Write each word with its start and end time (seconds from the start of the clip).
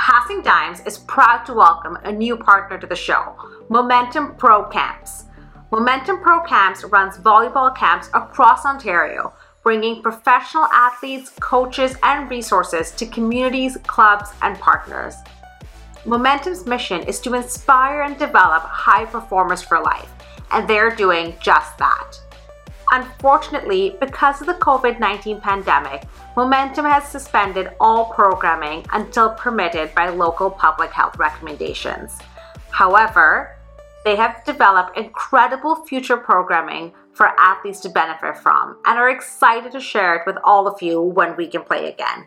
Passing 0.00 0.40
Dimes 0.40 0.80
is 0.86 0.96
proud 0.96 1.44
to 1.44 1.52
welcome 1.52 1.98
a 2.04 2.10
new 2.10 2.34
partner 2.34 2.78
to 2.78 2.86
the 2.86 2.96
show, 2.96 3.36
Momentum 3.68 4.34
Pro 4.36 4.64
Camps. 4.64 5.24
Momentum 5.70 6.22
Pro 6.22 6.40
Camps 6.40 6.84
runs 6.84 7.18
volleyball 7.18 7.76
camps 7.76 8.08
across 8.14 8.64
Ontario, 8.64 9.34
bringing 9.62 10.00
professional 10.00 10.64
athletes, 10.72 11.32
coaches, 11.38 11.96
and 12.02 12.30
resources 12.30 12.92
to 12.92 13.04
communities, 13.04 13.76
clubs, 13.86 14.30
and 14.40 14.58
partners. 14.58 15.16
Momentum's 16.06 16.64
mission 16.64 17.02
is 17.02 17.20
to 17.20 17.34
inspire 17.34 18.00
and 18.00 18.16
develop 18.16 18.62
high 18.62 19.04
performers 19.04 19.60
for 19.60 19.82
life, 19.82 20.10
and 20.50 20.66
they're 20.66 20.96
doing 20.96 21.34
just 21.42 21.76
that. 21.76 22.18
Unfortunately, 22.92 23.96
because 24.00 24.40
of 24.40 24.48
the 24.48 24.54
COVID 24.54 24.98
19 24.98 25.40
pandemic, 25.40 26.02
Momentum 26.36 26.84
has 26.84 27.04
suspended 27.04 27.70
all 27.80 28.06
programming 28.06 28.84
until 28.92 29.30
permitted 29.30 29.94
by 29.94 30.08
local 30.08 30.50
public 30.50 30.90
health 30.90 31.16
recommendations. 31.18 32.18
However, 32.70 33.56
they 34.04 34.16
have 34.16 34.44
developed 34.44 34.96
incredible 34.96 35.84
future 35.84 36.16
programming 36.16 36.92
for 37.12 37.28
athletes 37.38 37.80
to 37.80 37.88
benefit 37.88 38.38
from 38.38 38.78
and 38.86 38.98
are 38.98 39.10
excited 39.10 39.72
to 39.72 39.80
share 39.80 40.16
it 40.16 40.22
with 40.26 40.36
all 40.42 40.66
of 40.66 40.80
you 40.80 41.00
when 41.00 41.36
we 41.36 41.46
can 41.46 41.62
play 41.62 41.88
again. 41.88 42.26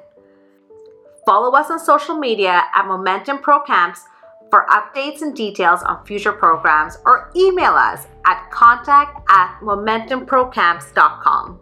Follow 1.26 1.52
us 1.58 1.72
on 1.72 1.80
social 1.80 2.16
media 2.16 2.64
at 2.76 2.88
Momentum 2.88 3.40
Pro 3.40 3.62
Camps 3.62 4.02
for 4.50 4.68
updates 4.70 5.22
and 5.22 5.36
details 5.36 5.82
on 5.84 6.06
future 6.06 6.34
programs 6.34 6.98
or 7.06 7.32
email 7.36 7.74
us 7.74 8.08
at 8.26 8.50
contact 8.52 9.22
at 9.30 9.60
momentumprocamps.com. 9.62 11.60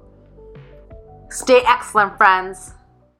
Stay 1.29 1.61
excellent, 1.65 2.17
friends. 2.17 2.73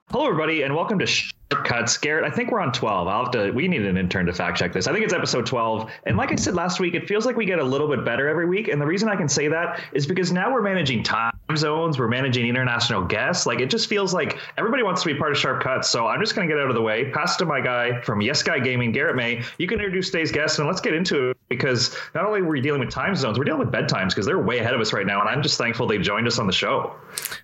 Hello, 0.10 0.26
everybody, 0.28 0.64
and 0.64 0.76
welcome 0.76 1.00
to 1.00 1.08
Sharp 1.52 1.66
Cuts. 1.66 1.98
Garrett, 1.98 2.24
I 2.24 2.34
think 2.34 2.52
we're 2.52 2.62
on 2.62 2.72
12. 2.72 3.08
I'll 3.08 3.24
have 3.24 3.32
to, 3.32 3.52
we 3.52 3.68
need 3.68 3.86
an 3.86 3.98
intern 3.98 4.26
to 4.28 4.34
fact 4.34 4.58
check 4.58 4.72
this. 4.72 4.88
I 4.88 4.94
think 4.94 5.04
it's 5.04 5.14
episode 5.14 5.46
12. 5.46 5.90
And 6.06 6.18
like 6.18 6.32
I 6.32 6.36
said 6.36 6.56
last 6.56 6.80
week, 6.80 6.94
it 6.94 7.08
feels 7.08 7.26
like 7.26 7.36
we 7.36 7.46
get 7.46 7.60
a 7.60 7.64
little 7.64 7.88
bit 7.88 8.06
better 8.06 8.28
every 8.30 8.46
week. 8.46 8.70
And 8.70 8.82
the 8.82 8.86
reason 8.86 9.10
I 9.10 9.16
can 9.16 9.28
say 9.28 9.48
that 9.50 9.82
is 9.94 10.08
because 10.08 10.32
now 10.32 10.52
we're 10.52 10.62
managing 10.62 11.04
time 11.04 11.32
zones, 11.58 12.00
we're 12.00 12.08
managing 12.08 12.48
international 12.48 13.04
guests. 13.04 13.46
Like 13.46 13.60
it 13.60 13.70
just 13.70 13.90
feels 13.90 14.14
like 14.14 14.38
everybody 14.58 14.84
wants 14.84 15.02
to 15.04 15.14
be 15.14 15.20
part 15.20 15.32
of 15.32 15.38
Sharp 15.38 15.62
Cuts. 15.62 15.90
So 15.90 16.08
I'm 16.08 16.22
just 16.22 16.36
going 16.36 16.48
to 16.48 16.54
get 16.54 16.62
out 16.62 16.70
of 16.70 16.76
the 16.76 16.82
way, 16.82 17.12
pass 17.12 17.36
to 17.38 17.46
my 17.46 17.60
guy 17.60 18.00
from 18.02 18.22
Yes 18.22 18.42
Guy 18.44 18.60
Gaming, 18.60 18.92
Garrett 18.92 19.16
May. 19.16 19.44
You 19.58 19.68
can 19.68 19.80
introduce 19.80 20.10
today's 20.10 20.32
guest 20.32 20.60
and 20.60 20.68
let's 20.68 20.82
get 20.82 20.94
into 20.94 21.32
it 21.32 21.38
because 21.50 21.96
not 22.16 22.26
only 22.26 22.42
were 22.42 22.52
we 22.52 22.62
dealing 22.62 22.80
with 22.80 22.90
time 22.90 23.16
zones, 23.16 23.38
we're 23.38 23.44
dealing 23.44 23.60
with 23.60 23.72
bedtimes 23.72 24.10
because 24.10 24.26
they're 24.26 24.40
way 24.40 24.60
ahead 24.60 24.74
of 24.74 24.80
us 24.80 24.94
right 24.94 25.06
now. 25.06 25.20
And 25.20 25.30
I'm 25.30 25.42
just 25.42 25.58
thankful 25.58 25.88
they 25.88 25.98
joined 25.98 26.28
us 26.28 26.40
on 26.40 26.48
the 26.48 26.54
show. 26.54 26.96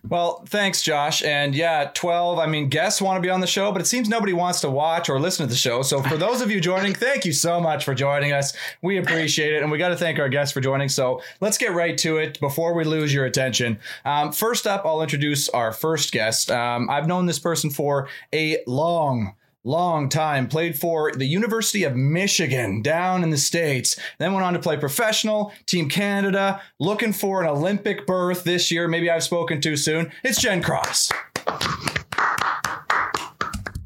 Well, 0.08 0.44
thanks, 0.48 0.82
Josh. 0.82 1.22
And 1.24 1.54
yeah, 1.54 1.92
12. 1.94 2.40
I 2.40 2.46
mean, 2.46 2.70
guests 2.70 3.02
want 3.02 3.18
to 3.18 3.22
be 3.22 3.30
on 3.30 3.42
the 3.42 3.48
show, 3.48 3.72
but 3.72 3.82
it 3.82 3.86
seems 3.86 3.97
nobody 4.06 4.34
wants 4.34 4.62
to 4.62 4.70
watch 4.70 5.10
or 5.10 5.20
listen 5.20 5.46
to 5.46 5.50
the 5.50 5.58
show. 5.58 5.82
So 5.82 6.02
for 6.02 6.18
those 6.18 6.42
of 6.42 6.52
you 6.52 6.62
joining, 6.62 6.94
thank 6.94 7.26
you 7.26 7.34
so 7.34 7.60
much 7.60 7.84
for 7.84 7.96
joining 7.96 8.34
us. 8.34 8.54
We 8.82 8.98
appreciate 8.98 9.54
it. 9.54 9.64
And 9.64 9.72
we 9.72 9.78
got 9.78 9.90
to 9.90 9.96
thank 9.96 10.20
our 10.20 10.30
guests 10.30 10.54
for 10.54 10.62
joining. 10.62 10.90
So 10.90 11.22
let's 11.42 11.58
get 11.58 11.74
right 11.74 11.98
to 12.00 12.18
it 12.18 12.40
before 12.40 12.74
we 12.74 12.84
lose 12.84 13.14
your 13.14 13.26
attention. 13.26 13.80
Um, 14.06 14.32
first 14.32 14.68
up, 14.68 14.86
I'll 14.86 15.02
introduce 15.02 15.50
our 15.50 15.72
first 15.72 16.12
guest. 16.12 16.52
Um, 16.52 16.90
I've 16.90 17.08
known 17.08 17.26
this 17.26 17.40
person 17.40 17.70
for 17.70 18.08
a 18.34 18.64
long, 18.68 19.34
long 19.64 20.10
time. 20.10 20.48
Played 20.48 20.78
for 20.78 21.12
the 21.12 21.26
University 21.26 21.84
of 21.84 21.96
Michigan 21.96 22.82
down 22.82 23.24
in 23.24 23.30
the 23.30 23.38
States. 23.38 24.00
Then 24.18 24.34
went 24.34 24.46
on 24.46 24.54
to 24.54 24.60
play 24.60 24.78
professional, 24.78 25.52
Team 25.66 25.90
Canada, 25.90 26.62
looking 26.80 27.14
for 27.14 27.42
an 27.42 27.50
Olympic 27.50 28.08
berth 28.08 28.44
this 28.44 28.72
year. 28.72 28.88
Maybe 28.88 29.10
I've 29.10 29.24
spoken 29.24 29.62
too 29.62 29.76
soon. 29.76 30.12
It's 30.24 30.42
Jen 30.42 30.62
Cross. 30.62 31.12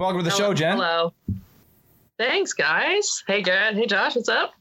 Welcome 0.02 0.22
to 0.22 0.24
the 0.24 0.36
hello, 0.36 0.50
show, 0.50 0.54
Jen. 0.56 0.78
Hello. 0.78 1.14
Thanks, 2.18 2.54
guys. 2.54 3.24
Hey, 3.28 3.44
Garrett. 3.44 3.76
Hey, 3.76 3.86
Josh. 3.86 4.16
What's 4.16 4.30
up? 4.30 4.52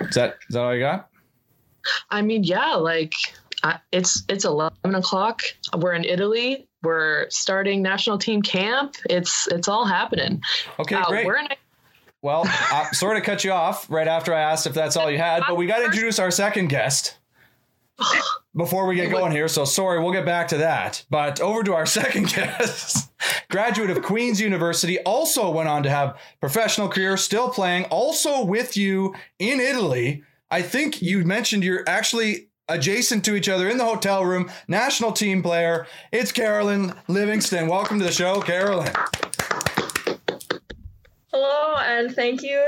Is 0.00 0.14
that, 0.14 0.38
is 0.48 0.54
that 0.54 0.62
all 0.62 0.72
you 0.74 0.80
got? 0.80 1.10
I 2.08 2.22
mean, 2.22 2.42
yeah, 2.42 2.76
like 2.76 3.12
I, 3.62 3.80
it's 3.92 4.22
it's 4.30 4.46
eleven 4.46 4.94
o'clock. 4.94 5.42
We're 5.76 5.92
in 5.92 6.04
Italy. 6.06 6.68
We're 6.82 7.28
starting 7.28 7.82
national 7.82 8.16
team 8.16 8.40
camp. 8.40 8.94
It's 9.10 9.46
it's 9.48 9.68
all 9.68 9.84
happening. 9.84 10.40
Okay, 10.78 10.94
Uh, 10.94 11.04
great. 11.04 11.26
We're 11.26 11.36
in. 11.36 11.48
Well, 12.22 12.44
I 12.46 12.88
sort 12.92 13.18
of 13.18 13.24
cut 13.24 13.44
you 13.44 13.52
off 13.52 13.90
right 13.90 14.08
after 14.08 14.32
I 14.32 14.40
asked 14.40 14.66
if 14.66 14.72
that's 14.72 14.96
all 14.96 15.10
you 15.10 15.18
had, 15.18 15.42
but 15.46 15.58
we 15.58 15.66
got 15.66 15.80
to 15.80 15.84
introduce 15.84 16.18
our 16.18 16.30
second 16.30 16.68
guest 16.68 17.18
before 18.54 18.86
we 18.86 18.96
get 18.96 19.10
going 19.10 19.32
here. 19.32 19.48
So 19.48 19.64
sorry, 19.64 20.00
we'll 20.00 20.12
get 20.12 20.26
back 20.26 20.48
to 20.48 20.58
that. 20.58 21.04
But 21.10 21.40
over 21.40 21.62
to 21.62 21.74
our 21.74 21.86
second 21.86 22.28
guest. 22.28 23.10
Graduate 23.50 23.90
of 23.90 24.02
Queen's 24.02 24.40
University, 24.40 24.98
also 25.00 25.50
went 25.50 25.68
on 25.68 25.82
to 25.82 25.90
have 25.90 26.18
professional 26.40 26.88
career, 26.88 27.16
still 27.16 27.48
playing, 27.48 27.84
also 27.86 28.44
with 28.44 28.76
you 28.76 29.14
in 29.38 29.60
Italy. 29.60 30.22
I 30.50 30.62
think 30.62 31.00
you 31.00 31.24
mentioned 31.24 31.64
you're 31.64 31.84
actually 31.86 32.48
adjacent 32.68 33.24
to 33.24 33.34
each 33.34 33.48
other 33.48 33.68
in 33.68 33.78
the 33.78 33.84
hotel 33.84 34.24
room. 34.24 34.50
National 34.68 35.12
team 35.12 35.42
player. 35.42 35.86
It's 36.10 36.32
Carolyn 36.32 36.94
Livingston. 37.08 37.68
Welcome 37.68 37.98
to 37.98 38.04
the 38.04 38.12
show, 38.12 38.40
Carolyn. 38.40 38.92
Hello, 41.32 41.76
and 41.76 42.14
thank 42.14 42.42
you 42.42 42.66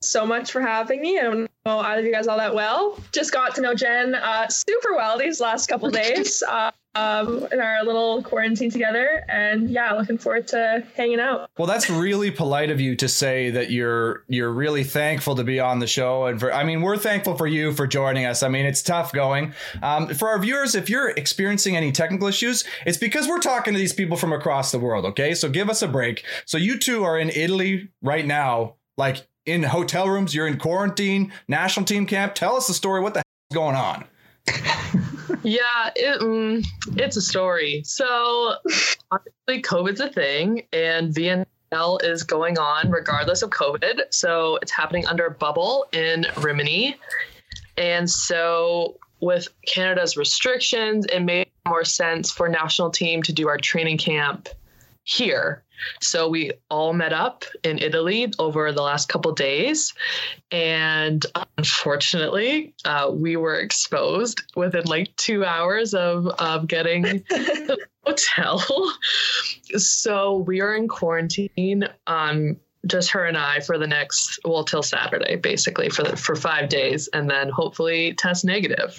so 0.00 0.26
much 0.26 0.52
for 0.52 0.60
having 0.60 1.00
me. 1.00 1.18
I 1.18 1.22
don't 1.22 1.50
know 1.66 1.78
either 1.80 2.00
of 2.00 2.06
you 2.06 2.12
guys 2.12 2.26
all 2.26 2.38
that 2.38 2.54
well. 2.54 2.98
Just 3.12 3.32
got 3.32 3.54
to 3.56 3.60
know 3.60 3.74
Jen 3.74 4.14
uh, 4.14 4.48
super 4.48 4.94
well 4.94 5.18
these 5.18 5.40
last 5.40 5.68
couple 5.68 5.90
days 5.90 6.42
uh, 6.48 6.70
um, 6.94 7.46
in 7.52 7.60
our 7.60 7.84
little 7.84 8.22
quarantine 8.22 8.70
together, 8.70 9.24
and 9.28 9.70
yeah, 9.70 9.92
looking 9.92 10.18
forward 10.18 10.48
to 10.48 10.84
hanging 10.96 11.20
out. 11.20 11.50
Well, 11.56 11.66
that's 11.68 11.88
really 11.88 12.30
polite 12.30 12.70
of 12.70 12.80
you 12.80 12.96
to 12.96 13.08
say 13.08 13.50
that 13.50 13.70
you're 13.70 14.24
you're 14.28 14.52
really 14.52 14.84
thankful 14.84 15.36
to 15.36 15.44
be 15.44 15.60
on 15.60 15.78
the 15.78 15.86
show, 15.86 16.26
and 16.26 16.40
for 16.40 16.52
I 16.52 16.64
mean, 16.64 16.82
we're 16.82 16.96
thankful 16.96 17.36
for 17.36 17.46
you 17.46 17.72
for 17.72 17.86
joining 17.86 18.24
us. 18.24 18.42
I 18.42 18.48
mean, 18.48 18.66
it's 18.66 18.82
tough 18.82 19.12
going. 19.12 19.54
Um, 19.82 20.08
for 20.14 20.28
our 20.28 20.38
viewers, 20.38 20.74
if 20.74 20.90
you're 20.90 21.10
experiencing 21.10 21.76
any 21.76 21.92
technical 21.92 22.28
issues, 22.28 22.64
it's 22.86 22.98
because 22.98 23.28
we're 23.28 23.40
talking 23.40 23.74
to 23.74 23.78
these 23.78 23.92
people 23.92 24.16
from 24.16 24.32
across 24.32 24.72
the 24.72 24.78
world. 24.78 25.04
Okay, 25.04 25.34
so 25.34 25.48
give 25.48 25.70
us 25.70 25.82
a 25.82 25.88
break. 25.88 26.24
So 26.46 26.58
you 26.58 26.78
two 26.78 27.04
are 27.04 27.18
in 27.18 27.30
Italy 27.30 27.90
right 28.02 28.26
now, 28.26 28.74
like 28.96 29.26
in 29.48 29.62
hotel 29.62 30.08
rooms. 30.08 30.34
You're 30.34 30.46
in 30.46 30.58
quarantine, 30.58 31.32
national 31.48 31.86
team 31.86 32.06
camp. 32.06 32.34
Tell 32.34 32.56
us 32.56 32.66
the 32.66 32.74
story. 32.74 33.00
What 33.00 33.14
the 33.14 33.20
is 33.20 33.54
going 33.54 33.76
on? 33.76 34.04
Yeah, 35.42 35.90
it, 35.94 36.20
mm, 36.20 36.66
it's 36.96 37.16
a 37.16 37.22
story. 37.22 37.82
So 37.84 38.54
obviously, 39.10 39.62
COVID's 39.62 40.00
a 40.00 40.08
thing, 40.08 40.62
and 40.72 41.14
VNL 41.14 42.02
is 42.02 42.22
going 42.22 42.58
on 42.58 42.90
regardless 42.90 43.42
of 43.42 43.50
COVID. 43.50 44.02
So 44.10 44.58
it's 44.62 44.72
happening 44.72 45.06
under 45.06 45.26
a 45.26 45.30
bubble 45.30 45.86
in 45.92 46.26
Rimini, 46.38 46.96
and 47.76 48.10
so 48.10 48.98
with 49.20 49.48
Canada's 49.66 50.16
restrictions, 50.16 51.06
it 51.06 51.20
made 51.20 51.48
more 51.66 51.84
sense 51.84 52.30
for 52.30 52.48
national 52.48 52.90
team 52.90 53.22
to 53.24 53.32
do 53.32 53.48
our 53.48 53.58
training 53.58 53.98
camp 53.98 54.48
here. 55.04 55.62
So 56.00 56.28
we 56.28 56.52
all 56.70 56.92
met 56.92 57.12
up 57.12 57.44
in 57.62 57.78
Italy 57.78 58.32
over 58.38 58.72
the 58.72 58.82
last 58.82 59.08
couple 59.08 59.32
days, 59.32 59.94
and 60.50 61.24
unfortunately, 61.56 62.74
uh, 62.84 63.10
we 63.12 63.36
were 63.36 63.58
exposed 63.58 64.42
within 64.56 64.84
like 64.84 65.14
two 65.16 65.44
hours 65.44 65.94
of 65.94 66.26
of 66.38 66.66
getting 66.66 67.02
the 67.30 67.78
hotel. 68.04 68.62
So 69.76 70.38
we 70.38 70.60
are 70.60 70.74
in 70.74 70.88
quarantine. 70.88 71.88
Um, 72.06 72.56
just 72.86 73.10
her 73.10 73.24
and 73.24 73.36
I 73.36 73.60
for 73.60 73.76
the 73.78 73.86
next 73.86 74.38
well 74.44 74.64
till 74.64 74.82
Saturday, 74.82 75.36
basically 75.36 75.88
for 75.90 76.04
the, 76.04 76.16
for 76.16 76.34
five 76.36 76.68
days, 76.68 77.08
and 77.12 77.28
then 77.28 77.48
hopefully 77.50 78.14
test 78.14 78.44
negative, 78.44 78.98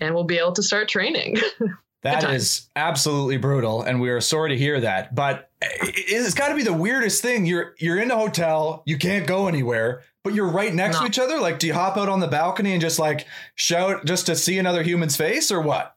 and 0.00 0.14
we'll 0.14 0.24
be 0.24 0.38
able 0.38 0.52
to 0.52 0.62
start 0.62 0.88
training. 0.88 1.36
that 2.02 2.24
is 2.30 2.68
absolutely 2.76 3.36
brutal, 3.36 3.82
and 3.82 4.00
we 4.00 4.10
are 4.10 4.20
sorry 4.20 4.50
to 4.50 4.56
hear 4.56 4.80
that. 4.80 5.14
But 5.14 5.36
it- 5.40 5.49
it's 5.62 6.34
got 6.34 6.48
to 6.48 6.54
be 6.54 6.62
the 6.62 6.72
weirdest 6.72 7.22
thing. 7.22 7.46
You're 7.46 7.74
you're 7.78 7.98
in 7.98 8.10
a 8.10 8.16
hotel, 8.16 8.82
you 8.86 8.98
can't 8.98 9.26
go 9.26 9.46
anywhere, 9.46 10.02
but 10.24 10.34
you're 10.34 10.48
right 10.48 10.74
next 10.74 10.98
to 11.00 11.06
each 11.06 11.18
other. 11.18 11.38
Like, 11.40 11.58
do 11.58 11.66
you 11.66 11.74
hop 11.74 11.96
out 11.96 12.08
on 12.08 12.20
the 12.20 12.28
balcony 12.28 12.72
and 12.72 12.80
just 12.80 12.98
like 12.98 13.26
shout 13.56 14.04
just 14.06 14.26
to 14.26 14.36
see 14.36 14.58
another 14.58 14.82
human's 14.82 15.16
face, 15.16 15.50
or 15.50 15.60
what? 15.60 15.94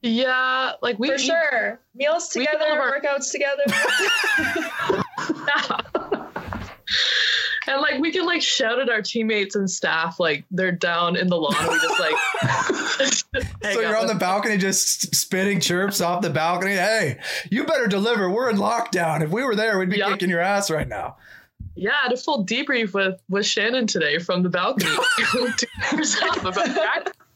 yeah, 0.00 0.72
like 0.80 0.96
we 1.00 1.08
For 1.08 1.18
sure, 1.18 1.80
meals 1.94 2.28
together, 2.28 2.64
our- 2.66 3.00
workouts 3.00 3.32
together. 3.32 3.64
and 7.68 7.80
like 7.80 8.00
we 8.00 8.10
can 8.10 8.24
like 8.26 8.42
shout 8.42 8.78
at 8.78 8.88
our 8.88 9.02
teammates 9.02 9.54
and 9.54 9.70
staff 9.70 10.18
like 10.18 10.44
they're 10.50 10.72
down 10.72 11.16
in 11.16 11.28
the 11.28 11.36
lawn. 11.36 11.54
We 11.68 11.78
just 11.78 12.00
like 12.00 12.14
hang 13.62 13.74
so 13.74 13.80
you're 13.80 13.94
out 13.94 14.02
on 14.02 14.06
the 14.08 14.14
balcony 14.14 14.56
just 14.56 15.14
spitting 15.14 15.60
chirps 15.60 16.00
off 16.00 16.22
the 16.22 16.30
balcony. 16.30 16.72
Hey, 16.72 17.18
you 17.50 17.64
better 17.64 17.86
deliver. 17.86 18.30
We're 18.30 18.50
in 18.50 18.56
lockdown. 18.56 19.22
If 19.22 19.30
we 19.30 19.44
were 19.44 19.54
there, 19.54 19.78
we'd 19.78 19.90
be 19.90 19.98
Yeah. 19.98 20.10
kicking 20.10 20.30
your 20.30 20.40
ass 20.40 20.70
right 20.70 20.88
now. 20.88 21.16
Yeah, 21.74 21.92
I 21.92 22.04
had 22.04 22.12
a 22.12 22.16
full 22.16 22.44
debrief 22.44 22.92
with 22.94 23.20
with 23.28 23.46
Shannon 23.46 23.86
today 23.86 24.18
from 24.18 24.42
the 24.42 24.48
balcony. 24.48 24.90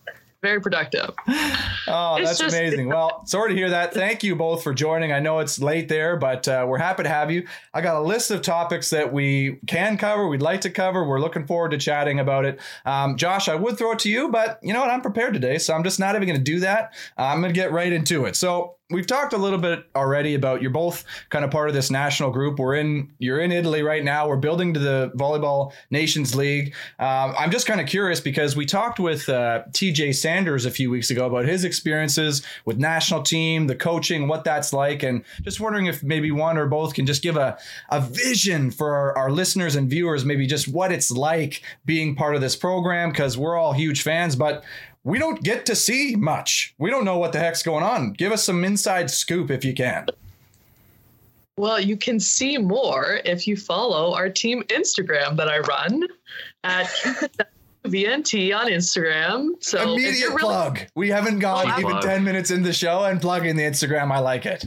very 0.42 0.60
productive. 0.60 1.10
Oh, 1.88 2.14
It's 2.14 2.28
that's 2.28 2.38
just- 2.38 2.56
amazing. 2.56 2.88
Well, 2.88 3.26
sorry 3.26 3.50
to 3.50 3.56
hear 3.56 3.70
that. 3.70 3.92
Thank 3.92 4.22
you 4.22 4.36
both 4.36 4.62
for 4.62 4.72
joining. 4.72 5.10
I 5.12 5.18
know 5.18 5.40
it's 5.40 5.60
late 5.60 5.88
there, 5.88 6.16
but 6.16 6.46
uh, 6.46 6.64
we're 6.68 6.78
happy 6.78 7.02
to 7.02 7.08
have 7.08 7.28
you. 7.32 7.48
I 7.74 7.80
got 7.80 7.96
a 7.96 8.00
list 8.00 8.30
of 8.30 8.40
topics 8.40 8.90
that 8.90 9.12
we 9.12 9.58
can 9.66 9.98
cover, 9.98 10.28
we'd 10.28 10.40
like 10.42 10.60
to 10.60 10.70
cover. 10.70 11.04
We're 11.04 11.18
looking 11.18 11.44
forward 11.44 11.72
to 11.72 11.78
chatting 11.78 12.20
about 12.20 12.44
it. 12.44 12.60
Um, 12.84 13.16
Josh, 13.16 13.48
I 13.48 13.56
would 13.56 13.76
throw 13.78 13.92
it 13.92 13.98
to 14.00 14.10
you, 14.10 14.28
but 14.28 14.60
you 14.62 14.72
know 14.72 14.80
what? 14.80 14.90
I'm 14.90 15.00
prepared 15.00 15.34
today, 15.34 15.58
so 15.58 15.74
I'm 15.74 15.82
just 15.82 15.98
not 15.98 16.14
even 16.14 16.28
going 16.28 16.38
to 16.38 16.44
do 16.44 16.60
that. 16.60 16.94
I'm 17.18 17.40
going 17.40 17.52
to 17.52 17.60
get 17.60 17.72
right 17.72 17.92
into 17.92 18.26
it. 18.26 18.36
So, 18.36 18.76
we've 18.92 19.06
talked 19.06 19.32
a 19.32 19.38
little 19.38 19.58
bit 19.58 19.84
already 19.96 20.34
about 20.34 20.60
you're 20.62 20.70
both 20.70 21.04
kind 21.30 21.44
of 21.44 21.50
part 21.50 21.68
of 21.68 21.74
this 21.74 21.90
national 21.90 22.30
group. 22.30 22.58
We're 22.58 22.74
in 22.74 23.12
you're 23.18 23.40
in 23.40 23.50
Italy 23.50 23.82
right 23.82 24.04
now. 24.04 24.28
We're 24.28 24.36
building 24.36 24.74
to 24.74 24.80
the 24.80 25.12
Volleyball 25.16 25.72
Nations 25.90 26.34
League. 26.34 26.74
Um, 26.98 27.34
I'm 27.38 27.50
just 27.50 27.66
kind 27.66 27.80
of 27.80 27.86
curious 27.86 28.20
because 28.20 28.54
we 28.54 28.66
talked 28.66 29.00
with 29.00 29.28
uh, 29.28 29.62
TJ 29.70 30.14
Sanders 30.14 30.66
a 30.66 30.70
few 30.70 30.90
weeks 30.90 31.10
ago 31.10 31.26
about 31.26 31.46
his 31.46 31.64
experiences 31.64 32.42
with 32.64 32.78
national 32.78 33.22
team, 33.22 33.66
the 33.66 33.74
coaching, 33.76 34.28
what 34.28 34.44
that's 34.44 34.72
like, 34.72 35.02
and 35.02 35.24
just 35.42 35.60
wondering 35.60 35.86
if 35.86 36.02
maybe 36.02 36.30
one 36.30 36.58
or 36.58 36.66
both 36.66 36.94
can 36.94 37.06
just 37.06 37.22
give 37.22 37.36
a 37.36 37.58
a 37.90 38.00
vision 38.00 38.70
for 38.70 38.94
our, 38.94 39.16
our 39.16 39.30
listeners 39.30 39.74
and 39.74 39.88
viewers, 39.88 40.24
maybe 40.24 40.46
just 40.46 40.68
what 40.68 40.92
it's 40.92 41.10
like 41.10 41.62
being 41.84 42.14
part 42.14 42.34
of 42.34 42.40
this 42.40 42.56
program 42.56 43.10
because 43.10 43.38
we're 43.38 43.56
all 43.56 43.72
huge 43.72 44.02
fans, 44.02 44.36
but 44.36 44.64
we 45.04 45.18
don't 45.18 45.42
get 45.42 45.66
to 45.66 45.76
see 45.76 46.14
much. 46.16 46.74
We 46.78 46.90
don't 46.90 47.04
know 47.04 47.18
what 47.18 47.32
the 47.32 47.38
heck's 47.38 47.62
going 47.62 47.82
on. 47.84 48.12
Give 48.12 48.32
us 48.32 48.44
some 48.44 48.64
inside 48.64 49.10
scoop 49.10 49.50
if 49.50 49.64
you 49.64 49.74
can. 49.74 50.06
Well, 51.56 51.80
you 51.80 51.96
can 51.96 52.18
see 52.18 52.56
more 52.56 53.20
if 53.24 53.46
you 53.46 53.56
follow 53.56 54.14
our 54.14 54.30
team 54.30 54.62
Instagram 54.64 55.36
that 55.36 55.48
I 55.48 55.58
run 55.58 56.04
at 56.64 56.86
VNT 57.84 58.56
on 58.56 58.68
Instagram. 58.68 59.62
So 59.62 59.82
Immediate 59.94 60.28
really 60.28 60.40
plug. 60.40 60.80
We 60.94 61.10
haven't 61.10 61.40
gone 61.40 61.66
Oh, 61.70 61.78
even 61.78 61.90
plug. 61.90 62.02
10 62.02 62.24
minutes 62.24 62.50
in 62.50 62.62
the 62.62 62.72
show 62.72 63.04
and 63.04 63.20
plugging 63.20 63.56
the 63.56 63.64
Instagram. 63.64 64.10
I 64.10 64.20
like 64.20 64.46
it. 64.46 64.64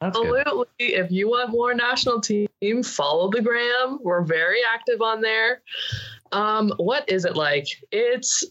Absolutely. 0.00 0.66
If 0.78 1.10
you 1.10 1.28
want 1.30 1.50
more 1.50 1.74
national 1.74 2.20
team, 2.20 2.48
follow 2.82 3.30
the 3.30 3.40
gram. 3.40 3.98
We're 4.02 4.22
very 4.22 4.58
active 4.74 5.00
on 5.00 5.20
there. 5.20 5.62
Um, 6.32 6.72
what 6.78 7.08
is 7.10 7.24
it 7.24 7.36
like? 7.36 7.66
It's 7.92 8.44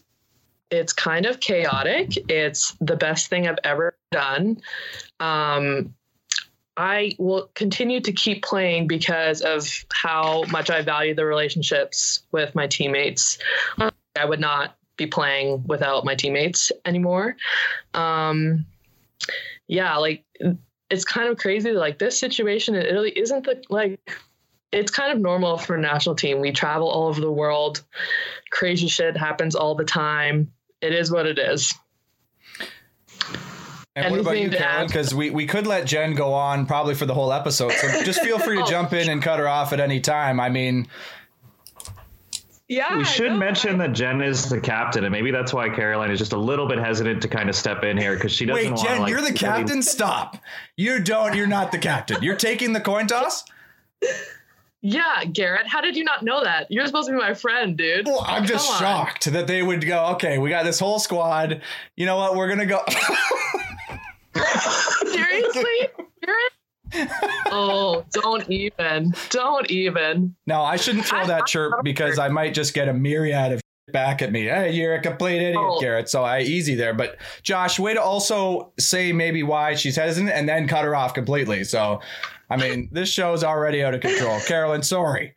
it's 0.70 0.92
kind 0.92 1.26
of 1.26 1.40
chaotic. 1.40 2.12
It's 2.28 2.76
the 2.80 2.96
best 2.96 3.28
thing 3.28 3.46
I've 3.46 3.58
ever 3.64 3.96
done. 4.10 4.60
Um, 5.20 5.94
I 6.76 7.14
will 7.18 7.50
continue 7.54 8.00
to 8.00 8.12
keep 8.12 8.44
playing 8.44 8.86
because 8.86 9.40
of 9.40 9.66
how 9.92 10.44
much 10.50 10.68
I 10.68 10.82
value 10.82 11.14
the 11.14 11.24
relationships 11.24 12.22
with 12.32 12.54
my 12.54 12.66
teammates. 12.66 13.38
I 13.78 14.24
would 14.24 14.40
not 14.40 14.76
be 14.96 15.06
playing 15.06 15.64
without 15.66 16.04
my 16.04 16.14
teammates 16.14 16.72
anymore. 16.84 17.36
Um, 17.94 18.66
yeah, 19.68 19.96
like 19.96 20.24
it's 20.90 21.04
kind 21.04 21.28
of 21.28 21.38
crazy. 21.38 21.72
Like 21.72 21.98
this 21.98 22.18
situation 22.18 22.74
in 22.74 22.82
Italy 22.82 23.12
isn't 23.16 23.44
the 23.44 23.62
like 23.70 23.98
it's 24.72 24.90
kind 24.90 25.12
of 25.12 25.18
normal 25.18 25.58
for 25.58 25.76
a 25.76 25.80
national 25.80 26.14
team. 26.14 26.40
We 26.40 26.52
travel 26.52 26.88
all 26.88 27.08
over 27.08 27.20
the 27.20 27.32
world. 27.32 27.82
Crazy 28.50 28.88
shit 28.88 29.16
happens 29.16 29.54
all 29.54 29.74
the 29.74 29.84
time. 29.84 30.52
It 30.80 30.92
is 30.92 31.10
what 31.10 31.26
it 31.26 31.38
is. 31.38 31.74
And 33.94 34.10
what 34.10 34.20
about 34.20 34.32
you, 34.32 34.42
Anything 34.42 34.58
Carolyn? 34.58 34.86
Because 34.88 35.14
we, 35.14 35.30
we 35.30 35.46
could 35.46 35.66
let 35.66 35.86
Jen 35.86 36.14
go 36.14 36.34
on 36.34 36.66
probably 36.66 36.94
for 36.94 37.06
the 37.06 37.14
whole 37.14 37.32
episode. 37.32 37.72
So 37.72 37.88
just 38.04 38.20
feel 38.20 38.38
free 38.38 38.56
to 38.58 38.62
Oh. 38.62 38.66
jump 38.66 38.92
in 38.92 39.08
and 39.08 39.22
cut 39.22 39.38
her 39.38 39.48
off 39.48 39.72
at 39.72 39.80
any 39.80 40.00
time. 40.00 40.38
I 40.38 40.50
mean, 40.50 40.86
Yeah. 42.68 42.98
We 42.98 43.04
should 43.04 43.32
no, 43.32 43.38
mention 43.38 43.80
I- 43.80 43.86
that 43.86 43.94
Jen 43.94 44.20
is 44.20 44.50
the 44.50 44.60
captain, 44.60 45.04
and 45.04 45.12
maybe 45.12 45.30
that's 45.30 45.54
why 45.54 45.70
Caroline 45.70 46.10
is 46.10 46.18
just 46.18 46.34
a 46.34 46.38
little 46.38 46.66
bit 46.68 46.78
hesitant 46.78 47.22
to 47.22 47.28
kind 47.28 47.48
of 47.48 47.54
step 47.56 47.84
in 47.84 47.96
here 47.96 48.14
because 48.16 48.32
she 48.32 48.44
doesn't 48.44 48.62
wait, 48.64 48.70
want 48.72 48.86
Jen, 48.86 49.00
like, 49.00 49.08
you're 49.10 49.20
the 49.20 49.28
really- 49.28 49.38
captain? 49.38 49.80
Stop. 49.82 50.36
You 50.76 51.00
don't. 51.00 51.34
You're 51.34 51.46
not 51.46 51.72
the 51.72 51.78
captain. 51.78 52.22
You're 52.22 52.36
taking 52.36 52.74
the 52.74 52.80
coin 52.80 53.06
toss? 53.06 53.44
Yeah, 54.82 55.24
Garrett, 55.24 55.66
how 55.66 55.80
did 55.80 55.96
you 55.96 56.04
not 56.04 56.22
know 56.22 56.44
that? 56.44 56.66
You're 56.70 56.86
supposed 56.86 57.08
to 57.08 57.12
be 57.12 57.18
my 57.18 57.34
friend, 57.34 57.76
dude. 57.76 58.06
Well, 58.06 58.24
I'm 58.26 58.44
just 58.46 58.66
Come 58.66 58.74
on. 58.74 58.80
shocked 59.06 59.24
that 59.32 59.46
they 59.48 59.62
would 59.62 59.84
go, 59.84 60.06
okay, 60.12 60.38
we 60.38 60.48
got 60.50 60.64
this 60.64 60.78
whole 60.78 60.98
squad. 60.98 61.62
You 61.96 62.06
know 62.06 62.16
what? 62.16 62.36
We're 62.36 62.46
going 62.46 62.60
to 62.60 62.66
go. 62.66 62.82
Seriously? 65.06 65.88
Garrett? 66.24 67.10
oh, 67.50 68.04
don't 68.12 68.48
even. 68.50 69.12
Don't 69.30 69.70
even. 69.70 70.36
No, 70.46 70.62
I 70.62 70.76
shouldn't 70.76 71.04
throw 71.06 71.26
that 71.26 71.46
chirp 71.46 71.82
because 71.82 72.18
I 72.18 72.28
might 72.28 72.54
just 72.54 72.74
get 72.74 72.88
a 72.88 72.94
myriad 72.94 73.52
of 73.52 73.60
back 73.92 74.22
at 74.22 74.30
me. 74.30 74.44
Hey, 74.44 74.72
you're 74.72 74.94
a 74.94 75.00
complete 75.00 75.36
idiot, 75.38 75.56
Oh. 75.58 75.80
Garrett. 75.80 76.08
So 76.08 76.22
I 76.22 76.40
easy 76.40 76.74
there. 76.74 76.94
But 76.94 77.16
Josh, 77.42 77.78
way 77.78 77.94
to 77.94 78.02
also 78.02 78.72
say 78.78 79.12
maybe 79.12 79.42
why 79.42 79.74
she's 79.74 79.96
hesitant 79.96 80.30
and 80.32 80.48
then 80.48 80.68
cut 80.68 80.84
her 80.84 80.94
off 80.94 81.12
completely. 81.14 81.64
So, 81.64 82.00
I 82.48 82.56
mean, 82.56 82.88
this 82.92 83.08
show 83.08 83.32
is 83.32 83.42
already 83.42 83.82
out 83.82 83.94
of 83.94 84.00
control. 84.00 84.38
Carolyn, 84.40 84.82
sorry. 84.82 85.34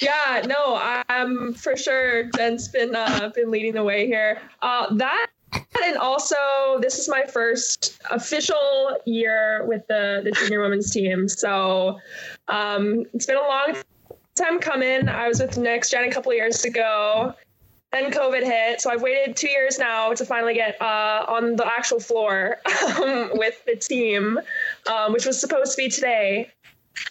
Yeah, 0.00 0.42
no, 0.46 0.78
I'm 1.08 1.54
for 1.54 1.76
sure. 1.76 2.24
Jen's 2.36 2.68
been 2.68 2.94
uh, 2.94 3.30
been 3.34 3.50
leading 3.50 3.74
the 3.74 3.84
way 3.84 4.06
here. 4.06 4.40
Uh, 4.60 4.92
that 4.94 5.28
and 5.84 5.96
also 5.96 6.36
this 6.80 6.98
is 6.98 7.08
my 7.08 7.24
first 7.24 8.00
official 8.10 8.96
year 9.04 9.64
with 9.66 9.86
the 9.88 10.22
the 10.24 10.32
junior 10.32 10.60
women's 10.60 10.90
team. 10.90 11.28
So 11.28 12.00
um, 12.48 13.04
it's 13.14 13.26
been 13.26 13.36
a 13.36 13.40
long 13.40 13.76
time 14.34 14.58
coming. 14.58 15.08
I 15.08 15.28
was 15.28 15.40
with 15.40 15.56
Next 15.58 15.90
Gen 15.90 16.04
a 16.04 16.10
couple 16.10 16.32
years 16.34 16.64
ago. 16.64 17.34
Then 17.92 18.10
COVID 18.10 18.42
hit, 18.42 18.80
so 18.80 18.90
I've 18.90 19.02
waited 19.02 19.36
two 19.36 19.50
years 19.50 19.78
now 19.78 20.14
to 20.14 20.24
finally 20.24 20.54
get 20.54 20.80
uh, 20.80 21.26
on 21.28 21.56
the 21.56 21.66
actual 21.66 22.00
floor 22.00 22.56
um, 22.98 23.30
with 23.34 23.62
the 23.66 23.76
team, 23.76 24.40
um, 24.90 25.12
which 25.12 25.26
was 25.26 25.38
supposed 25.38 25.72
to 25.72 25.76
be 25.76 25.88
today. 25.90 26.50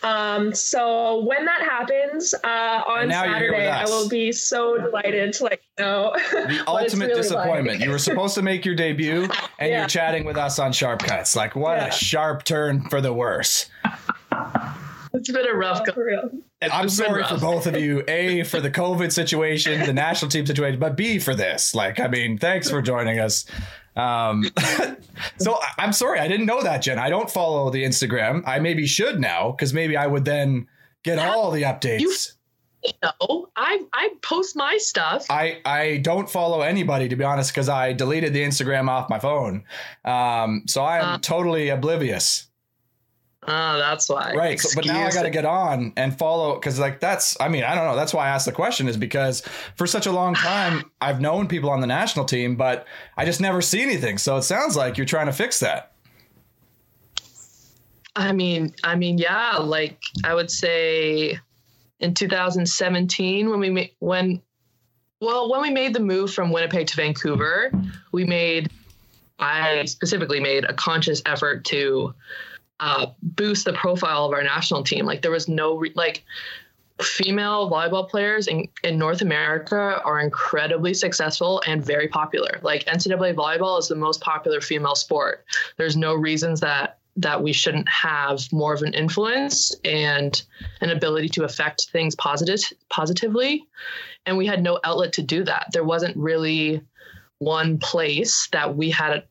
Um, 0.03 0.53
so 0.55 1.23
when 1.25 1.45
that 1.45 1.61
happens 1.61 2.33
uh, 2.43 2.81
on 2.87 3.01
And 3.01 3.09
now 3.09 3.25
you're 3.25 3.37
here 3.39 3.51
with 3.51 3.59
Saturday, 3.61 3.69
I 3.69 3.85
will 3.85 4.09
be 4.09 4.31
so 4.31 4.77
delighted 4.77 5.33
to 5.33 5.43
let 5.43 5.59
you 5.77 5.83
know. 5.85 6.15
The 6.31 6.37
what 6.39 6.49
it's 6.49 6.93
ultimate 6.93 7.07
really 7.09 7.21
disappointment. 7.21 7.77
like. 7.79 7.85
You 7.85 7.91
were 7.91 7.99
supposed 7.99 8.35
to 8.35 8.41
make 8.41 8.65
your 8.65 8.75
debut 8.75 9.23
and 9.59 9.69
Yeah. 9.71 9.79
you're 9.79 9.87
chatting 9.87 10.23
with 10.23 10.37
us 10.37 10.57
on 10.59 10.71
Sharp 10.71 10.99
Cuts. 11.03 11.35
Like, 11.35 11.55
what 11.55 11.77
Yeah. 11.77 11.87
a 11.87 11.91
sharp 11.91 12.43
turn 12.43 12.89
for 12.89 13.01
the 13.01 13.13
worse. 13.13 13.69
It's 15.13 15.29
been 15.31 15.47
a 15.47 15.53
rough 15.53 15.85
go. 15.85 16.31
For 16.69 16.73
I'm 16.75 16.81
been 16.83 16.89
sorry 16.89 17.23
for 17.23 17.37
both 17.37 17.65
of 17.67 17.75
you. 17.79 18.03
A 18.07 18.43
for 18.43 18.61
the 18.61 18.69
COVID 18.69 19.11
situation, 19.11 19.85
the 19.85 19.93
national 19.93 20.29
team 20.29 20.45
situation, 20.45 20.79
but 20.79 20.95
B 20.95 21.17
for 21.19 21.33
this. 21.33 21.73
Like, 21.73 21.99
I 21.99 22.07
mean, 22.07 22.37
thanks 22.37 22.69
for 22.69 22.81
joining 22.81 23.19
us. 23.19 23.45
Um, 23.95 24.43
so 25.37 25.55
I- 25.55 25.73
I'm 25.79 25.93
sorry, 25.93 26.19
I 26.19 26.27
didn't 26.27 26.45
know 26.45 26.61
that, 26.61 26.83
Jen. 26.83 26.99
I 26.99 27.09
don't 27.09 27.29
follow 27.29 27.69
the 27.71 27.83
Instagram. 27.83 28.43
I 28.47 28.59
maybe 28.59 28.85
should 28.85 29.19
now 29.19 29.51
because 29.51 29.73
maybe 29.73 29.97
I 29.97 30.07
would 30.07 30.23
then 30.25 30.67
get 31.03 31.17
all 31.19 31.51
the 31.51 31.63
updates. 31.63 32.33
No, 33.03 33.47
I 33.55 33.79
I 33.93 34.09
post 34.23 34.55
my 34.55 34.77
stuff. 34.77 35.27
I, 35.29 35.59
I 35.65 35.97
don't 35.97 36.27
follow 36.27 36.61
anybody 36.61 37.09
to 37.09 37.15
be 37.15 37.23
honest 37.23 37.51
because 37.51 37.69
I 37.69 37.93
deleted 37.93 38.33
the 38.33 38.41
Instagram 38.43 38.87
off 38.89 39.07
my 39.09 39.19
phone. 39.19 39.65
Um, 40.03 40.63
so 40.67 40.83
I 40.83 40.97
am 40.97 41.05
Uh. 41.05 41.17
totally 41.19 41.69
oblivious. 41.69 42.47
Oh, 43.47 43.77
that's 43.79 44.07
why. 44.07 44.33
Right. 44.35 44.59
So, 44.59 44.69
but 44.75 44.85
now 44.85 45.03
I 45.03 45.09
got 45.09 45.23
to 45.23 45.31
get 45.31 45.45
on 45.45 45.93
and 45.97 46.15
follow 46.15 46.53
because, 46.53 46.77
like, 46.77 46.99
that's, 46.99 47.35
I 47.39 47.47
mean, 47.47 47.63
I 47.63 47.73
don't 47.73 47.85
know. 47.85 47.95
That's 47.95 48.13
why 48.13 48.27
I 48.27 48.29
asked 48.29 48.45
the 48.45 48.51
question 48.51 48.87
is 48.87 48.97
because 48.97 49.41
for 49.75 49.87
such 49.87 50.05
a 50.05 50.11
long 50.11 50.35
time, 50.35 50.91
I've 51.01 51.21
known 51.21 51.47
people 51.47 51.71
on 51.71 51.81
the 51.81 51.87
national 51.87 52.25
team, 52.25 52.55
but 52.55 52.85
I 53.17 53.25
just 53.25 53.41
never 53.41 53.61
see 53.61 53.81
anything. 53.81 54.19
So 54.19 54.37
it 54.37 54.43
sounds 54.43 54.75
like 54.75 54.97
you're 54.97 55.05
trying 55.05 55.25
to 55.25 55.33
fix 55.33 55.59
that. 55.61 55.93
I 58.15 58.31
mean, 58.31 58.75
I 58.83 58.95
mean, 58.95 59.17
yeah, 59.17 59.57
like 59.57 59.99
I 60.23 60.35
would 60.35 60.51
say 60.51 61.39
in 61.99 62.13
2017 62.13 63.49
when 63.49 63.59
we 63.59 63.69
made 63.69 63.91
when 63.99 64.41
well, 65.21 65.49
when 65.51 65.61
we 65.61 65.69
made 65.69 65.93
the 65.93 65.99
move 65.99 66.33
from 66.33 66.51
Winnipeg 66.51 66.87
to 66.87 66.95
Vancouver, 66.95 67.71
we 68.11 68.25
made 68.25 68.69
I 69.39 69.85
specifically 69.85 70.39
made 70.39 70.65
a 70.65 70.73
conscious 70.73 71.21
effort 71.25 71.63
to 71.65 72.13
uh, 72.81 73.07
boost 73.21 73.65
the 73.65 73.73
profile 73.73 74.25
of 74.25 74.33
our 74.33 74.43
national 74.43 74.83
team. 74.83 75.05
Like 75.05 75.21
there 75.21 75.31
was 75.31 75.47
no 75.47 75.77
re- 75.77 75.93
like 75.95 76.25
female 77.01 77.69
volleyball 77.69 78.09
players 78.09 78.47
in, 78.47 78.67
in 78.83 78.97
North 78.97 79.21
America 79.21 80.01
are 80.03 80.19
incredibly 80.19 80.93
successful 80.93 81.61
and 81.65 81.85
very 81.85 82.07
popular. 82.07 82.59
Like 82.61 82.85
NCAA 82.85 83.35
volleyball 83.35 83.79
is 83.79 83.87
the 83.87 83.95
most 83.95 84.19
popular 84.21 84.61
female 84.61 84.95
sport. 84.95 85.45
There's 85.77 85.95
no 85.95 86.15
reasons 86.15 86.59
that 86.61 86.97
that 87.17 87.43
we 87.43 87.51
shouldn't 87.51 87.89
have 87.89 88.41
more 88.53 88.73
of 88.73 88.81
an 88.83 88.93
influence 88.93 89.75
and 89.83 90.41
an 90.79 90.91
ability 90.91 91.27
to 91.27 91.43
affect 91.43 91.89
things 91.91 92.15
positive 92.15 92.61
positively. 92.89 93.65
And 94.25 94.37
we 94.37 94.47
had 94.47 94.63
no 94.63 94.79
outlet 94.85 95.13
to 95.13 95.21
do 95.21 95.43
that. 95.43 95.67
There 95.73 95.83
wasn't 95.83 96.15
really 96.15 96.81
one 97.39 97.79
place 97.79 98.47
that 98.53 98.77
we 98.77 98.91
had 98.91 99.23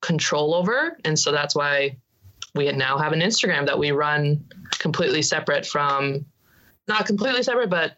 control 0.00 0.54
over. 0.54 0.96
And 1.04 1.18
so 1.18 1.32
that's 1.32 1.56
why 1.56 1.96
we 2.54 2.70
now 2.72 2.98
have 2.98 3.12
an 3.12 3.20
Instagram 3.20 3.66
that 3.66 3.78
we 3.78 3.90
run 3.90 4.44
completely 4.78 5.22
separate 5.22 5.66
from 5.66 6.24
not 6.86 7.06
completely 7.06 7.42
separate, 7.42 7.70
but 7.70 7.96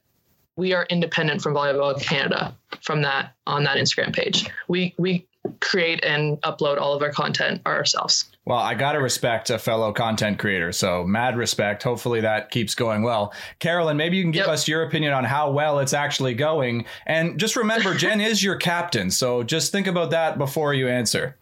we 0.56 0.72
are 0.72 0.86
independent 0.88 1.42
from 1.42 1.54
Volleyball 1.54 2.00
Canada 2.00 2.56
from 2.80 3.02
that 3.02 3.34
on 3.46 3.64
that 3.64 3.76
Instagram 3.76 4.14
page. 4.14 4.48
We 4.68 4.94
we 4.98 5.26
create 5.60 6.04
and 6.04 6.40
upload 6.42 6.80
all 6.80 6.92
of 6.92 7.02
our 7.02 7.10
content 7.10 7.60
ourselves. 7.66 8.24
Well, 8.44 8.58
I 8.58 8.74
got 8.74 8.92
to 8.92 9.00
respect 9.00 9.50
a 9.50 9.58
fellow 9.58 9.92
content 9.92 10.38
creator. 10.38 10.72
So, 10.72 11.04
mad 11.04 11.36
respect. 11.36 11.82
Hopefully, 11.82 12.20
that 12.20 12.50
keeps 12.50 12.74
going 12.74 13.02
well. 13.02 13.34
Carolyn, 13.58 13.96
maybe 13.96 14.16
you 14.16 14.22
can 14.22 14.30
give 14.30 14.46
yep. 14.46 14.48
us 14.48 14.68
your 14.68 14.82
opinion 14.84 15.12
on 15.12 15.24
how 15.24 15.50
well 15.50 15.78
it's 15.80 15.92
actually 15.92 16.34
going. 16.34 16.86
And 17.06 17.38
just 17.38 17.56
remember, 17.56 17.94
Jen 17.94 18.20
is 18.20 18.42
your 18.42 18.56
captain. 18.56 19.10
So, 19.10 19.42
just 19.42 19.72
think 19.72 19.86
about 19.86 20.10
that 20.10 20.38
before 20.38 20.74
you 20.74 20.88
answer. 20.88 21.36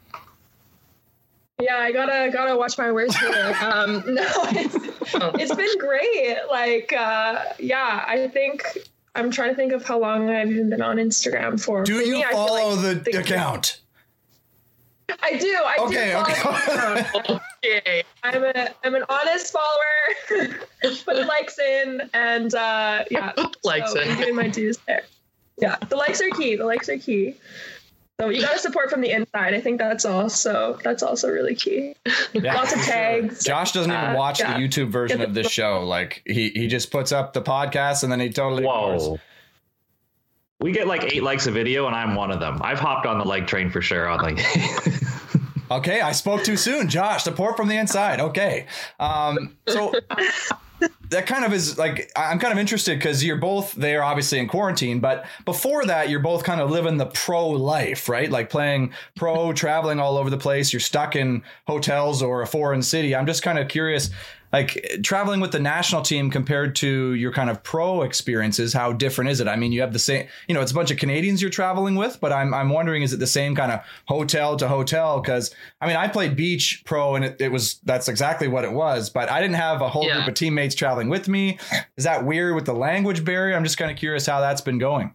Yeah, 1.60 1.76
I 1.76 1.92
gotta 1.92 2.30
gotta 2.32 2.56
watch 2.56 2.76
my 2.78 2.90
words 2.90 3.16
here. 3.16 3.30
Um, 3.62 4.02
no, 4.06 4.26
it's, 4.26 4.76
it's 5.40 5.54
been 5.54 5.78
great. 5.78 6.36
Like, 6.50 6.92
uh, 6.92 7.44
yeah, 7.58 8.04
I 8.06 8.28
think 8.28 8.62
I'm 9.14 9.30
trying 9.30 9.50
to 9.50 9.54
think 9.54 9.72
of 9.72 9.84
how 9.84 10.00
long 10.00 10.28
I've 10.28 10.50
even 10.50 10.70
been 10.70 10.82
on 10.82 10.96
Instagram 10.96 11.60
for. 11.60 11.84
Do 11.84 11.98
for 12.00 12.02
you 12.02 12.16
me, 12.16 12.24
follow 12.32 12.74
like 12.74 13.04
the 13.04 13.18
account? 13.18 13.80
I 15.22 15.36
do. 15.36 15.60
I 15.64 15.76
okay, 15.80 16.12
do. 17.12 17.18
Okay. 17.18 18.02
I'm 18.22 18.44
a 18.44 18.68
I'm 18.82 18.94
an 18.94 19.04
honest 19.08 19.52
follower. 19.52 20.54
Put 20.82 21.16
the 21.16 21.24
likes 21.26 21.58
in, 21.58 22.10
and 22.12 22.54
uh, 22.54 23.04
yeah, 23.10 23.32
likes 23.62 23.92
so 23.92 24.00
in. 24.00 24.10
I'm 24.10 24.18
doing 24.18 24.34
my 24.34 24.48
dues 24.48 24.78
there. 24.86 25.02
Yeah, 25.58 25.76
the 25.88 25.96
likes 25.96 26.20
are 26.20 26.30
key. 26.30 26.56
The 26.56 26.64
likes 26.64 26.88
are 26.88 26.98
key. 26.98 27.36
So 28.20 28.28
you 28.28 28.40
got 28.42 28.52
to 28.52 28.58
support 28.60 28.90
from 28.90 29.00
the 29.00 29.10
inside. 29.10 29.54
I 29.54 29.60
think 29.60 29.78
that's 29.78 30.04
also 30.04 30.78
that's 30.84 31.02
also 31.02 31.30
really 31.30 31.56
key. 31.56 31.96
Yeah, 32.32 32.54
Lots 32.54 32.72
of 32.72 32.80
tags. 32.82 33.44
Josh 33.44 33.72
doesn't 33.72 33.90
even 33.90 34.04
uh, 34.04 34.14
watch 34.16 34.38
yeah. 34.38 34.56
the 34.56 34.60
YouTube 34.60 34.90
version 34.90 35.20
of 35.20 35.34
this 35.34 35.50
show. 35.50 35.84
Like 35.84 36.22
he 36.24 36.50
he 36.50 36.68
just 36.68 36.92
puts 36.92 37.10
up 37.10 37.32
the 37.32 37.42
podcast 37.42 38.04
and 38.04 38.12
then 38.12 38.20
he 38.20 38.30
totally 38.30 38.64
Whoa. 38.64 38.94
Ignores. 38.94 39.20
We 40.60 40.72
get 40.72 40.86
like 40.86 41.12
eight 41.12 41.22
likes 41.22 41.46
a 41.46 41.50
video, 41.50 41.86
and 41.86 41.96
I'm 41.96 42.14
one 42.14 42.30
of 42.30 42.40
them. 42.40 42.60
I've 42.62 42.78
hopped 42.78 43.06
on 43.06 43.18
the 43.18 43.24
like 43.24 43.46
train 43.46 43.68
for 43.68 43.82
sure. 43.82 44.08
On 44.08 44.20
like. 44.20 44.38
okay, 45.70 46.00
I 46.00 46.12
spoke 46.12 46.44
too 46.44 46.56
soon, 46.56 46.88
Josh. 46.88 47.24
Support 47.24 47.56
from 47.56 47.68
the 47.68 47.76
inside. 47.76 48.20
Okay, 48.20 48.66
um, 49.00 49.56
so 49.66 49.92
that 51.10 51.26
kind 51.26 51.44
of 51.44 51.52
is 51.52 51.78
like 51.78 52.10
I'm 52.16 52.38
kind 52.38 52.52
of 52.52 52.58
interested 52.58 52.98
because 52.98 53.22
you're 53.22 53.36
both 53.36 53.72
there, 53.72 54.02
obviously 54.02 54.38
in 54.38 54.48
quarantine, 54.48 55.00
but 55.00 55.26
before 55.44 55.84
that, 55.86 56.08
you're 56.08 56.20
both 56.20 56.44
kind 56.44 56.60
of 56.60 56.70
living 56.70 56.96
the 56.96 57.06
pro 57.06 57.48
life, 57.48 58.08
right? 58.08 58.30
Like 58.30 58.50
playing 58.50 58.92
pro, 59.14 59.52
traveling 59.52 60.00
all 60.00 60.16
over 60.16 60.30
the 60.30 60.38
place. 60.38 60.72
You're 60.72 60.80
stuck 60.80 61.14
in 61.16 61.42
hotels 61.66 62.22
or 62.22 62.42
a 62.42 62.46
foreign 62.46 62.82
city. 62.82 63.14
I'm 63.14 63.26
just 63.26 63.42
kind 63.42 63.58
of 63.58 63.68
curious 63.68 64.10
like 64.54 65.00
traveling 65.02 65.40
with 65.40 65.50
the 65.50 65.58
national 65.58 66.00
team 66.00 66.30
compared 66.30 66.76
to 66.76 67.14
your 67.14 67.32
kind 67.32 67.50
of 67.50 67.60
pro 67.64 68.02
experiences 68.02 68.72
how 68.72 68.92
different 68.92 69.28
is 69.28 69.40
it 69.40 69.48
i 69.48 69.56
mean 69.56 69.72
you 69.72 69.80
have 69.80 69.92
the 69.92 69.98
same 69.98 70.28
you 70.46 70.54
know 70.54 70.60
it's 70.60 70.70
a 70.70 70.74
bunch 70.74 70.92
of 70.92 70.96
canadians 70.96 71.42
you're 71.42 71.50
traveling 71.50 71.96
with 71.96 72.18
but 72.20 72.32
i'm, 72.32 72.54
I'm 72.54 72.68
wondering 72.68 73.02
is 73.02 73.12
it 73.12 73.18
the 73.18 73.26
same 73.26 73.56
kind 73.56 73.72
of 73.72 73.80
hotel 74.06 74.56
to 74.56 74.68
hotel 74.68 75.20
because 75.20 75.52
i 75.80 75.88
mean 75.88 75.96
i 75.96 76.06
played 76.06 76.36
beach 76.36 76.82
pro 76.86 77.16
and 77.16 77.24
it, 77.24 77.36
it, 77.40 77.50
was 77.50 77.80
that's 77.84 78.08
exactly 78.08 78.46
what 78.46 78.64
it 78.64 78.72
was 78.72 79.10
but 79.10 79.28
i 79.28 79.40
didn't 79.40 79.56
have 79.56 79.82
a 79.82 79.88
whole 79.88 80.06
yeah. 80.06 80.14
group 80.14 80.28
of 80.28 80.34
teammates 80.34 80.76
traveling 80.76 81.08
with 81.08 81.26
me 81.26 81.58
is 81.96 82.04
that 82.04 82.24
weird 82.24 82.54
with 82.54 82.64
the 82.64 82.74
language 82.74 83.24
barrier 83.24 83.56
i'm 83.56 83.64
just 83.64 83.76
kind 83.76 83.90
of 83.90 83.96
curious 83.96 84.24
how 84.24 84.40
that's 84.40 84.60
been 84.60 84.78
going 84.78 85.12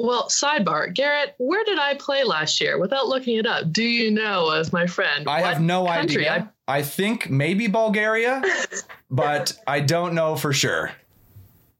well, 0.00 0.28
sidebar, 0.28 0.94
Garrett, 0.94 1.34
where 1.38 1.64
did 1.64 1.80
I 1.80 1.94
play 1.94 2.22
last 2.22 2.60
year? 2.60 2.78
Without 2.78 3.08
looking 3.08 3.36
it 3.36 3.46
up, 3.46 3.72
do 3.72 3.82
you 3.82 4.12
know, 4.12 4.50
as 4.50 4.72
my 4.72 4.86
friend? 4.86 5.28
I 5.28 5.40
have 5.40 5.60
no 5.60 5.88
idea. 5.88 6.32
I 6.32 6.48
I 6.68 6.82
think 6.82 7.30
maybe 7.30 7.66
Bulgaria, 7.66 8.42
but 9.10 9.58
I 9.66 9.80
don't 9.80 10.14
know 10.14 10.36
for 10.36 10.52
sure. 10.52 10.92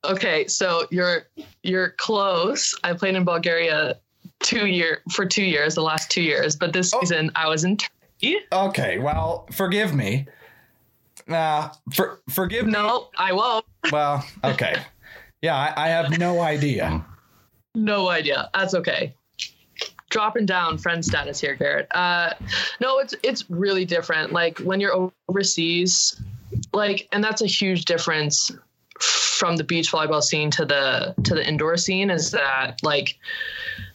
Okay, 0.04 0.47
so 0.47 0.87
you're 0.90 1.28
you're 1.62 1.90
close. 1.99 2.75
I 2.83 2.95
played 2.95 3.14
in 3.14 3.25
Bulgaria 3.25 3.99
two 4.40 4.66
year 4.66 5.02
for 5.12 5.26
two 5.26 5.45
years, 5.45 5.75
the 5.75 5.83
last 5.83 6.11
two 6.11 6.23
years, 6.23 6.57
but 6.57 6.73
this 6.73 6.92
oh. 6.95 7.00
season 7.00 7.30
I 7.37 7.49
was 7.49 7.64
in 7.64 7.76
Turkey. 7.76 8.38
Okay, 8.50 8.99
well, 8.99 9.47
forgive 9.52 9.95
me. 9.95 10.26
Nah, 11.26 11.71
for, 11.95 12.21
forgive 12.30 12.66
no, 12.66 12.83
me. 12.83 12.88
No, 12.88 13.09
I 13.18 13.33
won't. 13.33 13.64
Well, 13.92 14.25
okay. 14.45 14.76
Yeah, 15.40 15.57
I, 15.57 15.85
I 15.85 15.88
have 15.88 16.18
no 16.18 16.40
idea. 16.40 17.04
No 17.75 18.09
idea. 18.09 18.50
That's 18.52 18.75
okay 18.75 19.14
dropping 20.11 20.47
down 20.47 20.79
friend 20.79 21.05
status 21.05 21.41
here, 21.41 21.55
Garrett. 21.55 21.88
Uh, 21.95 22.35
no, 22.81 22.99
it's 22.99 23.15
it's 23.23 23.49
really 23.50 23.85
different. 23.85 24.33
Like 24.33 24.59
when 24.59 24.81
you're 24.81 25.11
overseas, 25.29 26.21
like, 26.73 27.09
and 27.12 27.23
that's 27.23 27.43
a 27.43 27.47
huge 27.47 27.85
difference 27.85 28.50
from 29.00 29.57
the 29.57 29.65
beach 29.65 29.93
volleyball 29.93 30.23
scene 30.23 30.50
to 30.50 30.65
the 30.65 31.15
to 31.25 31.35
the 31.35 31.47
indoor 31.47 31.77
scene. 31.77 32.11
Is 32.11 32.31
that 32.33 32.79
like 32.83 33.19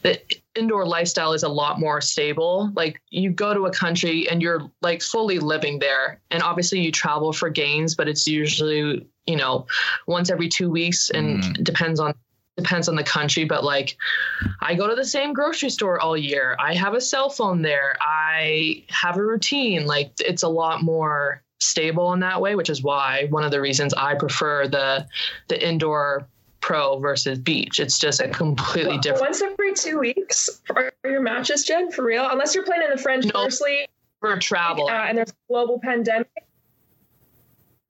the 0.02 0.20
indoor 0.54 0.86
lifestyle 0.86 1.32
is 1.32 1.42
a 1.42 1.48
lot 1.48 1.80
more 1.80 2.00
stable. 2.00 2.70
Like 2.74 3.00
you 3.10 3.30
go 3.30 3.52
to 3.52 3.66
a 3.66 3.70
country 3.72 4.28
and 4.28 4.40
you're 4.40 4.70
like 4.82 5.02
fully 5.02 5.38
living 5.38 5.78
there, 5.78 6.20
and 6.30 6.42
obviously 6.42 6.80
you 6.80 6.92
travel 6.92 7.32
for 7.32 7.50
games, 7.50 7.94
but 7.94 8.08
it's 8.08 8.26
usually 8.26 9.06
you 9.26 9.36
know 9.36 9.66
once 10.06 10.30
every 10.30 10.48
two 10.48 10.70
weeks, 10.70 11.10
and 11.10 11.42
mm. 11.42 11.64
depends 11.64 12.00
on 12.00 12.14
depends 12.56 12.88
on 12.88 12.94
the 12.94 13.04
country, 13.04 13.44
but 13.44 13.64
like 13.64 13.96
I 14.60 14.74
go 14.74 14.88
to 14.88 14.94
the 14.94 15.04
same 15.04 15.32
grocery 15.32 15.70
store 15.70 16.00
all 16.00 16.16
year. 16.16 16.56
I 16.58 16.74
have 16.74 16.94
a 16.94 17.00
cell 17.00 17.28
phone 17.30 17.62
there. 17.62 17.96
I 18.00 18.84
have 18.88 19.16
a 19.16 19.22
routine. 19.22 19.86
Like 19.86 20.12
it's 20.20 20.42
a 20.42 20.48
lot 20.48 20.82
more 20.82 21.42
stable 21.60 22.12
in 22.12 22.20
that 22.20 22.40
way, 22.40 22.54
which 22.54 22.70
is 22.70 22.82
why 22.82 23.26
one 23.30 23.44
of 23.44 23.50
the 23.50 23.60
reasons 23.60 23.94
I 23.94 24.14
prefer 24.14 24.68
the 24.68 25.06
the 25.48 25.66
indoor 25.66 26.28
pro 26.60 26.98
versus 26.98 27.38
beach. 27.38 27.80
It's 27.80 27.98
just 27.98 28.20
a 28.20 28.28
completely 28.28 28.92
well, 28.92 29.00
different. 29.00 29.22
Once 29.22 29.42
every 29.42 29.74
two 29.74 29.98
weeks 29.98 30.62
are 30.74 30.92
your 31.04 31.20
matches, 31.20 31.64
Jen, 31.64 31.90
for 31.90 32.04
real? 32.04 32.26
Unless 32.30 32.54
you're 32.54 32.64
playing 32.64 32.82
in 32.84 32.90
the 32.90 33.02
French 33.02 33.26
no, 33.26 33.44
First 33.44 33.62
League 33.62 33.88
for 34.20 34.38
travel, 34.38 34.88
uh, 34.88 34.92
and 34.92 35.18
there's 35.18 35.30
a 35.30 35.34
global 35.48 35.78
pandemic. 35.82 36.28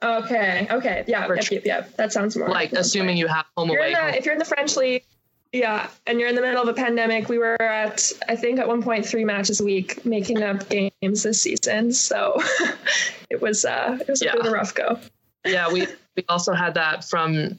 Okay. 0.03 0.67
Okay. 0.71 1.05
Yeah. 1.07 1.27
Yep, 1.33 1.51
yep, 1.51 1.65
yep. 1.65 1.97
That 1.97 2.13
sounds 2.13 2.37
more 2.37 2.49
like 2.49 2.73
assuming 2.73 3.17
you 3.17 3.27
have 3.27 3.47
home 3.57 3.71
you're 3.71 3.79
away. 3.79 3.95
The, 3.95 4.19
if 4.19 4.25
you're 4.25 4.35
in 4.35 4.39
the 4.39 4.45
French 4.45 4.77
league, 4.77 5.05
yeah, 5.53 5.89
and 6.07 6.19
you're 6.19 6.29
in 6.29 6.35
the 6.35 6.43
middle 6.43 6.61
of 6.61 6.69
a 6.69 6.75
pandemic, 6.75 7.29
we 7.29 7.39
were 7.39 7.61
at 7.63 8.13
I 8.29 8.37
think 8.37 8.59
at 8.59 8.67
one 8.67 8.83
point 8.83 9.07
three 9.07 9.25
matches 9.25 9.61
a 9.61 9.65
week 9.65 10.05
making 10.05 10.43
up 10.43 10.69
games 10.69 11.23
this 11.23 11.41
season. 11.41 11.93
So 11.93 12.41
it 13.31 13.41
was 13.41 13.65
uh 13.65 13.99
it 14.01 14.09
was 14.09 14.21
a 14.21 14.27
bit 14.27 14.41
of 14.41 14.47
a 14.47 14.51
rough 14.51 14.75
go. 14.75 14.99
Yeah, 15.45 15.73
we 15.73 15.87
we 16.17 16.25
also 16.29 16.53
had 16.55 16.75
that 16.75 17.05
from 17.05 17.59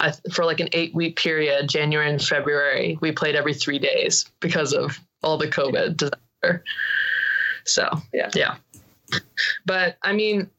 uh, 0.00 0.12
for 0.32 0.44
like 0.44 0.60
an 0.60 0.68
eight 0.72 0.94
week 0.94 1.16
period, 1.16 1.68
January 1.68 2.10
and 2.10 2.22
February. 2.22 2.98
We 3.00 3.12
played 3.12 3.36
every 3.36 3.54
three 3.54 3.78
days 3.78 4.28
because 4.40 4.72
of 4.72 4.98
all 5.22 5.38
the 5.38 5.48
COVID 5.48 5.96
disaster. 5.96 6.64
So 7.64 7.88
yeah, 8.12 8.30
yeah. 8.34 8.56
But 9.64 9.98
I 10.02 10.12
mean, 10.12 10.50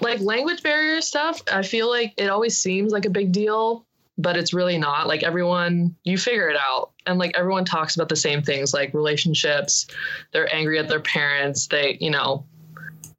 like 0.00 0.20
language 0.20 0.62
barrier 0.62 1.00
stuff, 1.00 1.42
I 1.52 1.62
feel 1.62 1.88
like 1.88 2.14
it 2.16 2.28
always 2.28 2.60
seems 2.60 2.92
like 2.92 3.04
a 3.04 3.10
big 3.10 3.32
deal, 3.32 3.86
but 4.18 4.36
it's 4.36 4.54
really 4.54 4.78
not. 4.78 5.06
Like 5.06 5.22
everyone, 5.22 5.96
you 6.04 6.16
figure 6.16 6.48
it 6.48 6.56
out. 6.56 6.92
And 7.06 7.18
like 7.18 7.36
everyone 7.36 7.64
talks 7.64 7.96
about 7.96 8.08
the 8.08 8.16
same 8.16 8.42
things 8.42 8.72
like 8.72 8.94
relationships. 8.94 9.86
They're 10.32 10.52
angry 10.54 10.78
at 10.78 10.88
their 10.88 11.00
parents. 11.00 11.66
They, 11.66 11.98
you 12.00 12.10
know, 12.10 12.46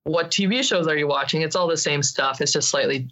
what 0.03 0.31
TV 0.31 0.63
shows 0.63 0.87
are 0.87 0.97
you 0.97 1.07
watching? 1.07 1.41
It's 1.41 1.55
all 1.55 1.67
the 1.67 1.77
same 1.77 2.01
stuff. 2.01 2.41
It's 2.41 2.53
just 2.53 2.69
slightly 2.69 3.09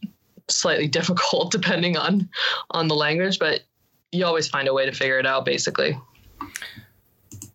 slightly 0.48 0.88
difficult 1.00 1.52
depending 1.52 1.98
on 1.98 2.30
on 2.72 2.88
the 2.88 2.96
language, 2.96 3.40
but 3.40 3.62
you 4.12 4.26
always 4.26 4.48
find 4.48 4.68
a 4.68 4.74
way 4.74 4.86
to 4.86 4.92
figure 4.92 5.20
it 5.20 5.26
out 5.26 5.46
basically. 5.46 5.98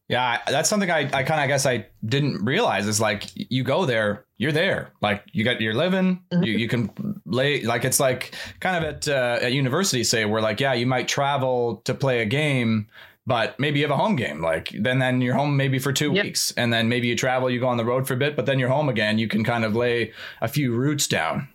Yeah, 0.08 0.40
that's 0.46 0.68
something 0.68 0.90
I, 0.90 1.11
I 1.12 1.23
kind 1.23 1.40
of 1.40 1.49
guess 1.49 1.64
I 1.64 1.87
didn't 2.04 2.44
realize 2.44 2.87
is 2.87 3.00
like 3.00 3.30
you 3.34 3.64
go 3.64 3.87
there, 3.87 4.26
you're 4.44 4.52
there, 4.52 4.92
like 5.00 5.24
you 5.32 5.42
got 5.42 5.60
your 5.60 5.74
living, 5.74 6.22
mm-hmm. 6.30 6.44
you, 6.44 6.52
you 6.52 6.68
can 6.68 7.20
lay 7.24 7.62
like 7.62 7.84
it's 7.84 7.98
like 7.98 8.34
kind 8.60 8.76
of 8.76 8.94
at 8.94 9.08
uh, 9.08 9.38
at 9.40 9.52
university 9.52 10.04
say 10.04 10.26
where 10.26 10.42
like 10.42 10.60
yeah 10.60 10.74
you 10.74 10.86
might 10.86 11.08
travel 11.08 11.76
to 11.84 11.94
play 11.94 12.20
a 12.20 12.26
game, 12.26 12.86
but 13.26 13.58
maybe 13.58 13.80
you 13.80 13.84
have 13.86 13.90
a 13.90 13.96
home 13.96 14.16
game 14.16 14.42
like 14.42 14.68
then 14.78 14.98
then 14.98 15.22
you're 15.22 15.34
home 15.34 15.56
maybe 15.56 15.78
for 15.78 15.92
two 15.92 16.12
yep. 16.12 16.24
weeks 16.24 16.52
and 16.58 16.72
then 16.72 16.88
maybe 16.90 17.08
you 17.08 17.16
travel 17.16 17.48
you 17.48 17.58
go 17.58 17.68
on 17.68 17.78
the 17.78 17.84
road 17.84 18.06
for 18.06 18.12
a 18.12 18.16
bit 18.18 18.36
but 18.36 18.44
then 18.44 18.58
you're 18.58 18.68
home 18.68 18.90
again 18.90 19.18
you 19.18 19.26
can 19.26 19.42
kind 19.42 19.64
of 19.64 19.74
lay 19.74 20.12
a 20.42 20.48
few 20.48 20.74
roots 20.74 21.08
down. 21.08 21.48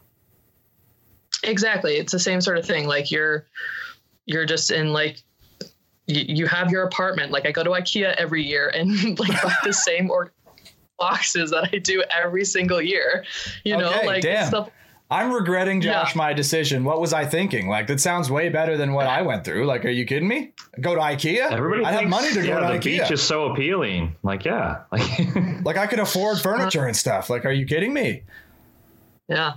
Exactly, 1.43 1.93
it's 1.97 2.11
the 2.11 2.19
same 2.19 2.41
sort 2.41 2.57
of 2.57 2.65
thing. 2.65 2.87
Like 2.87 3.11
you're 3.11 3.45
you're 4.25 4.45
just 4.45 4.71
in 4.71 4.91
like 4.91 5.21
you, 6.09 6.47
have 6.47 6.71
your 6.71 6.83
apartment. 6.83 7.31
Like 7.31 7.45
I 7.45 7.51
go 7.51 7.63
to 7.63 7.69
IKEA 7.69 8.15
every 8.15 8.43
year 8.43 8.69
and 8.69 8.91
like 9.19 9.41
buy 9.43 9.53
the 9.63 9.73
same 9.73 10.09
or 10.09 10.33
boxes 10.99 11.51
that 11.51 11.69
I 11.73 11.77
do 11.77 12.03
every 12.15 12.45
single 12.45 12.81
year. 12.81 13.23
You 13.63 13.77
know, 13.77 13.89
okay, 13.89 14.05
like 14.05 14.21
damn. 14.21 14.47
stuff. 14.47 14.69
I'm 15.11 15.33
regretting 15.33 15.81
Josh 15.81 16.13
yeah. 16.13 16.17
my 16.17 16.33
decision. 16.33 16.83
What 16.83 17.01
was 17.01 17.13
I 17.13 17.25
thinking? 17.25 17.67
Like 17.67 17.87
that 17.87 17.99
sounds 17.99 18.29
way 18.29 18.49
better 18.49 18.77
than 18.77 18.93
what 18.93 19.07
I 19.07 19.23
went 19.23 19.43
through. 19.43 19.65
Like, 19.65 19.83
are 19.83 19.89
you 19.89 20.05
kidding 20.05 20.27
me? 20.27 20.53
Go 20.79 20.93
to 20.93 21.01
IKEA? 21.01 21.51
Everybody 21.51 21.83
I 21.83 21.93
have 21.93 22.09
money 22.09 22.31
to 22.31 22.41
yeah, 22.41 22.47
go 22.47 22.59
to 22.59 22.67
the 22.67 22.79
IKEA. 22.79 22.83
beach 22.83 23.11
is 23.11 23.21
so 23.21 23.51
appealing. 23.51 24.15
Like, 24.21 24.45
yeah, 24.45 24.83
like 24.91 25.35
like 25.65 25.77
I 25.77 25.87
could 25.87 25.99
afford 25.99 26.39
furniture 26.39 26.85
and 26.85 26.95
stuff. 26.95 27.29
Like, 27.29 27.45
are 27.45 27.51
you 27.51 27.65
kidding 27.65 27.91
me? 27.91 28.21
Yeah. 29.27 29.53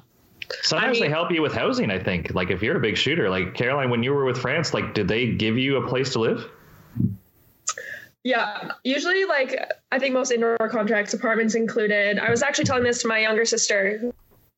Sometimes 0.62 1.00
mean- 1.00 1.02
they 1.02 1.10
help 1.10 1.30
you 1.30 1.42
with 1.42 1.52
housing. 1.52 1.90
I 1.90 1.98
think, 1.98 2.34
like 2.34 2.50
if 2.50 2.62
you're 2.62 2.78
a 2.78 2.80
big 2.80 2.96
shooter, 2.96 3.28
like 3.28 3.54
Caroline, 3.54 3.90
when 3.90 4.02
you 4.02 4.14
were 4.14 4.24
with 4.24 4.38
France, 4.38 4.72
like 4.72 4.94
did 4.94 5.06
they 5.06 5.32
give 5.32 5.58
you 5.58 5.76
a 5.76 5.86
place 5.86 6.12
to 6.14 6.20
live? 6.20 6.48
Yeah, 8.24 8.70
usually 8.84 9.24
like 9.24 9.72
I 9.90 9.98
think 9.98 10.14
most 10.14 10.30
indoor 10.30 10.56
contracts, 10.70 11.12
apartments 11.12 11.54
included. 11.54 12.18
I 12.18 12.30
was 12.30 12.42
actually 12.42 12.64
telling 12.64 12.84
this 12.84 13.02
to 13.02 13.08
my 13.08 13.18
younger 13.18 13.44
sister 13.44 14.12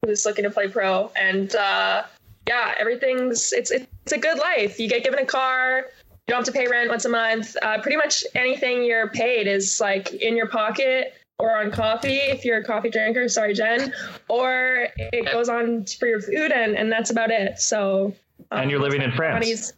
who's 0.05 0.27
looking 0.27 0.45
to 0.45 0.51
play 0.51 0.69
pro, 0.69 1.11
and 1.17 1.55
uh, 1.57 2.03
yeah, 2.47 2.75
everything's 2.79 3.53
it's 3.53 3.71
it's 3.71 4.13
a 4.13 4.19
good 4.19 4.39
life. 4.39 4.79
You 4.79 4.89
get 4.89 5.03
given 5.03 5.19
a 5.19 5.25
car, 5.25 5.87
you 6.27 6.33
don't 6.33 6.45
have 6.45 6.47
to 6.47 6.53
pay 6.53 6.67
rent 6.67 6.91
once 6.91 7.07
a 7.07 7.09
month. 7.09 7.57
Uh, 7.63 7.81
pretty 7.81 7.97
much 7.97 8.25
anything 8.35 8.85
you're 8.85 9.09
paid 9.09 9.47
is 9.47 9.81
like 9.81 10.13
in 10.13 10.37
your 10.37 10.49
pocket 10.49 11.15
or 11.39 11.57
on 11.57 11.71
coffee 11.71 12.17
if 12.17 12.45
you're 12.45 12.59
a 12.59 12.65
coffee 12.65 12.91
drinker. 12.91 13.29
Sorry, 13.31 13.55
Jen, 13.55 13.95
or 14.29 14.89
it 14.99 15.33
goes 15.33 15.49
on 15.49 15.87
for 15.87 16.07
your 16.07 16.21
food, 16.21 16.53
and 16.53 16.77
and 16.77 16.93
that's 16.93 17.11
about 17.11 17.31
it. 17.31 17.59
So 17.59 18.15
And 18.51 18.71
you're 18.71 18.81
living 18.81 19.01
in 19.01 19.13
France. 19.13 19.73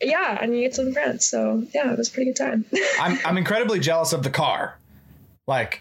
Money's- 0.00 0.12
Yeah, 0.12 0.38
and 0.40 0.54
you 0.54 0.60
get 0.62 0.74
some 0.74 0.92
friends. 0.92 1.26
So 1.26 1.64
yeah, 1.74 1.92
it 1.92 1.98
was 1.98 2.08
a 2.08 2.12
pretty 2.12 2.32
good 2.32 2.36
time. 2.36 2.64
I'm 3.00 3.18
I'm 3.24 3.38
incredibly 3.38 3.80
jealous 3.80 4.12
of 4.12 4.22
the 4.22 4.30
car. 4.30 4.78
Like, 5.46 5.80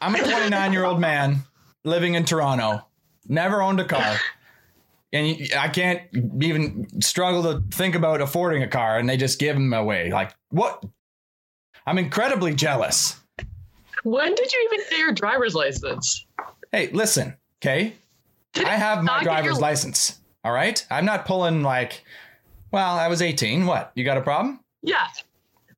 I'm 0.00 0.14
a 0.14 0.18
29 0.18 0.72
year 0.72 0.84
old 0.84 1.00
man 1.00 1.38
living 1.84 2.14
in 2.14 2.24
Toronto, 2.24 2.86
never 3.26 3.60
owned 3.60 3.80
a 3.80 3.84
car, 3.84 4.16
and 5.12 5.36
I 5.58 5.68
can't 5.68 6.02
even 6.40 6.86
struggle 7.02 7.42
to 7.42 7.76
think 7.76 7.96
about 7.96 8.20
affording 8.20 8.62
a 8.62 8.68
car, 8.68 8.98
and 8.98 9.08
they 9.08 9.16
just 9.16 9.40
give 9.40 9.56
them 9.56 9.72
away. 9.72 10.12
Like, 10.12 10.32
what? 10.50 10.84
I'm 11.86 11.98
incredibly 11.98 12.54
jealous. 12.54 13.16
When 14.04 14.32
did 14.34 14.52
you 14.52 14.70
even 14.72 14.86
get 14.88 14.98
your 14.98 15.12
driver's 15.12 15.54
license? 15.56 16.24
Hey, 16.70 16.88
listen, 16.92 17.36
okay? 17.60 17.94
I 18.56 18.76
have 18.76 18.98
my 18.98 19.04
not 19.04 19.24
get 19.24 19.24
your- 19.24 19.42
driver's 19.42 19.60
license. 19.60 20.20
All 20.44 20.52
right, 20.52 20.86
I'm 20.90 21.04
not 21.04 21.26
pulling 21.26 21.62
like. 21.62 22.04
Well, 22.72 22.96
I 22.96 23.08
was 23.08 23.22
18. 23.22 23.66
What? 23.66 23.92
You 23.94 24.04
got 24.04 24.16
a 24.16 24.22
problem? 24.22 24.60
Yeah. 24.82 25.06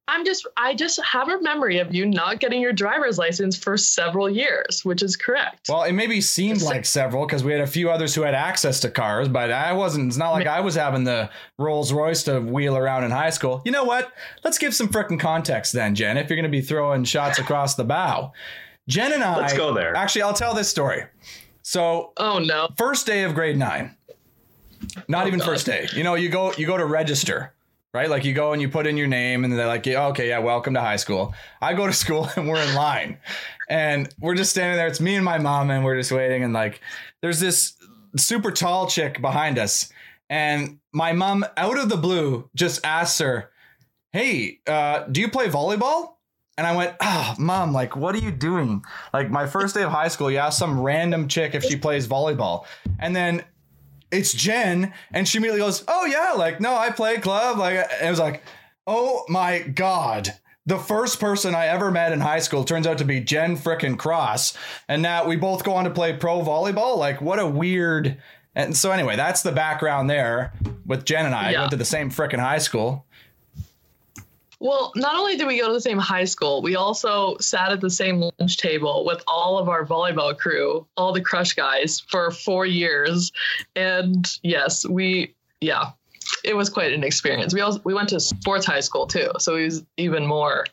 I'm 0.09 0.25
just 0.25 0.47
I 0.57 0.75
just 0.75 1.01
have 1.05 1.29
a 1.29 1.41
memory 1.41 1.79
of 1.79 1.95
you 1.95 2.05
not 2.05 2.41
getting 2.41 2.61
your 2.61 2.73
driver's 2.73 3.19
license 3.19 3.57
for 3.57 3.77
several 3.77 4.29
years, 4.29 4.85
which 4.85 5.01
is 5.03 5.17
correct. 5.17 5.69
Well, 5.69 5.85
it 5.85 5.93
maybe 5.93 6.21
seemed 6.21 6.61
like 6.61 6.85
several 6.85 7.25
because 7.25 7.45
we 7.45 7.53
had 7.53 7.61
a 7.61 7.67
few 7.67 7.89
others 7.89 8.15
who 8.15 8.23
had 8.23 8.35
access 8.35 8.81
to 8.81 8.91
cars, 8.91 9.29
but 9.29 9.53
I 9.53 9.73
wasn't. 9.73 10.09
It's 10.09 10.17
not 10.17 10.33
like 10.33 10.49
I 10.49 10.61
was 10.61 10.75
having 10.75 11.05
the 11.05 11.31
Rolls 11.57 11.93
Royce 11.93 12.25
to 12.25 12.41
wheel 12.41 12.77
around 12.77 13.05
in 13.05 13.13
high 13.13 13.31
school. 13.31 13.63
You 13.65 13.71
know 13.71 13.85
what? 13.85 14.13
Let's 14.43 14.59
give 14.59 14.75
some 14.75 14.89
frickin' 14.89 15.21
context 15.21 15.73
then, 15.73 15.95
Jen. 15.95 16.17
If 16.17 16.29
you're 16.29 16.37
going 16.37 16.45
to 16.45 16.51
be 16.51 16.63
throwing 16.63 17.05
shots 17.05 17.39
across 17.39 17.77
the 17.77 17.85
bow, 17.85 18.33
Jen 18.89 19.13
and 19.13 19.23
I. 19.23 19.37
Let's 19.39 19.57
go 19.57 19.73
there. 19.73 19.95
Actually, 19.95 20.23
I'll 20.23 20.35
tell 20.35 20.53
this 20.53 20.69
story. 20.69 21.05
So, 21.63 22.13
oh 22.17 22.41
no. 22.41 22.69
first 22.77 23.07
day 23.07 23.23
of 23.23 23.35
grade 23.35 23.57
nine, 23.57 23.97
not 25.09 25.25
Oh, 25.25 25.27
even 25.29 25.39
God. 25.39 25.47
first 25.53 25.67
day. 25.67 25.89
You 25.95 26.03
know, 26.05 26.15
you 26.15 26.29
go 26.29 26.53
you 26.55 26.67
go 26.67 26.77
to 26.77 26.85
register. 26.87 27.53
Right, 27.95 28.09
like 28.09 28.25
you 28.25 28.33
go 28.33 28.55
and 28.55 28.63
you 28.63 28.71
put 28.71 28.87
in 28.87 28.97
your 28.97 29.07
name, 29.07 29.45
and 29.45 29.53
they're 29.53 29.67
like, 29.67 29.85
yeah, 29.85 30.07
"Okay, 30.07 30.31
yeah, 30.31 30.39
welcome 30.39 30.73
to 30.73 30.81
high 30.81 30.97
school." 30.97 31.35
I 31.61 31.75
go 31.75 31.87
to 31.87 31.93
school, 32.05 32.27
and 32.37 32.49
we're 32.49 32.63
in 32.63 32.75
line, 32.75 33.19
and 33.69 34.09
we're 34.19 34.35
just 34.35 34.51
standing 34.51 34.79
there. 34.79 34.87
It's 34.87 34.99
me 34.99 35.15
and 35.15 35.23
my 35.23 35.37
mom, 35.37 35.71
and 35.71 35.85
we're 35.85 35.99
just 35.99 36.11
waiting. 36.11 36.43
And 36.43 36.55
like, 36.55 36.81
there's 37.21 37.39
this 37.39 37.75
super 38.17 38.51
tall 38.51 38.87
chick 38.87 39.21
behind 39.21 39.59
us, 39.59 39.93
and 40.31 40.79
my 40.95 41.13
mom, 41.13 41.45
out 41.59 41.79
of 41.79 41.91
the 41.91 41.99
blue, 41.99 42.49
just 42.55 42.83
asks 42.83 43.19
her, 43.19 43.51
"Hey, 44.13 44.61
uh, 44.67 45.01
do 45.13 45.21
you 45.21 45.29
play 45.29 45.49
volleyball?" 45.49 46.15
And 46.57 46.67
I 46.67 46.75
went, 46.75 46.97
"Ah, 47.03 47.35
mom, 47.39 47.75
like, 47.75 47.95
what 47.95 48.15
are 48.15 48.19
you 48.25 48.31
doing? 48.31 48.83
Like, 49.13 49.31
my 49.31 49.47
first 49.47 49.75
day 49.75 49.83
of 49.83 49.91
high 49.91 50.09
school, 50.09 50.31
you 50.31 50.39
ask 50.39 50.59
some 50.59 50.81
random 50.81 51.29
chick 51.29 51.55
if 51.55 51.63
she 51.63 51.77
plays 51.77 52.09
volleyball, 52.09 52.65
and 52.99 53.15
then." 53.15 53.45
It's 54.13 54.33
Jen, 54.33 54.93
and 55.13 55.27
she 55.27 55.39
immediately 55.39 55.61
goes, 55.61 55.85
"Oh 55.89 56.05
yeah, 56.05 56.33
like 56.33 56.61
no, 56.61 56.77
I 56.77 56.91
play 56.91 57.17
club." 57.19 57.59
Like 57.59 57.75
it 57.75 58.11
was 58.11 58.19
like, 58.19 58.43
"Oh 58.87 59.25
my 59.29 59.61
god!" 59.61 60.35
The 60.65 60.79
first 60.79 61.19
person 61.19 61.57
I 61.57 61.67
ever 61.67 61.91
met 61.91 62.13
in 62.13 62.21
high 62.21 62.39
school 62.39 62.63
turns 62.63 62.87
out 62.87 62.99
to 62.99 63.05
be 63.05 63.21
Jen 63.21 63.57
frickin' 63.57 63.99
Cross, 63.99 64.57
and 64.89 65.03
now 65.03 65.27
we 65.27 65.35
both 65.35 65.65
go 65.65 65.73
on 65.73 65.85
to 65.85 65.91
play 65.91 66.13
pro 66.13 66.41
volleyball. 66.43 66.97
Like 66.99 67.21
what 67.21 67.41
a 67.41 67.47
weird. 67.47 68.19
And 68.55 68.77
so 68.77 68.93
anyway, 68.93 69.17
that's 69.17 69.43
the 69.43 69.51
background 69.51 70.11
there 70.11 70.53
with 70.87 71.05
Jen 71.05 71.25
and 71.27 71.35
I. 71.35 71.53
Yeah. 71.53 71.61
Went 71.61 71.71
to 71.71 71.77
the 71.79 71.85
same 71.85 72.11
frickin' 72.11 72.39
high 72.39 72.59
school. 72.59 73.07
Well, 74.63 74.93
not 74.95 75.17
only 75.17 75.37
did 75.37 75.49
we 75.49 75.59
go 75.59 75.67
to 75.67 75.73
the 75.73 75.81
same 75.81 75.99
high 75.99 76.25
school, 76.25 76.63
we 76.63 76.77
also 76.77 77.37
sat 77.39 77.73
at 77.73 77.81
the 77.81 77.91
same 77.91 78.21
lunch 78.21 78.59
table 78.59 79.05
with 79.05 79.21
all 79.27 79.59
of 79.59 79.69
our 79.69 79.85
volleyball 79.85 80.39
crew, 80.39 80.87
all 80.97 81.13
the 81.13 81.21
crush 81.21 81.53
guys 81.55 81.99
for 82.09 82.31
4 82.31 82.65
years. 82.65 83.33
And 83.75 84.25
yes, 84.45 84.87
we 84.87 85.35
yeah, 85.61 85.91
it 86.45 86.55
was 86.55 86.71
quite 86.71 86.93
an 86.93 87.03
experience. 87.03 87.53
We 87.53 87.61
also 87.61 87.81
we 87.83 87.93
went 87.93 88.11
to 88.11 88.21
sports 88.21 88.65
high 88.65 88.81
school 88.81 89.09
too, 89.09 89.33
so 89.41 89.57
it 89.57 89.65
was 89.65 89.83
even 89.97 90.25
more 90.27 90.65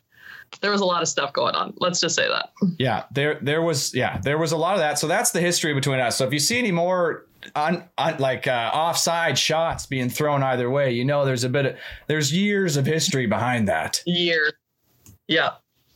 there 0.62 0.71
was 0.71 0.82
a 0.82 0.86
lot 0.86 1.02
of 1.02 1.08
stuff 1.08 1.34
going 1.34 1.56
on. 1.56 1.73
Let's 1.80 1.99
just 1.99 2.15
say 2.15 2.28
that. 2.28 2.52
Yeah, 2.78 3.06
there 3.12 3.39
there 3.41 3.63
was 3.63 3.95
yeah 3.95 4.19
there 4.19 4.38
was 4.38 4.52
a 4.52 4.58
lot 4.58 4.73
of 4.73 4.80
that. 4.82 4.99
So 4.99 5.08
that's 5.08 5.32
the 5.32 5.41
history 5.41 5.73
between 5.73 5.99
us. 5.99 6.15
So 6.15 6.28
if 6.28 6.34
you 6.34 6.39
see 6.39 6.60
any 6.60 6.71
more 6.71 7.25
un, 7.56 7.84
un, 7.97 8.17
like 8.19 8.47
uh, 8.47 8.71
offside 8.73 9.38
shots 9.38 9.86
being 9.86 10.10
thrown 10.10 10.43
either 10.43 10.69
way, 10.69 10.91
you 10.91 11.06
know 11.06 11.25
there's 11.25 11.43
a 11.43 11.49
bit 11.49 11.65
of 11.65 11.75
there's 12.08 12.34
years 12.34 12.78
of 12.78 12.86
history 12.86 13.25
behind 13.25 13.67
that. 13.67 14.02
Years. 14.06 14.54
Yeah. 15.28 15.52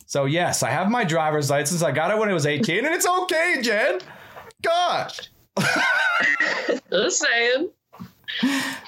So 0.06 0.26
yes, 0.26 0.64
I 0.64 0.70
have 0.70 0.90
my 0.90 1.04
driver's 1.04 1.50
license. 1.50 1.82
I 1.82 1.92
got 1.92 2.12
it 2.12 2.18
when 2.18 2.30
I 2.30 2.34
was 2.34 2.46
18, 2.46 2.86
and 2.86 2.94
it's 2.94 3.08
okay, 3.08 3.58
Jen. 3.62 4.00
Gosh. 4.62 5.30
Just 6.92 7.20
saying. 7.20 7.70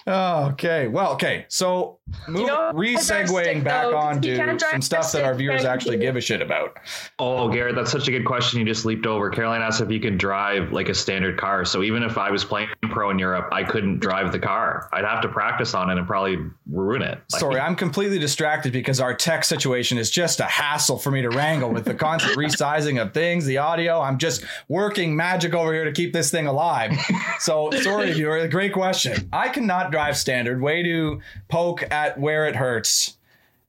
Oh, 0.08 0.50
okay. 0.52 0.88
Well, 0.88 1.14
okay. 1.14 1.46
So 1.48 1.98
move, 2.28 2.46
know, 2.46 2.72
re-segueing 2.76 3.64
back 3.64 3.86
though, 3.86 3.98
on 3.98 4.22
to 4.22 4.60
some 4.60 4.82
stuff 4.82 5.12
that 5.14 5.24
our 5.24 5.34
viewers 5.34 5.66
actually 5.66 5.98
give 5.98 6.16
a 6.16 6.22
shit 6.22 6.42
about. 6.42 6.78
Oh, 7.18 7.50
Garrett, 7.50 7.76
that's 7.76 7.92
such 7.92 8.08
a 8.08 8.12
good 8.12 8.26
question. 8.26 8.60
You 8.60 8.66
just 8.66 8.86
leaped 8.86 9.08
over. 9.08 9.32
Caroline 9.32 9.64
asked 9.64 9.82
if 9.82 9.90
you 9.90 10.00
can 10.00 10.18
drive 10.18 10.72
like 10.72 10.90
a 10.90 10.94
standard 10.94 11.40
car. 11.40 11.66
So 11.66 11.82
even 11.82 12.04
if 12.04 12.20
I 12.20 12.30
was 12.30 12.46
playing 12.46 12.70
pro 12.84 13.10
in 13.10 13.18
Europe, 13.18 13.50
I 13.52 13.64
couldn't 13.64 14.00
drive 14.00 14.32
the 14.32 14.38
car. 14.38 14.90
I'd 14.94 15.06
have 15.06 15.22
to 15.22 15.30
practice 15.30 15.74
on 15.74 15.90
it 15.90 15.98
and 15.98 16.06
probably 16.06 16.38
ruin 16.70 17.02
it. 17.02 17.22
Like, 17.32 17.40
Sorry, 17.40 17.60
I'm 17.60 17.76
completely 17.76 18.20
distracted 18.20 18.74
because 18.74 19.00
our 19.00 19.16
tech 19.16 19.44
situation 19.44 19.98
is 19.98 20.12
just 20.12 20.40
a 20.40 20.46
hassle 20.46 21.00
for 21.00 21.10
me 21.10 21.24
to 21.24 21.30
wrangle 21.30 21.72
with 21.72 21.86
the 21.86 21.96
constant 21.96 22.38
resizing 22.38 23.02
of 23.02 23.14
things, 23.14 23.46
the 23.46 23.58
audio. 23.58 24.00
I'm 24.00 24.20
just 24.20 24.44
working 24.68 25.16
magic 25.16 25.56
over 25.56 25.74
here 25.74 25.86
to 25.86 25.92
keep 25.92 26.14
this 26.14 26.30
thing 26.30 26.46
alive. 26.46 26.92
So 27.40 27.72
sorry, 27.72 28.14
viewer. 28.14 28.48
Great 28.48 28.74
question. 28.74 29.30
I 29.36 29.50
cannot 29.50 29.92
drive 29.92 30.18
standard. 30.18 30.62
Way 30.62 30.84
to 30.84 31.22
poke 31.50 31.84
at 31.92 32.20
where 32.20 32.48
it 32.48 32.56
hurts. 32.56 33.18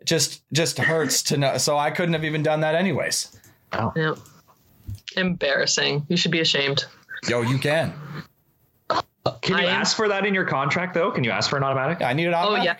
Just 0.04 0.42
just 0.52 0.78
hurts 0.78 1.22
to 1.24 1.36
know. 1.36 1.58
So 1.58 1.76
I 1.76 1.90
couldn't 1.90 2.14
have 2.14 2.24
even 2.24 2.42
done 2.42 2.60
that 2.60 2.74
anyways. 2.74 3.36
Yeah. 3.96 4.14
Embarrassing. 5.16 6.06
You 6.08 6.16
should 6.16 6.30
be 6.30 6.40
ashamed. 6.40 6.84
Yo, 7.28 7.42
you 7.42 7.58
can. 7.58 7.92
Can 9.42 9.58
you 9.58 9.64
I 9.64 9.70
am- 9.70 9.80
ask 9.80 9.96
for 9.96 10.08
that 10.08 10.24
in 10.24 10.34
your 10.34 10.44
contract 10.44 10.94
though? 10.94 11.10
Can 11.10 11.24
you 11.24 11.30
ask 11.30 11.50
for 11.50 11.56
an 11.56 11.64
automatic? 11.64 12.02
I 12.02 12.12
need 12.12 12.26
it 12.28 12.34
Oh, 12.36 12.54
yeah. 12.56 12.76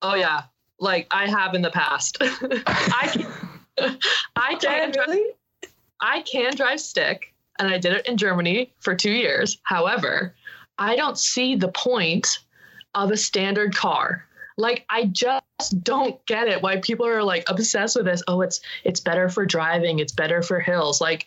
Oh 0.00 0.14
yeah. 0.14 0.42
Like 0.80 1.06
I 1.12 1.28
have 1.28 1.54
in 1.54 1.62
the 1.62 1.70
past. 1.70 2.18
I 2.20 3.08
can 3.12 3.26
I 4.34 4.54
can 4.60 4.90
drive, 4.90 5.06
really? 5.06 5.30
I 6.00 6.22
can 6.22 6.56
drive 6.56 6.80
stick 6.80 7.32
and 7.58 7.72
I 7.72 7.78
did 7.78 7.92
it 7.92 8.08
in 8.08 8.16
Germany 8.16 8.72
for 8.80 8.96
2 8.96 9.10
years. 9.10 9.58
However, 9.62 10.34
I 10.82 10.96
don't 10.96 11.16
see 11.16 11.54
the 11.54 11.68
point 11.68 12.40
of 12.96 13.12
a 13.12 13.16
standard 13.16 13.74
car. 13.76 14.26
Like 14.56 14.84
I 14.90 15.04
just 15.04 15.84
don't 15.84 16.24
get 16.26 16.48
it 16.48 16.60
why 16.60 16.78
people 16.78 17.06
are 17.06 17.22
like 17.22 17.48
obsessed 17.48 17.94
with 17.94 18.04
this. 18.04 18.20
Oh, 18.26 18.40
it's 18.40 18.60
it's 18.82 18.98
better 18.98 19.28
for 19.28 19.46
driving, 19.46 20.00
it's 20.00 20.12
better 20.12 20.42
for 20.42 20.58
hills. 20.58 21.00
Like 21.00 21.26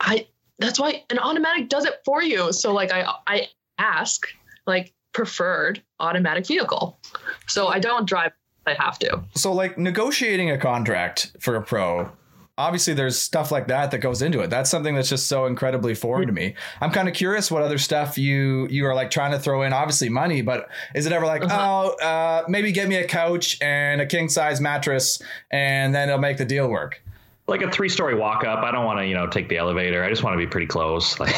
I 0.00 0.26
that's 0.58 0.80
why 0.80 1.04
an 1.10 1.20
automatic 1.20 1.68
does 1.68 1.84
it 1.84 2.00
for 2.04 2.22
you. 2.24 2.52
So 2.52 2.72
like 2.72 2.90
I 2.90 3.06
I 3.28 3.46
ask 3.78 4.26
like 4.66 4.92
preferred 5.12 5.80
automatic 6.00 6.46
vehicle. 6.46 6.98
So 7.46 7.68
I 7.68 7.78
don't 7.78 8.06
drive 8.06 8.32
I 8.66 8.74
have 8.74 8.98
to. 8.98 9.22
so 9.34 9.52
like 9.52 9.78
negotiating 9.78 10.50
a 10.50 10.58
contract 10.58 11.36
for 11.40 11.54
a 11.54 11.62
pro 11.62 12.10
obviously 12.58 12.92
there's 12.92 13.18
stuff 13.18 13.50
like 13.50 13.68
that 13.68 13.90
that 13.90 13.98
goes 13.98 14.20
into 14.20 14.40
it 14.40 14.50
that's 14.50 14.68
something 14.68 14.94
that's 14.94 15.08
just 15.08 15.26
so 15.28 15.46
incredibly 15.46 15.94
foreign 15.94 16.26
to 16.26 16.32
me 16.32 16.54
i'm 16.82 16.90
kind 16.90 17.08
of 17.08 17.14
curious 17.14 17.50
what 17.50 17.62
other 17.62 17.78
stuff 17.78 18.18
you 18.18 18.66
you 18.68 18.84
are 18.84 18.94
like 18.94 19.10
trying 19.10 19.30
to 19.30 19.38
throw 19.38 19.62
in 19.62 19.72
obviously 19.72 20.08
money 20.10 20.42
but 20.42 20.68
is 20.94 21.06
it 21.06 21.12
ever 21.12 21.24
like 21.24 21.42
Uh-huh. 21.42 21.92
oh 22.02 22.04
uh, 22.04 22.44
maybe 22.48 22.72
get 22.72 22.88
me 22.88 22.96
a 22.96 23.06
couch 23.06 23.56
and 23.62 24.00
a 24.00 24.06
king 24.06 24.28
size 24.28 24.60
mattress 24.60 25.22
and 25.50 25.94
then 25.94 26.08
it'll 26.10 26.20
make 26.20 26.36
the 26.36 26.44
deal 26.44 26.68
work 26.68 27.00
Like 27.46 27.62
a 27.62 27.70
three 27.70 27.88
story 27.88 28.14
walk 28.14 28.44
up. 28.44 28.62
I 28.62 28.70
don't 28.72 28.84
want 28.84 28.98
to, 29.00 29.06
you 29.06 29.14
know, 29.14 29.26
take 29.26 29.48
the 29.48 29.56
elevator. 29.56 30.04
I 30.04 30.10
just 30.10 30.22
want 30.22 30.34
to 30.34 30.38
be 30.38 30.46
pretty 30.46 30.66
close. 30.66 31.18
Like 31.20 31.32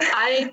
I 0.00 0.50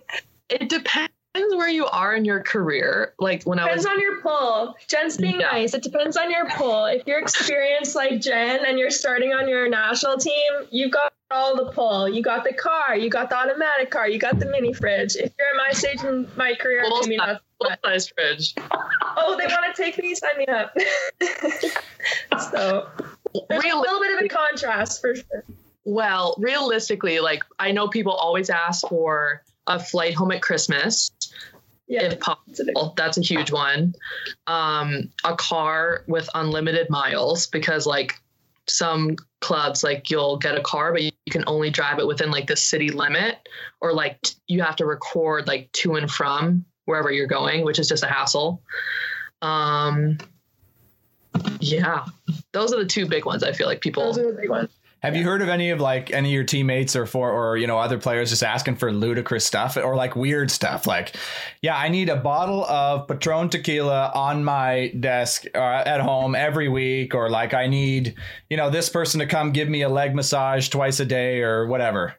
it 0.49 0.69
depends 0.69 1.10
where 1.33 1.69
you 1.69 1.85
are 1.87 2.13
in 2.15 2.25
your 2.25 2.41
career. 2.43 3.13
Like 3.19 3.43
when 3.43 3.59
I 3.59 3.63
Depends 3.63 3.85
was 3.85 3.93
on 3.93 3.99
your 4.01 4.21
pull. 4.21 4.75
Jen's 4.87 5.17
being 5.17 5.39
Yeah. 5.39 5.51
nice. 5.51 5.73
It 5.73 5.83
depends 5.83 6.17
on 6.17 6.29
your 6.29 6.49
pull. 6.49 6.85
If 6.85 7.03
you're 7.07 7.19
experienced 7.19 7.95
like 7.95 8.19
Jen 8.21 8.65
and 8.65 8.77
you're 8.77 8.89
starting 8.89 9.33
on 9.33 9.47
your 9.47 9.69
national 9.69 10.17
team, 10.17 10.51
you've 10.69 10.91
got 10.91 11.13
all 11.29 11.55
the 11.55 11.71
pull. 11.71 12.09
You 12.09 12.21
got 12.21 12.43
the 12.43 12.53
car, 12.53 12.95
you 12.97 13.09
got 13.09 13.29
the 13.29 13.37
automatic 13.37 13.89
car, 13.91 14.09
you 14.09 14.19
got 14.19 14.39
the 14.39 14.45
mini 14.47 14.73
fridge. 14.73 15.15
If 15.15 15.31
you're 15.37 15.47
at 15.47 15.55
my 15.67 15.71
stage 15.71 16.03
in 16.03 16.27
my 16.35 16.55
career, 16.55 16.83
Full 16.89 17.01
maybe 17.03 17.17
size, 17.17 17.27
not. 17.27 17.41
full 17.61 17.75
size 17.91 18.07
fridge. 18.09 18.53
Oh, 19.17 19.37
they 19.37 19.45
want 19.47 19.73
to 19.73 19.81
take 19.81 19.97
me, 19.97 20.13
sign 20.15 20.37
me 20.37 20.45
up. 20.47 20.75
so 22.51 22.89
there's 23.49 23.63
a 23.65 23.77
little 23.77 23.99
bit 24.01 24.17
of 24.17 24.25
a 24.25 24.27
contrast 24.27 24.99
for 25.01 25.15
sure. 25.15 25.43
Well, 25.85 26.35
realistically, 26.37 27.19
like 27.19 27.43
I 27.59 27.71
know 27.71 27.87
people 27.87 28.13
always 28.13 28.49
ask 28.49 28.87
for 28.87 29.41
a 29.67 29.79
flight 29.79 30.13
home 30.13 30.31
at 30.31 30.41
Christmas, 30.41 31.11
Yeah, 31.91 32.03
if 32.03 32.13
it's 32.47 32.59
a 32.59 32.63
big- 32.63 32.73
possible. 32.73 32.93
That's 32.95 33.17
a 33.17 33.21
huge 33.21 33.51
one. 33.51 33.95
Um, 34.47 35.11
a 35.25 35.35
car 35.35 36.05
with 36.07 36.29
unlimited 36.33 36.89
miles 36.89 37.47
because 37.47 37.85
like 37.85 38.15
some 38.65 39.17
clubs 39.41 39.83
like 39.83 40.09
you'll 40.09 40.37
get 40.37 40.55
a 40.55 40.61
car 40.61 40.93
but 40.93 41.01
you, 41.01 41.11
can 41.29 41.43
only 41.47 41.69
drive 41.69 41.97
it 41.99 42.05
within 42.05 42.29
like 42.29 42.47
the 42.47 42.55
city 42.57 42.89
limit 42.89 43.37
or 43.79 43.93
like 43.93 44.19
you 44.47 44.61
have 44.61 44.75
to 44.75 44.85
record 44.85 45.47
like 45.47 45.71
to 45.71 45.95
and 45.95 46.11
from 46.11 46.65
wherever 46.85 47.09
you're 47.09 47.27
going 47.27 47.63
which 47.63 47.79
is 47.79 47.87
just 47.87 48.03
a 48.03 48.07
hassle 48.07 48.61
um 49.41 50.17
yeah 51.61 52.05
those 52.51 52.73
are 52.73 52.79
the 52.79 52.85
two 52.85 53.05
big 53.05 53.25
ones 53.25 53.43
i 53.43 53.53
feel 53.53 53.65
like 53.67 53.79
people 53.79 54.03
those 54.03 54.17
are 54.17 54.31
the 54.31 54.41
big 54.41 54.49
ones. 54.49 54.69
Have 55.01 55.15
you 55.15 55.23
heard 55.23 55.41
of 55.41 55.49
any 55.49 55.71
of 55.71 55.79
like 55.79 56.11
any 56.11 56.29
of 56.29 56.33
your 56.33 56.43
teammates 56.43 56.95
or 56.95 57.07
for 57.07 57.31
or 57.31 57.57
you 57.57 57.65
know 57.65 57.79
other 57.79 57.97
players 57.97 58.29
just 58.29 58.43
asking 58.43 58.75
for 58.75 58.93
ludicrous 58.93 59.43
stuff 59.43 59.75
or 59.75 59.95
like 59.95 60.15
weird 60.15 60.51
stuff? 60.51 60.85
Like, 60.85 61.15
yeah, 61.63 61.75
I 61.75 61.89
need 61.89 62.07
a 62.07 62.15
bottle 62.15 62.63
of 62.65 63.07
Patron 63.07 63.49
tequila 63.49 64.11
on 64.13 64.43
my 64.43 64.93
desk 64.99 65.45
uh, 65.55 65.57
at 65.57 66.01
home 66.01 66.35
every 66.35 66.69
week, 66.69 67.15
or 67.15 67.31
like 67.31 67.55
I 67.55 67.65
need 67.65 68.13
you 68.51 68.57
know 68.57 68.69
this 68.69 68.89
person 68.89 69.19
to 69.21 69.25
come 69.25 69.51
give 69.51 69.69
me 69.69 69.81
a 69.81 69.89
leg 69.89 70.13
massage 70.13 70.69
twice 70.69 70.99
a 70.99 71.05
day 71.05 71.41
or 71.41 71.65
whatever. 71.65 72.13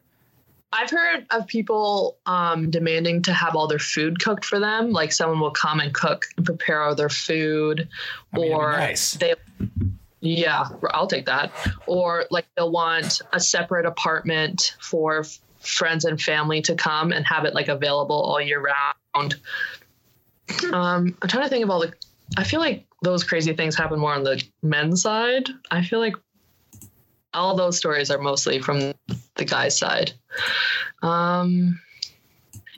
I've 0.73 0.89
heard 0.89 1.25
of 1.31 1.47
people 1.47 2.17
um, 2.25 2.69
demanding 2.69 3.21
to 3.21 3.33
have 3.33 3.55
all 3.55 3.67
their 3.67 3.79
food 3.79 4.19
cooked 4.21 4.43
for 4.43 4.59
them. 4.59 4.91
Like 4.91 5.13
someone 5.13 5.39
will 5.39 5.51
come 5.51 5.79
and 5.79 5.93
cook 5.93 6.25
and 6.35 6.45
prepare 6.45 6.81
all 6.81 6.95
their 6.95 7.09
food, 7.09 7.87
I 8.33 8.39
mean, 8.39 8.51
or 8.51 8.71
nice. 8.71 9.13
they, 9.13 9.35
yeah, 10.23 10.65
I'll 10.91 11.07
take 11.07 11.25
that. 11.25 11.51
Or 11.85 12.25
like 12.31 12.45
they'll 12.55 12.71
want 12.71 13.21
a 13.33 13.39
separate 13.39 13.85
apartment 13.85 14.75
for 14.79 15.19
f- 15.19 15.39
friends 15.59 16.05
and 16.05 16.19
family 16.19 16.61
to 16.61 16.75
come 16.75 17.11
and 17.11 17.25
have 17.27 17.43
it 17.45 17.53
like 17.53 17.67
available 17.67 18.15
all 18.15 18.39
year 18.39 18.61
round. 18.61 19.35
Um, 20.71 21.15
I'm 21.21 21.27
trying 21.29 21.43
to 21.43 21.49
think 21.49 21.63
of 21.63 21.69
all 21.69 21.81
the. 21.81 21.93
I 22.37 22.43
feel 22.43 22.59
like 22.59 22.85
those 23.01 23.23
crazy 23.23 23.53
things 23.53 23.75
happen 23.75 23.99
more 23.99 24.13
on 24.13 24.23
the 24.23 24.41
men's 24.61 25.01
side. 25.01 25.49
I 25.71 25.83
feel 25.83 25.99
like 25.99 26.15
all 27.33 27.55
those 27.55 27.77
stories 27.77 28.09
are 28.09 28.17
mostly 28.19 28.59
from 28.61 28.93
the 29.35 29.45
guy's 29.45 29.77
side. 29.77 30.13
Um, 31.01 31.79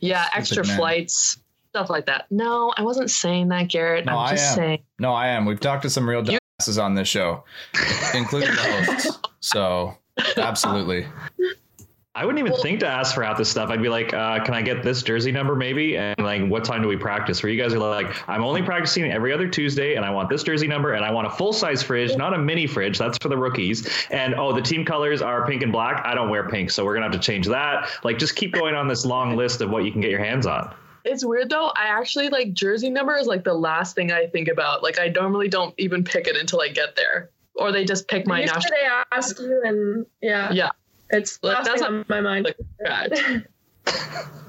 yeah, 0.01 0.25
extra 0.33 0.65
man. 0.65 0.77
flights, 0.77 1.37
stuff 1.69 1.89
like 1.89 2.05
that. 2.07 2.25
No, 2.31 2.73
I 2.75 2.81
wasn't 2.81 3.11
saying 3.11 3.49
that, 3.49 3.67
Garrett. 3.69 4.05
No, 4.05 4.13
I'm 4.13 4.27
I 4.27 4.31
just 4.31 4.51
am. 4.51 4.55
saying. 4.55 4.79
No, 4.99 5.13
I 5.13 5.27
am. 5.27 5.45
We've 5.45 5.59
talked 5.59 5.83
to 5.83 5.89
some 5.89 6.09
real 6.09 6.23
You- 6.27 6.39
dumbasses 6.59 6.81
on 6.81 6.95
this 6.95 7.07
show, 7.07 7.43
including 8.13 8.49
the 8.51 8.85
hosts. 8.85 9.19
So 9.39 9.95
absolutely. 10.37 11.05
I 12.17 12.23
wouldn't 12.25 12.39
even 12.39 12.53
Well- 12.53 12.61
think 12.61 12.79
to 12.79 12.87
ask 12.87 13.13
for 13.13 13.23
half 13.23 13.37
this 13.37 13.49
stuff. 13.49 13.69
I'd 13.69 13.81
be 13.81 13.89
like, 13.89 14.13
uh, 14.13 14.39
"Can 14.39 14.53
I 14.53 14.61
get 14.61 14.83
this 14.83 15.03
jersey 15.03 15.33
number, 15.33 15.53
maybe?" 15.53 15.97
And 15.97 16.17
like, 16.17 16.45
"What 16.47 16.63
time 16.63 16.81
do 16.81 16.87
we 16.87 16.95
practice?" 16.95 17.43
Where 17.43 17.51
you 17.51 17.61
guys 17.61 17.73
are 17.73 17.77
like, 17.79 18.07
"I'm 18.29 18.41
only 18.41 18.61
practicing 18.61 19.11
every 19.11 19.33
other 19.33 19.49
Tuesday, 19.49 19.95
and 19.95 20.05
I 20.05 20.11
want 20.11 20.29
this 20.29 20.41
jersey 20.41 20.65
number, 20.65 20.93
and 20.93 21.03
I 21.03 21.11
want 21.11 21.27
a 21.27 21.29
full 21.29 21.51
size 21.51 21.83
fridge, 21.83 22.15
not 22.15 22.33
a 22.33 22.37
mini 22.37 22.67
fridge. 22.67 22.97
That's 22.97 23.17
for 23.17 23.27
the 23.27 23.37
rookies. 23.37 24.07
And 24.09 24.33
oh, 24.35 24.53
the 24.53 24.61
team 24.61 24.85
colors 24.85 25.21
are 25.21 25.45
pink 25.45 25.61
and 25.61 25.73
black. 25.73 26.03
I 26.05 26.15
don't 26.15 26.29
wear 26.29 26.47
pink, 26.47 26.71
so 26.71 26.85
we're 26.85 26.93
gonna 26.93 27.05
have 27.07 27.13
to 27.13 27.19
change 27.19 27.47
that. 27.49 27.89
Like, 28.05 28.17
just 28.17 28.37
keep 28.37 28.53
going 28.53 28.75
on 28.75 28.87
this 28.87 29.05
long 29.05 29.35
list 29.35 29.59
of 29.59 29.69
what 29.69 29.83
you 29.83 29.91
can 29.91 29.99
get 29.99 30.09
your 30.09 30.23
hands 30.23 30.47
on. 30.47 30.73
It's 31.05 31.23
weird 31.23 31.49
though. 31.49 31.67
I 31.75 31.85
actually 31.85 32.29
like 32.29 32.53
jersey 32.53 32.89
number 32.89 33.15
is 33.15 33.27
like 33.27 33.43
the 33.43 33.53
last 33.53 33.95
thing 33.95 34.11
I 34.11 34.25
think 34.27 34.47
about. 34.47 34.83
Like 34.83 34.99
I 34.99 35.07
normally 35.09 35.47
don't 35.47 35.73
even 35.77 36.03
pick 36.03 36.27
it 36.27 36.35
until 36.35 36.61
I 36.61 36.69
get 36.69 36.95
there, 36.95 37.29
or 37.55 37.71
they 37.71 37.85
just 37.85 38.07
pick 38.07 38.25
my 38.27 38.41
Usually 38.41 38.55
national. 38.55 38.77
they 38.81 39.15
ask 39.15 39.39
you, 39.39 39.61
and 39.65 40.05
yeah, 40.21 40.51
Yeah. 40.51 40.69
it's 41.11 41.39
Like, 41.43 41.57
last 41.59 41.65
that's 41.67 41.81
thing 41.81 41.93
on 41.93 42.05
my 42.09 42.21
mind. 42.21 42.53
like. 42.83 43.45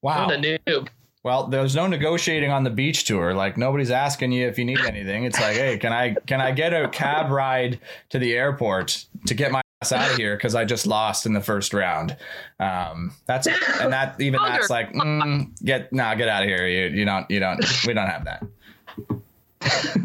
Wow. 0.00 0.26
What 0.26 0.34
a 0.36 0.38
noob. 0.38 0.88
Well, 1.24 1.48
there's 1.48 1.74
no 1.74 1.88
negotiating 1.88 2.52
on 2.52 2.62
the 2.62 2.70
beach 2.70 3.04
tour. 3.04 3.34
Like 3.34 3.56
nobody's 3.56 3.90
asking 3.90 4.30
you 4.30 4.46
if 4.46 4.56
you 4.58 4.64
need 4.64 4.78
anything. 4.78 5.24
It's 5.24 5.40
like, 5.40 5.56
hey, 5.56 5.76
can 5.76 5.92
I 5.92 6.14
can 6.26 6.40
I 6.40 6.52
get 6.52 6.72
a 6.72 6.88
cab 6.88 7.30
ride 7.32 7.80
to 8.10 8.20
the 8.20 8.34
airport 8.34 9.04
to 9.26 9.34
get 9.34 9.50
my 9.50 9.58
ass 9.58 9.64
out 9.92 10.10
of 10.10 10.16
here 10.16 10.36
because 10.36 10.54
I 10.54 10.64
just 10.64 10.86
lost 10.86 11.24
in 11.24 11.32
the 11.32 11.40
first 11.40 11.72
round. 11.72 12.16
Um, 12.58 13.12
that's 13.26 13.46
and 13.46 13.92
that 13.92 14.20
even 14.20 14.40
that's 14.42 14.70
like 14.70 14.92
mm, 14.92 15.56
get 15.64 15.92
nah 15.92 16.14
get 16.14 16.28
out 16.28 16.42
of 16.42 16.48
here. 16.48 16.66
You 16.66 16.96
you 16.96 17.04
don't 17.04 17.30
you 17.30 17.40
don't 17.40 17.64
we 17.86 17.94
don't 17.94 18.08
have 18.08 18.24
that. 18.24 18.44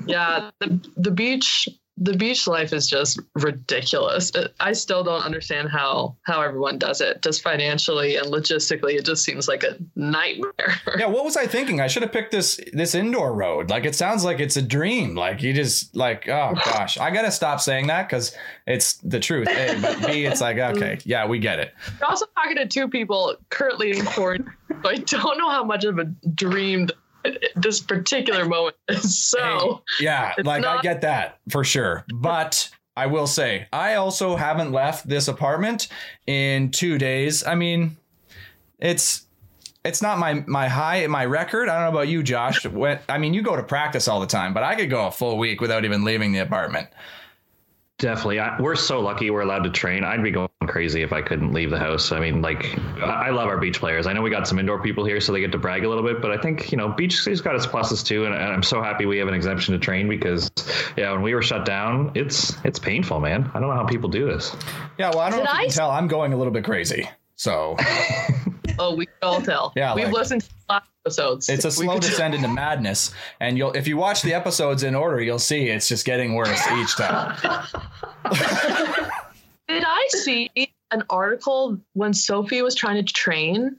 Yeah, 0.06 0.52
the 0.60 0.90
the 0.98 1.12
beach 1.12 1.68
the 1.98 2.16
beach 2.16 2.48
life 2.48 2.74
is 2.74 2.88
just 2.88 3.20
ridiculous. 3.36 4.32
I 4.60 4.74
still 4.74 5.04
don't 5.04 5.24
understand 5.24 5.70
how 5.70 6.18
how 6.24 6.42
everyone 6.42 6.80
does 6.80 7.02
it. 7.02 7.22
Just 7.22 7.44
financially 7.44 8.16
and 8.16 8.28
logistically, 8.28 8.96
it 8.96 9.06
just 9.06 9.24
seems 9.24 9.48
like 9.48 9.64
a 9.64 9.78
nightmare. 9.96 10.52
Yeah, 10.98 11.08
what 11.08 11.26
was 11.26 11.36
I 11.36 11.48
thinking? 11.48 11.82
I 11.82 11.88
should 11.88 12.04
have 12.04 12.12
picked 12.12 12.32
this 12.32 12.60
this 12.72 12.94
indoor 12.94 13.34
road. 13.34 13.70
Like 13.70 13.86
it 13.86 13.96
sounds 13.96 14.24
like 14.24 14.40
it's 14.40 14.58
a 14.58 14.62
dream. 14.62 15.16
Like 15.16 15.42
you 15.42 15.54
just 15.54 15.96
like 15.96 16.28
oh 16.30 16.54
gosh, 16.66 16.98
I 16.98 17.12
gotta 17.12 17.32
stop 17.32 17.60
saying 17.62 17.88
that 17.88 18.08
because 18.08 18.36
it's 18.68 18.96
the 18.96 19.20
truth. 19.20 19.48
A, 19.50 19.80
but 19.82 20.06
B, 20.08 20.26
it's 20.26 20.42
like 20.42 20.58
okay, 20.76 21.00
yeah, 21.04 21.28
we 21.28 21.40
get 21.40 21.60
it. 21.60 21.74
You're 22.00 22.10
also 22.10 22.26
talking 22.36 22.58
to 22.58 22.68
two 22.68 22.88
people 22.88 23.36
currently 23.50 23.98
in 23.98 24.06
quarantine. 24.06 24.54
so 24.84 24.90
I 24.90 24.96
don't 24.96 25.38
know 25.38 25.50
how 25.50 25.64
much 25.64 25.84
of 25.84 25.98
a 26.00 26.06
dream 26.06 26.88
this 27.56 27.80
particular 27.80 28.46
moment 28.46 28.76
is. 28.88 29.20
So 29.34 29.82
Yeah, 30.00 30.34
It's 30.38 30.46
like 30.46 30.66
I 30.66 30.82
get 30.82 31.02
that 31.02 31.40
for 31.50 31.64
sure. 31.64 32.06
But 32.14 32.70
I 32.96 33.08
will 33.08 33.26
say, 33.26 33.68
I 33.74 33.96
also 33.96 34.36
haven't 34.36 34.72
left 34.72 35.08
this 35.08 35.28
apartment 35.28 35.88
in 36.28 36.70
two 36.70 36.98
days. 37.00 37.44
I 37.46 37.56
mean, 37.56 37.98
it's 38.80 39.26
it's 39.84 40.02
not 40.02 40.20
my 40.20 40.44
my 40.46 40.68
high 40.68 41.08
my 41.08 41.26
record. 41.26 41.70
I 41.70 41.74
don't 41.74 41.92
know 41.92 41.98
about 41.98 42.08
you, 42.08 42.22
Josh. 42.22 42.66
When, 42.66 43.00
I 43.10 43.18
mean, 43.18 43.34
you 43.34 43.42
go 43.42 43.56
to 43.56 43.64
practice 43.64 44.08
all 44.08 44.20
the 44.20 44.28
time, 44.28 44.54
but 44.54 44.64
I 44.64 44.76
could 44.76 44.90
go 44.90 45.08
a 45.08 45.12
full 45.12 45.38
week 45.38 45.60
without 45.62 45.86
even 45.86 46.04
leaving 46.04 46.32
the 46.32 46.40
apartment. 46.40 46.90
Definitely. 48.04 48.42
I, 48.42 48.60
we're 48.60 48.76
so 48.76 49.00
lucky 49.00 49.30
we're 49.30 49.44
allowed 49.44 49.64
to 49.64 49.70
train. 49.70 50.04
I'd 50.04 50.22
be 50.22 50.30
going 50.30 50.50
crazy 50.66 51.04
if 51.04 51.14
I 51.14 51.22
couldn't 51.22 51.54
leave 51.54 51.70
the 51.70 51.80
house. 51.80 52.12
I 52.12 52.20
mean, 52.20 52.42
like, 52.42 52.78
I, 52.98 53.28
I 53.28 53.30
love 53.30 53.48
our 53.48 53.58
beach 53.58 53.80
players. 53.80 54.08
I 54.08 54.12
know 54.12 54.22
we 54.22 54.30
got 54.30 54.46
some 54.46 54.60
indoor 54.60 54.84
people 54.84 55.06
here, 55.06 55.22
so 55.22 55.32
they 55.32 55.40
get 55.40 55.54
to 55.54 55.58
brag 55.58 55.86
a 55.86 55.88
little 55.88 56.04
bit, 56.04 56.22
but 56.22 56.30
I 56.30 56.38
think, 56.38 56.70
you 56.70 56.78
know, 56.78 56.90
beach 56.90 57.24
has 57.24 57.40
got 57.40 57.56
its 57.56 57.66
pluses 57.66 58.06
too. 58.06 58.26
And, 58.26 58.36
and 58.36 58.44
I'm 58.44 58.62
so 58.62 58.84
happy 58.84 59.06
we 59.06 59.20
have 59.20 59.30
an 59.30 59.34
exemption 59.34 59.72
to 59.72 59.80
train 59.80 60.10
because, 60.10 60.52
yeah, 60.98 61.14
when 61.14 61.22
we 61.22 61.34
were 61.34 61.42
shut 61.42 61.64
down, 61.64 62.12
it's 62.14 62.58
it's 62.66 62.78
painful, 62.78 63.22
man. 63.22 63.50
I 63.54 63.62
don't 63.62 63.70
know 63.70 63.76
how 63.76 63.86
people 63.86 64.10
do 64.10 64.26
this. 64.26 64.54
Yeah, 64.98 65.12
well, 65.12 65.20
I 65.20 65.30
don't 65.30 65.40
know 65.40 65.46
Did 65.46 65.52
if 65.52 65.54
you 65.54 65.60
I 65.60 65.64
can 65.68 65.72
tell. 65.74 65.92
I'm 65.92 66.10
going 66.10 66.34
a 66.34 66.38
little 66.38 66.52
bit 66.52 66.66
crazy. 66.66 67.10
So 67.36 67.78
oh, 68.80 68.96
we 68.96 69.06
can 69.06 69.16
all 69.22 69.42
tell. 69.42 69.72
Yeah, 69.78 69.96
we've 69.96 70.08
like- 70.08 70.14
listened 70.14 70.42
to 70.42 70.50
last 70.68 70.90
episodes. 71.06 71.50
it's 71.50 71.66
a 71.66 71.72
slow 71.72 72.00
descent 72.00 72.34
into 72.34 72.48
madness. 72.48 73.14
And 73.40 73.58
you'll 73.58 73.72
if 73.74 73.88
you 73.88 73.98
watch 73.98 74.22
the 74.22 74.34
episodes 74.34 74.84
in 74.84 74.96
order, 74.96 75.22
you'll 75.22 75.40
see 75.40 75.70
it's 75.70 75.88
just 75.88 76.06
getting 76.06 76.34
worse 76.36 76.62
each 76.72 76.96
time. 76.96 77.38
Did 79.68 79.84
I 79.86 80.08
see 80.10 80.50
an 80.92 81.04
article 81.10 81.80
when 81.94 82.14
Sophie 82.14 82.62
was 82.62 82.76
trying 82.76 83.04
to 83.04 83.14
train 83.14 83.78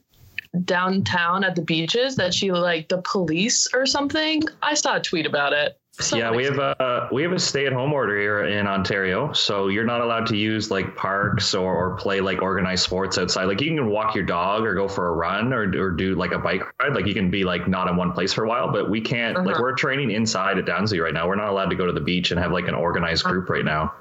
downtown 0.65 1.45
at 1.45 1.57
the 1.57 1.63
beaches 1.63 2.17
that 2.17 2.33
she 2.35 2.53
like 2.53 2.89
the 2.89 3.03
police 3.03 3.69
or 3.73 3.87
something? 3.87 4.43
I 4.63 4.75
saw 4.75 4.97
a 4.97 5.01
tweet 5.01 5.27
about 5.27 5.53
it. 5.53 5.79
Yeah, 6.12 6.30
we 6.30 6.44
have 6.44 6.59
a 6.59 7.09
we 7.12 7.22
have 7.22 7.33
a 7.33 7.38
stay 7.38 7.66
at 7.66 7.72
home 7.72 7.92
order 7.92 8.18
here 8.18 8.44
in 8.46 8.66
Ontario, 8.66 9.33
so 9.33 9.68
you're 9.68 9.85
not 9.85 10.00
allowed 10.00 10.26
to 10.26 10.37
use 10.37 10.70
like 10.70 10.96
parks 10.96 11.54
or, 11.54 11.72
or 11.72 11.96
play 11.96 12.20
like 12.20 12.42
organized 12.42 12.83
sports 12.83 13.16
outside. 13.16 13.44
Like 13.44 13.61
you 13.61 13.68
can 13.74 13.88
walk 13.88 14.14
your 14.14 14.24
dog 14.24 14.64
or 14.64 14.74
go 14.74 14.88
for 14.88 15.07
a 15.09 15.12
run 15.12 15.52
or 15.52 15.62
or 15.80 15.90
do 15.92 16.16
like 16.16 16.33
a 16.33 16.38
bike 16.38 16.62
ride. 16.80 16.94
Like 16.94 17.07
you 17.07 17.14
can 17.14 17.30
be 17.30 17.44
like 17.44 17.68
not 17.68 17.88
in 17.88 17.96
one 17.96 18.12
place 18.12 18.33
for 18.33 18.44
a 18.44 18.48
while, 18.48 18.72
but 18.72 18.90
we 18.90 19.00
can't. 19.00 19.37
Like 19.37 19.54
Uh-huh. 19.54 19.62
we're 19.62 19.74
training 19.76 20.11
inside 20.11 20.59
at 20.59 20.64
Downsview 20.64 21.00
right 21.02 21.14
now. 21.14 21.28
We're 21.28 21.37
not 21.37 21.48
allowed 21.48 21.70
to 21.70 21.76
go 21.76 21.87
to 21.87 21.92
the 21.92 22.00
beach 22.00 22.33
and 22.33 22.40
have 22.40 22.50
like 22.50 22.66
an 22.66 22.74
organized 22.74 23.24
group 23.24 23.48
right 23.48 23.64
now. 23.64 23.94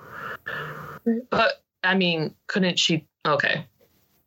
But 1.30 1.62
I 1.84 1.96
mean, 1.96 2.34
couldn't 2.48 2.80
she? 2.80 3.06
Okay. 3.26 3.68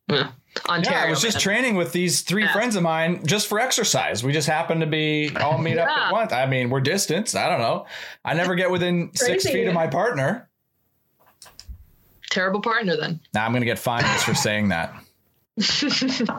Eh, 0.09 0.27
Ontario. 0.67 0.99
Yeah, 0.99 1.05
I 1.05 1.09
was 1.09 1.21
just 1.21 1.39
training 1.39 1.75
with 1.75 1.91
these 1.91 2.21
three 2.21 2.43
Yeah. 2.43 2.53
friends 2.53 2.75
of 2.75 2.83
mine 2.83 3.25
just 3.25 3.47
for 3.47 3.59
exercise. 3.59 4.23
We 4.23 4.33
just 4.33 4.47
happened 4.47 4.81
to 4.81 4.87
be 4.87 5.31
all 5.37 5.57
meet 5.57 5.77
up 5.77 5.87
at 5.87 6.11
once. 6.11 6.33
I 6.33 6.45
mean, 6.45 6.69
we're 6.69 6.81
distanced. 6.81 7.35
I 7.35 7.49
don't 7.49 7.59
know. 7.59 7.85
I 8.25 8.33
never 8.33 8.55
get 8.55 8.71
within 8.71 9.11
six 9.15 9.45
feet 9.47 9.67
of 9.67 9.73
my 9.73 9.87
partner. 9.87 10.49
terrible 12.29 12.61
partner 12.61 12.95
then. 12.97 13.19
Now 13.33 13.45
I'm 13.45 13.51
going 13.51 13.61
to 13.61 13.65
get 13.65 13.79
fined 13.79 14.05
just 14.05 14.25
for 14.25 14.33
saying 14.35 14.69
that. 14.69 14.93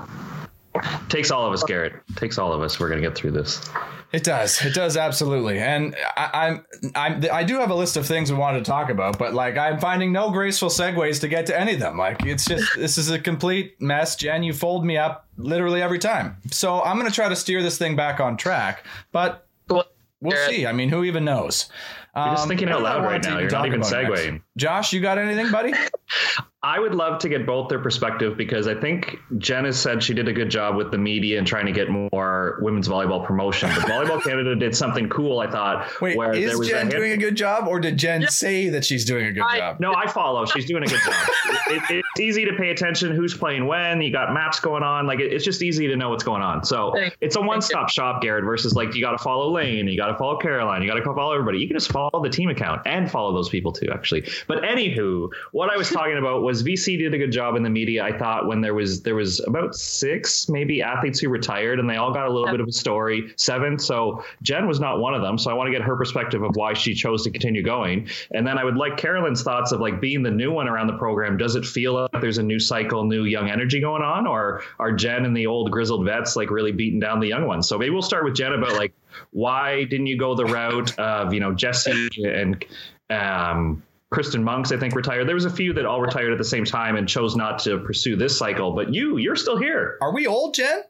Takes 1.09 1.31
all 1.31 1.47
of 1.47 1.53
us, 1.53 1.63
Garrett. 1.65 1.95
Takes 2.17 2.39
all 2.39 2.53
of 2.53 2.63
us. 2.63 2.79
We're 2.79 2.89
gonna 2.89 3.01
get 3.01 3.17
through 3.17 3.33
this. 3.33 3.69
It 4.11 4.25
does. 4.25 4.65
It 4.65 4.73
does 4.73 4.97
absolutely. 4.97 5.59
And 5.59 5.95
I, 6.17 6.31
I'm, 6.33 6.67
I'm, 6.95 7.25
I 7.31 7.45
do 7.45 7.57
have 7.57 7.71
a 7.71 7.75
list 7.75 7.99
of 7.99 8.07
things 8.07 8.33
we 8.33 8.39
wanted 8.39 8.65
to 8.65 8.71
talk 8.71 8.89
about, 8.89 9.19
but 9.19 9.35
like 9.35 9.59
I'm 9.59 9.79
finding 9.79 10.13
no 10.13 10.31
graceful 10.31 10.71
segues 10.71 11.21
to 11.21 11.29
get 11.29 11.45
to 11.47 11.61
any 11.61 11.75
of 11.75 11.81
them. 11.81 11.99
Like 11.99 12.25
it's 12.25 12.47
just 12.47 12.75
this 12.75 12.97
is 12.97 13.11
a 13.11 13.19
complete 13.19 13.81
mess. 13.83 14.17
Jen, 14.17 14.43
you 14.43 14.55
fold 14.55 14.85
me 14.87 14.97
up 14.97 15.27
literally 15.37 15.83
every 15.83 15.99
time. 15.99 16.39
So 16.51 16.83
I'm 16.83 16.97
gonna 16.97 17.11
try 17.11 17.29
to 17.29 17.37
steer 17.37 17.63
this 17.63 17.77
thing 17.77 17.97
back 17.97 18.19
on 18.19 18.39
track, 18.39 18.85
but 19.13 19.47
Well, 19.69 19.85
we'll 20.23 20.49
see. 20.49 20.67
I 20.67 20.73
mean, 20.73 20.89
who 20.89 21.05
even 21.05 21.25
knows? 21.27 21.69
You're 22.17 22.29
just 22.31 22.45
Um, 22.45 22.49
thinking 22.49 22.71
out 22.71 22.83
loud 22.83 23.05
right 23.05 23.23
now. 23.23 23.39
You're 23.39 23.51
not 23.51 23.67
even 23.67 23.81
about 23.81 23.93
next? 23.93 24.23
segueing. 24.23 24.43
Josh, 24.57 24.93
you 24.95 25.01
got 25.01 25.19
anything, 25.19 25.53
buddy? 25.53 25.73
I 26.61 26.81
would 26.81 26.93
love 26.93 27.21
to 27.21 27.29
get 27.29 27.47
both 27.47 27.69
their 27.69 27.79
perspective 27.79 28.37
because 28.37 28.67
I 28.67 28.75
think 28.75 29.17
Jen 29.39 29.65
has 29.65 29.81
said 29.81 30.03
she 30.03 30.13
did 30.13 30.27
a 30.27 30.33
good 30.33 30.51
job 30.51 30.75
with 30.75 30.91
the 30.91 30.99
media 30.99 31.39
and 31.39 31.47
trying 31.47 31.67
to 31.67 31.73
get 31.73 31.89
more 31.89 32.59
women's 32.63 32.89
volleyball 32.89 33.25
promotion. 33.25 33.71
But 33.77 33.85
Volleyball 33.85 34.21
Canada 34.21 34.57
did 34.57 34.75
something 34.75 35.09
cool, 35.09 35.39
I 35.39 35.49
thought. 35.49 35.89
Wait, 36.01 36.17
where 36.17 36.33
is 36.33 36.51
there 36.51 36.59
was 36.59 36.69
Jen 36.69 36.89
a 36.89 36.91
doing 36.91 37.13
a 37.13 37.17
good 37.17 37.37
job, 37.37 37.69
or 37.69 37.79
did 37.79 37.97
Jen 37.97 38.27
say 38.27 38.71
that 38.71 38.85
she's 38.85 39.05
doing 39.05 39.27
a 39.27 39.33
good 39.33 39.45
I- 39.45 39.59
job? 39.59 39.79
No, 39.79 39.95
I 39.95 40.09
follow. 40.09 40.47
She's 40.47 40.67
doing 40.67 40.83
a 40.83 40.87
good 40.87 40.99
job. 41.01 41.15
it, 41.69 41.83
it's 41.91 42.21
easy 42.21 42.45
to 42.47 42.53
pay 42.55 42.71
attention 42.71 43.15
who's 43.15 43.37
playing 43.37 43.69
when. 43.69 44.01
You 44.01 44.11
got 44.11 44.35
maps 44.35 44.59
going 44.59 44.83
on. 44.83 45.07
Like 45.07 45.21
it, 45.21 45.33
it's 45.33 45.45
just 45.45 45.63
easy 45.63 45.87
to 45.87 45.95
know 45.95 46.11
what's 46.11 46.25
going 46.25 46.43
on. 46.43 46.65
So 46.65 46.93
Thank- 46.93 47.17
it's 47.21 47.37
a 47.37 47.41
one-stop 47.41 47.89
shop, 47.89 48.21
Garrett. 48.21 48.45
Versus 48.45 48.75
like 48.75 48.97
you 48.97 49.01
got 49.01 49.13
to 49.13 49.19
follow 49.19 49.49
Lane, 49.53 49.87
you 49.87 49.97
got 49.97 50.09
to 50.09 50.17
follow 50.19 50.37
Caroline, 50.39 50.83
you 50.83 50.89
got 50.89 50.97
to 50.97 51.05
follow 51.05 51.33
everybody. 51.33 51.59
You 51.59 51.69
can 51.69 51.77
just 51.77 51.93
follow 51.93 52.21
the 52.21 52.31
team 52.31 52.51
account 52.51 52.83
and 52.85 53.09
follow 53.09 53.33
those 53.33 53.49
people 53.49 53.71
too, 53.71 53.91
actually. 53.93 54.29
But 54.49 54.65
anywho, 54.65 55.29
what 55.53 55.71
I 55.73 55.77
was 55.77 55.89
talking 55.89 56.19
about 56.19 56.48
was 56.49 56.63
VC 56.63 56.99
did 56.99 57.13
a 57.13 57.19
good 57.19 57.31
job 57.31 57.57
in 57.57 57.63
the 57.63 57.69
media. 57.69 58.03
I 58.03 58.17
thought 58.17 58.47
when 58.47 58.63
there 58.63 58.73
was 58.73 59.03
there 59.03 59.15
was 59.15 59.39
about 59.47 59.75
six 59.75 60.49
maybe 60.49 60.81
athletes 60.81 61.21
who 61.21 61.29
retired, 61.29 61.79
and 61.79 61.89
they 61.89 61.97
all 61.97 62.11
got 62.11 62.27
a 62.27 62.33
little 62.33 62.51
bit 62.51 62.61
of 62.61 62.67
a 62.67 62.73
story. 62.73 63.35
Seven. 63.37 63.79
So 63.79 64.25
Jen 64.41 64.67
was 64.67 64.81
not 64.81 64.99
one 64.99 65.13
of 65.13 65.21
them. 65.21 65.37
So 65.37 65.51
I 65.51 65.55
want 65.55 65.69
to 65.69 65.71
get 65.71 65.83
her 65.83 65.95
perspective 65.95 66.43
of 66.43 66.57
why 66.57 66.73
she 66.73 66.95
chose 66.95 67.23
to 67.25 67.31
continue 67.31 67.63
going. 67.63 68.09
And 68.31 68.47
then 68.47 68.57
I 68.57 68.65
would 68.65 68.77
like 68.77 68.97
Carolyn's 68.97 69.43
thoughts 69.43 69.73
of 69.73 69.81
like 69.81 70.01
being 70.01 70.23
the 70.23 70.31
new 70.31 70.51
one 70.51 70.69
around 70.69 70.87
the 70.87 70.97
program. 70.97 71.37
Does 71.37 71.55
it 71.55 71.67
feel 71.67 72.09
like 72.13 72.23
there's 72.23 72.39
a 72.39 72.43
new 72.43 72.59
cycle, 72.59 73.05
new 73.05 73.25
young 73.25 73.51
energy 73.51 73.79
going 73.79 74.03
on, 74.03 74.27
or 74.27 74.63
are 74.79 74.93
Jen 74.93 75.27
and 75.27 75.37
the 75.37 75.47
old 75.47 75.71
grizzled 75.71 76.07
vets 76.07 76.35
like 76.35 76.51
really 76.51 76.73
beating 76.73 76.99
down 76.99 77.21
the 77.21 77.29
young 77.29 77.47
ones? 77.47 77.69
So 77.69 77.77
maybe 77.77 77.91
we'll 77.91 78.01
start 78.01 78.25
with 78.25 78.35
Jen 78.35 78.55
about 78.55 78.73
like 78.73 78.95
why 79.33 79.85
didn't 79.85 80.07
you 80.07 80.17
go 80.19 80.35
the 80.35 80.47
route 80.47 80.99
of 80.99 81.35
you 81.35 81.41
know 81.41 81.53
Jesse 81.53 82.09
and 82.25 82.65
um, 83.11 83.83
Kristen 84.11 84.43
Moncks? 84.43 84.73
I 84.73 84.79
think 84.79 84.95
retired. 84.95 85.29
There 85.29 85.35
was 85.35 85.45
a 85.45 85.51
few 85.51 85.73
that 85.75 85.85
all 85.85 86.01
retired 86.01 86.33
at 86.33 86.39
the 86.39 86.45
same 86.45 86.65
time 86.65 86.97
and 86.97 87.09
chose 87.09 87.37
not 87.37 87.59
to 87.61 87.79
pursue 87.79 88.17
this 88.17 88.39
cycle. 88.39 88.73
But 88.73 88.95
you, 88.95 89.19
you're 89.19 89.37
still 89.37 89.59
here. 89.59 89.99
Are 90.01 90.13
we 90.13 90.27
old, 90.27 90.55
Jen? 90.55 90.83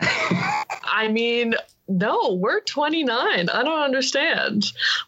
I 0.00 1.08
mean, 1.10 1.54
no, 1.88 2.34
we're 2.34 2.60
29. 2.60 3.48
I 3.48 3.62
don't 3.62 3.82
understand. 3.82 4.66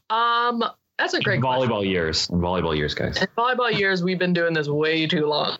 Um, 0.08 0.64
that's 0.98 1.14
a 1.14 1.20
great 1.20 1.40
question. 1.40 1.68
volleyball 1.68 1.86
years 1.86 2.28
and 2.28 2.42
volleyball 2.42 2.76
years, 2.76 2.94
guys. 2.94 3.16
In 3.16 3.28
volleyball 3.36 3.72
years, 3.72 4.02
we've 4.02 4.18
been 4.18 4.34
doing 4.34 4.52
this 4.52 4.68
way 4.68 5.06
too 5.06 5.26
long. 5.26 5.56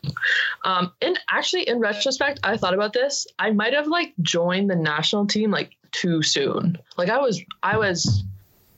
Um, 0.65 0.93
and 1.01 1.19
actually, 1.31 1.63
in 1.63 1.79
retrospect, 1.79 2.41
I 2.45 2.57
thought 2.57 2.75
about 2.75 2.93
this. 2.93 3.27
I 3.39 3.51
might 3.51 3.73
have 3.73 3.87
like 3.87 4.13
joined 4.21 4.71
the 4.71 4.77
national 4.77 5.27
team 5.27 5.51
like 5.51 5.73
too 5.93 6.23
soon. 6.23 6.79
Like 6.99 7.09
I 7.09 7.19
was, 7.19 7.41
I 7.63 7.79
was 7.79 8.25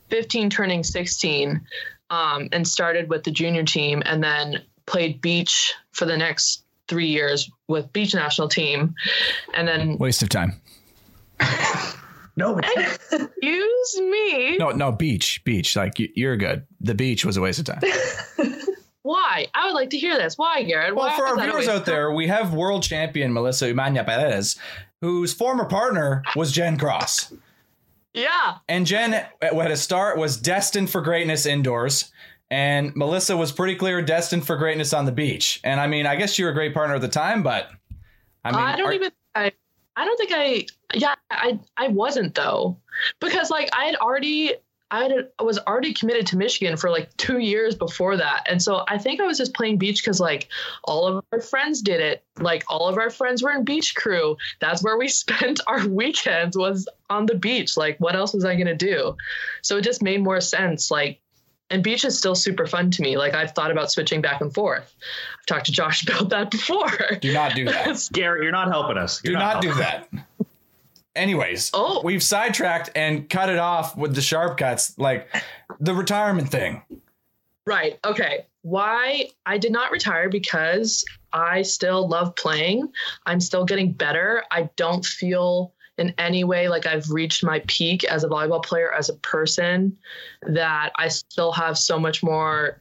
15, 0.09 0.49
turning 0.49 0.83
16, 0.83 1.61
um, 2.09 2.49
and 2.51 2.67
started 2.67 3.09
with 3.09 3.23
the 3.23 3.31
junior 3.31 3.63
team, 3.63 4.01
and 4.05 4.23
then 4.23 4.61
played 4.85 5.21
beach 5.21 5.73
for 5.91 6.05
the 6.05 6.17
next 6.17 6.63
three 6.87 7.07
years 7.07 7.49
with 7.67 7.91
beach 7.93 8.13
national 8.13 8.49
team, 8.49 8.93
and 9.53 9.67
then 9.67 9.97
Waste 9.97 10.21
of 10.23 10.29
time. 10.29 10.53
No, 12.35 12.57
excuse 12.77 13.99
me. 14.01 14.57
No, 14.57 14.71
no, 14.71 14.91
beach, 14.91 15.43
beach. 15.43 15.75
Like 15.75 15.99
you- 15.99 16.09
you're 16.15 16.35
good. 16.35 16.65
The 16.81 16.95
beach 16.95 17.23
was 17.25 17.37
a 17.37 17.41
waste 17.41 17.59
of 17.59 17.65
time. 17.65 17.81
Why? 19.03 19.45
I 19.53 19.67
would 19.67 19.75
like 19.75 19.89
to 19.91 19.99
hear 19.99 20.17
this. 20.17 20.35
Why, 20.37 20.63
Garrett? 20.63 20.95
Well, 20.95 21.09
Why 21.09 21.15
for 21.15 21.27
our 21.27 21.39
viewers 21.39 21.67
out 21.67 21.85
there, 21.85 22.11
we 22.11 22.27
have 22.27 22.53
world 22.53 22.81
champion 22.83 23.33
Melissa 23.33 23.67
Humana-Paredes, 23.67 24.55
whose 25.01 25.31
former 25.33 25.65
partner 25.65 26.23
was 26.35 26.51
Jen 26.51 26.77
Cross. 26.77 27.33
Yeah. 28.13 28.57
And 28.67 28.85
Jen, 28.85 29.13
at 29.41 29.71
a 29.71 29.77
start, 29.77 30.17
was 30.17 30.37
destined 30.37 30.89
for 30.89 31.01
greatness 31.01 31.45
indoors. 31.45 32.11
And 32.51 32.95
Melissa 32.95 33.35
was 33.35 33.51
pretty 33.51 33.75
clear 33.75 34.01
destined 34.03 34.45
for 34.45 34.55
greatness 34.57 34.93
on 34.93 35.05
the 35.05 35.11
beach. 35.11 35.59
And 35.63 35.79
I 35.79 35.87
mean, 35.87 36.05
I 36.05 36.15
guess 36.15 36.37
you 36.37 36.45
were 36.45 36.51
a 36.51 36.53
great 36.53 36.73
partner 36.73 36.95
at 36.95 37.01
the 37.01 37.07
time, 37.07 37.41
but 37.41 37.69
I 38.43 38.51
mean, 38.51 38.59
I 38.59 38.75
don't 38.75 38.89
are- 38.89 38.93
even. 38.93 39.11
I, 39.33 39.51
I 39.95 40.05
don't 40.05 40.17
think 40.17 40.31
I. 40.33 40.65
Yeah, 40.93 41.15
I. 41.31 41.59
I 41.77 41.87
wasn't 41.87 42.35
though, 42.35 42.77
because 43.19 43.49
like 43.49 43.69
I 43.75 43.85
had 43.85 43.95
already. 43.95 44.53
I 44.93 45.01
had, 45.01 45.29
I 45.39 45.43
was 45.43 45.57
already 45.57 45.91
committed 45.91 46.27
to 46.27 46.37
Michigan 46.37 46.77
for 46.77 46.91
like 46.91 47.17
two 47.17 47.39
years 47.39 47.73
before 47.73 48.15
that, 48.17 48.45
and 48.47 48.61
so 48.61 48.83
I 48.87 48.99
think 48.99 49.19
I 49.19 49.25
was 49.25 49.39
just 49.39 49.55
playing 49.55 49.79
beach 49.79 50.03
because 50.03 50.19
like 50.19 50.49
all 50.83 51.07
of 51.07 51.25
our 51.31 51.41
friends 51.41 51.81
did 51.81 51.99
it. 51.99 52.23
Like 52.37 52.63
all 52.67 52.87
of 52.87 52.99
our 52.99 53.09
friends 53.09 53.41
were 53.41 53.49
in 53.49 53.63
beach 53.63 53.95
crew. 53.95 54.37
That's 54.59 54.83
where 54.83 54.95
we 54.95 55.07
spent 55.23 55.61
our 55.65 55.87
weekends 55.87 56.55
was 56.55 56.87
on 57.09 57.25
the 57.25 57.33
beach. 57.33 57.75
Like 57.75 57.97
what 57.97 58.15
else 58.15 58.35
was 58.35 58.45
I 58.45 58.55
gonna 58.55 58.75
do? 58.75 59.17
So 59.63 59.77
it 59.77 59.81
just 59.81 60.03
made 60.03 60.21
more 60.21 60.39
sense. 60.39 60.91
Like 60.91 61.19
and 61.71 61.83
beach 61.83 62.05
is 62.05 62.15
still 62.15 62.35
super 62.35 62.67
fun 62.67 62.91
to 62.91 63.01
me. 63.01 63.17
Like 63.17 63.33
I've 63.33 63.53
thought 63.53 63.71
about 63.71 63.91
switching 63.91 64.21
back 64.21 64.41
and 64.41 64.53
forth. 64.53 64.93
I've 65.39 65.45
talked 65.47 65.65
to 65.65 65.71
Josh 65.71 66.03
about 66.07 66.29
that 66.29 66.51
before. 66.51 67.17
do 67.19 67.33
not 67.33 67.55
do 67.55 67.65
that. 67.65 68.09
Garrett, 68.11 68.43
you're 68.43 68.51
not 68.51 68.67
helping 68.67 68.99
us. 68.99 69.21
do 69.21 69.31
You're 69.31 69.39
not 69.39 69.59
do 69.59 69.69
helping 69.69 70.19
that. 70.19 70.47
Anyways, 71.15 71.69
Oh. 71.73 72.01
we've 72.03 72.23
sidetracked 72.23 72.89
and 72.95 73.29
cut 73.29 73.49
it 73.49 73.59
off 73.59 73.95
with 73.95 74.15
the 74.15 74.21
sharp 74.21 74.57
cuts, 74.57 74.97
like 74.97 75.27
the 75.79 75.93
retirement 75.93 76.49
thing. 76.49 76.81
Right. 77.65 77.99
Okay. 78.03 78.45
Why 78.63 79.29
I 79.45 79.57
did 79.57 79.71
not 79.71 79.91
retire 79.91 80.29
because 80.29 81.05
I 81.31 81.61
still 81.61 82.07
love 82.07 82.35
playing. 82.35 82.91
I'm 83.25 83.39
still 83.39 83.65
getting 83.65 83.91
better. 83.91 84.43
I 84.51 84.69
don't 84.75 85.05
feel 85.05 85.73
in 85.97 86.13
any 86.17 86.43
way 86.43 86.67
like 86.69 86.87
I've 86.87 87.09
reached 87.11 87.43
my 87.43 87.61
peak 87.67 88.03
as 88.05 88.23
a 88.23 88.27
volleyball 88.27 88.63
player, 88.63 88.91
as 88.91 89.09
a 89.09 89.13
person, 89.15 89.95
that 90.41 90.91
I 90.95 91.07
still 91.09 91.51
have 91.51 91.77
so 91.77 91.99
much 91.99 92.23
more 92.23 92.79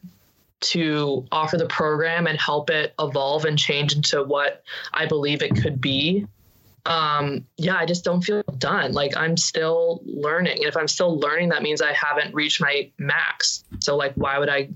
to 0.61 1.27
offer 1.31 1.59
the 1.59 1.67
program 1.67 2.27
and 2.27 2.41
help 2.41 2.71
it 2.71 2.95
evolve 2.99 3.45
and 3.45 3.59
change 3.59 3.95
into 3.95 4.23
what 4.23 4.63
I 4.95 5.07
believe 5.07 5.43
it 5.43 5.55
could 5.61 5.81
be. 5.81 6.27
Um, 6.85 7.47
yeah, 7.57 7.77
I 7.77 7.87
just 7.87 8.05
don't 8.05 8.23
feel 8.23 8.43
done. 8.59 8.93
Like 8.93 9.17
I'm 9.17 9.37
still 9.37 10.03
learning. 10.05 10.59
And 10.59 10.67
if 10.67 10.77
I'm 10.77 10.89
still 10.89 11.19
learning, 11.19 11.51
that 11.51 11.63
means 11.63 11.81
I 11.81 11.93
haven't 11.93 12.35
reached 12.35 12.61
my 12.61 12.91
max. 12.99 13.65
So 13.79 13.97
like 13.97 14.15
why 14.15 14.39
would 14.39 14.49
I 14.49 14.69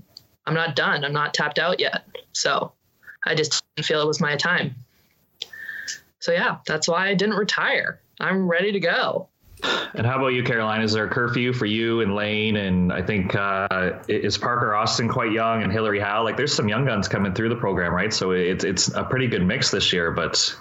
I'm 0.45 0.53
not 0.53 0.75
done. 0.75 1.03
I'm 1.03 1.13
not 1.13 1.33
tapped 1.33 1.59
out 1.59 1.79
yet. 1.79 2.05
So 2.31 2.71
I 3.25 3.35
just 3.35 3.63
didn't 3.75 3.85
feel 3.85 4.01
it 4.01 4.07
was 4.07 4.21
my 4.21 4.37
time. 4.37 4.75
So 6.19 6.31
yeah, 6.31 6.57
that's 6.65 6.87
why 6.87 7.09
I 7.09 7.13
didn't 7.13 7.35
retire. 7.35 7.99
I'm 8.19 8.49
ready 8.49 8.71
to 8.71 8.79
go. 8.79 9.27
And 9.63 10.05
how 10.05 10.17
about 10.17 10.27
you, 10.27 10.43
Caroline? 10.43 10.81
Is 10.81 10.93
there 10.93 11.05
a 11.05 11.09
curfew 11.09 11.51
for 11.51 11.65
you 11.65 12.01
and 12.01 12.15
Lane? 12.15 12.57
And 12.57 12.93
I 12.93 13.01
think 13.01 13.35
uh, 13.35 13.93
is 14.07 14.37
Parker 14.37 14.75
Austin 14.75 15.09
quite 15.09 15.31
young 15.31 15.63
and 15.63 15.71
Hillary 15.71 15.99
Howe? 15.99 16.23
Like, 16.23 16.37
there's 16.37 16.53
some 16.53 16.69
young 16.69 16.85
guns 16.85 17.07
coming 17.07 17.33
through 17.33 17.49
the 17.49 17.55
program, 17.55 17.93
right? 17.93 18.13
So 18.13 18.31
it's 18.31 18.63
it's 18.63 18.89
a 18.89 19.03
pretty 19.03 19.27
good 19.27 19.45
mix 19.45 19.71
this 19.71 19.91
year. 19.91 20.11
But 20.11 20.55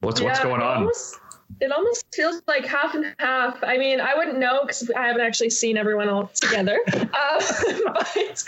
what's 0.00 0.20
what's 0.20 0.40
going 0.40 0.62
on? 0.62 0.78
Almost, 0.78 1.18
it 1.60 1.70
almost 1.70 2.04
feels 2.14 2.42
like 2.46 2.66
half 2.66 2.94
and 2.94 3.14
half. 3.18 3.62
I 3.62 3.78
mean, 3.78 4.00
I 4.00 4.14
wouldn't 4.16 4.38
know 4.38 4.62
because 4.62 4.90
I 4.90 5.06
haven't 5.06 5.22
actually 5.22 5.50
seen 5.50 5.76
everyone 5.76 6.08
all 6.08 6.28
together. 6.34 6.78
um, 6.92 7.08
but 7.84 8.44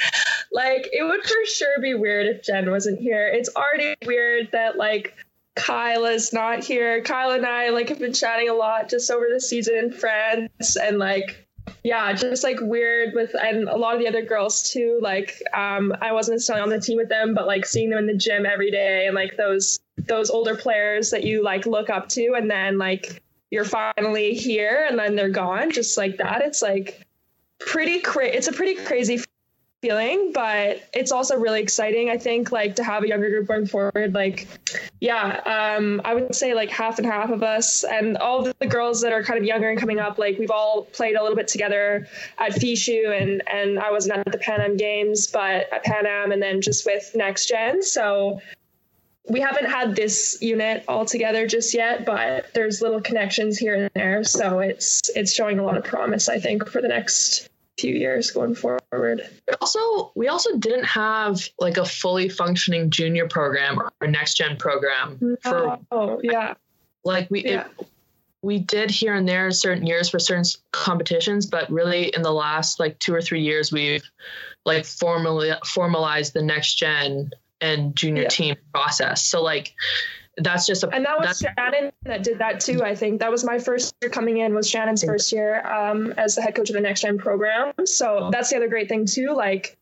like, 0.53 0.89
it 0.93 1.05
would 1.05 1.23
for 1.23 1.47
sure 1.47 1.81
be 1.81 1.95
weird 1.95 2.27
if 2.27 2.43
Jen 2.43 2.71
wasn't 2.71 3.01
here. 3.01 3.29
It's 3.29 3.51
already 3.57 3.95
weird 4.05 4.51
that 4.53 4.77
like 4.77 5.15
Kyla's 5.57 6.33
not 6.33 6.65
here. 6.65 7.03
Kyla 7.03 7.37
and 7.37 7.47
I 7.47 7.71
like 7.71 7.89
have 7.89 7.99
been 7.99 8.13
chatting 8.13 8.49
a 8.49 8.55
lot 8.55 8.89
just 8.89 9.11
over 9.11 9.27
the 9.33 9.41
season 9.41 9.77
in 9.77 9.93
France 9.93 10.77
and 10.77 10.99
like 10.99 11.47
yeah, 11.83 12.13
just 12.13 12.43
like 12.43 12.59
weird 12.61 13.15
with 13.15 13.35
and 13.35 13.69
a 13.69 13.77
lot 13.77 13.95
of 13.95 14.01
the 14.01 14.09
other 14.09 14.23
girls 14.23 14.71
too. 14.71 14.99
Like 15.03 15.43
um 15.53 15.95
I 16.01 16.13
wasn't 16.13 16.37
necessarily 16.37 16.63
on 16.63 16.71
the 16.71 16.81
team 16.81 16.97
with 16.97 17.09
them, 17.09 17.35
but 17.35 17.47
like 17.47 17.67
seeing 17.67 17.91
them 17.91 17.99
in 17.99 18.07
the 18.07 18.17
gym 18.17 18.47
every 18.47 18.71
day 18.71 19.07
and 19.07 19.15
like 19.15 19.37
those 19.37 19.81
those 19.99 20.31
older 20.31 20.57
players 20.57 21.11
that 21.11 21.25
you 21.25 21.43
like 21.43 21.67
look 21.67 21.91
up 21.91 22.09
to 22.11 22.35
and 22.37 22.51
then 22.51 22.79
like 22.79 23.23
you're 23.51 23.65
finally 23.65 24.35
here 24.35 24.87
and 24.89 24.99
then 24.99 25.15
they're 25.15 25.29
gone 25.29 25.71
just 25.71 25.97
like 25.97 26.17
that. 26.19 26.43
It's 26.43 26.63
like 26.63 27.07
pretty 27.61 28.01
cra- 28.01 28.27
it's 28.27 28.49
a 28.49 28.53
pretty 28.53 28.75
crazy 28.85 29.21
feeling, 29.85 30.33
but 30.33 30.83
it's 30.95 31.13
also 31.13 31.37
really 31.37 31.61
exciting. 31.61 32.09
I 32.09 32.17
think 32.17 32.51
like 32.51 32.77
to 32.77 32.85
have 32.85 33.03
a 33.03 33.09
younger 33.09 33.29
group 33.29 33.49
going 33.49 33.67
forward. 33.67 34.15
Like, 34.15 34.49
yeah, 35.01 35.41
um, 35.45 36.01
I 36.07 36.15
would 36.15 36.35
say 36.35 36.55
like 36.55 36.71
half 36.71 36.99
and 36.99 37.07
half 37.07 37.29
of 37.29 37.43
us, 37.43 37.85
and 37.85 38.17
all 38.17 38.43
the 38.45 38.67
girls 38.67 39.03
that 39.03 39.13
are 39.13 39.23
kind 39.23 39.39
of 39.39 39.45
younger 39.45 39.69
and 39.69 39.79
coming 39.79 39.99
up. 39.99 40.17
Like 40.17 40.39
we've 40.39 40.51
all 40.51 40.85
played 40.85 41.17
a 41.17 41.23
little 41.23 41.37
bit 41.37 41.49
together 41.49 42.09
at 42.39 42.53
FISU, 42.53 43.21
and 43.21 43.43
and 43.47 43.79
I 43.79 43.91
wasn't 43.91 44.17
at 44.17 44.33
the 44.33 44.39
Pan 44.39 44.63
Am 44.63 44.79
Games, 44.79 45.27
but 45.27 45.71
at 45.71 45.85
Pan 45.85 46.07
Am, 46.07 46.33
and 46.33 46.41
then 46.41 46.63
just 46.63 46.87
with 46.87 47.11
Next 47.15 47.47
Gen. 47.47 47.83
So. 47.83 48.41
we 49.27 49.41
haven't 49.41 49.65
had 49.65 49.97
this 49.97 50.37
unit 50.43 50.85
all 50.87 51.07
together 51.07 51.47
just 51.47 51.73
yet, 51.73 52.05
but 52.05 52.53
there's 52.53 52.83
little 52.83 53.01
connections 53.01 53.57
here 53.57 53.75
and 53.75 53.91
there. 53.95 54.23
So 54.23 54.59
it's 54.59 55.09
it's 55.17 55.33
showing 55.33 55.59
a 55.59 55.65
lot 55.65 55.79
of 55.79 55.85
promise, 55.85 56.29
I 56.29 56.39
think, 56.39 56.69
for 56.69 56.83
the 56.83 56.89
next 56.89 57.49
few 57.79 57.95
years 57.95 58.31
going 58.31 58.55
forward. 58.55 59.29
Also, 59.61 60.13
we 60.15 60.29
also 60.29 60.57
didn't 60.59 60.85
have 60.85 61.41
like 61.59 61.77
a 61.77 61.85
fully 61.85 62.29
functioning 62.29 62.91
junior 62.91 63.29
program 63.29 63.81
or 64.01 64.07
next 64.07 64.35
gen 64.35 64.57
program 64.57 65.37
for 65.43 65.79
oh 65.91 66.21
yeah, 66.23 66.55
like 67.05 67.29
we 67.31 67.45
yeah. 67.45 67.67
it, 67.79 67.89
we 68.43 68.59
did 68.59 68.91
here 68.91 69.15
and 69.15 69.29
there 69.29 69.51
certain 69.51 69.87
years 69.87 70.11
for 70.11 70.19
certain 70.19 70.45
competitions, 70.73 71.47
but 71.47 71.71
really 71.71 72.15
in 72.15 72.23
the 72.23 72.31
last 72.33 72.79
like 72.79 72.99
two 72.99 73.15
or 73.15 73.23
three 73.23 73.41
years 73.41 73.73
we've 73.73 74.05
like 74.65 74.85
formally 74.85 75.51
formalized 75.65 76.35
the 76.35 76.43
next 76.43 76.75
gen 76.75 77.31
and 77.61 77.97
junior 77.97 78.23
Yeah. 78.23 78.29
team 78.29 78.57
process. 78.73 79.25
So 79.25 79.43
like 79.43 79.75
that's 80.39 80.67
just 80.67 80.83
a 80.83 80.89
and 80.91 81.05
that 81.05 81.19
was 81.19 81.39
Shannon 81.39 81.93
that 82.03 82.23
did 82.23 82.39
that 82.39 82.61
too. 82.61 82.83
I 82.83 82.95
think 82.95 83.21
that 83.21 83.31
was 83.31 83.45
my 83.45 83.59
first 83.59 83.95
year 84.03 84.11
coming 84.11 84.39
in. 84.39 84.55
Was 84.55 84.69
Shannon's 84.69 85.05
first 85.05 85.33
year 85.33 85.65
um, 85.67 86.13
as 86.17 86.35
the 86.35 86.43
head 86.43 86.55
coach 86.55 86.71
of 86.71 86.75
the 86.75 86.81
Next 86.81 87.03
Gen 87.03 87.19
program. 87.19 87.73
So 87.85 88.31
that's 88.33 88.51
the 88.51 88.57
other 88.57 88.69
great 88.69 88.89
thing 88.89 89.07
too. 89.07 89.35
Like 89.35 89.77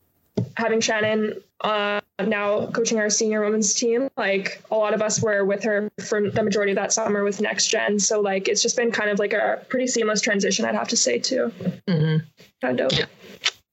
having 0.57 0.81
Shannon 0.81 1.35
uh, 1.63 2.01
now 2.27 2.67
coaching 2.67 2.99
our 2.99 3.11
senior 3.11 3.43
women's 3.43 3.75
team. 3.75 4.09
Like 4.17 4.63
a 4.71 4.77
lot 4.77 4.95
of 4.95 5.03
us 5.03 5.23
were 5.23 5.45
with 5.45 5.63
her 5.65 5.91
for 6.05 6.31
the 6.31 6.43
majority 6.43 6.73
of 6.73 6.77
that 6.77 6.93
summer 6.93 7.25
with 7.25 7.41
Next 7.41 7.69
Gen. 7.69 7.99
So 7.99 8.21
like 8.21 8.49
it's 8.49 8.63
just 8.63 8.77
been 8.77 8.91
kind 8.91 9.11
of 9.11 9.19
like 9.19 9.33
a 9.33 9.65
pretty 9.69 9.87
seamless 9.87 10.21
transition. 10.21 10.65
I'd 10.65 10.75
have 10.75 10.89
to 10.89 10.97
say 10.97 11.19
too. 11.19 11.53
Mhm. 11.89 12.25
Kind 12.61 12.81
of. 12.81 12.93
Yeah. 12.93 13.07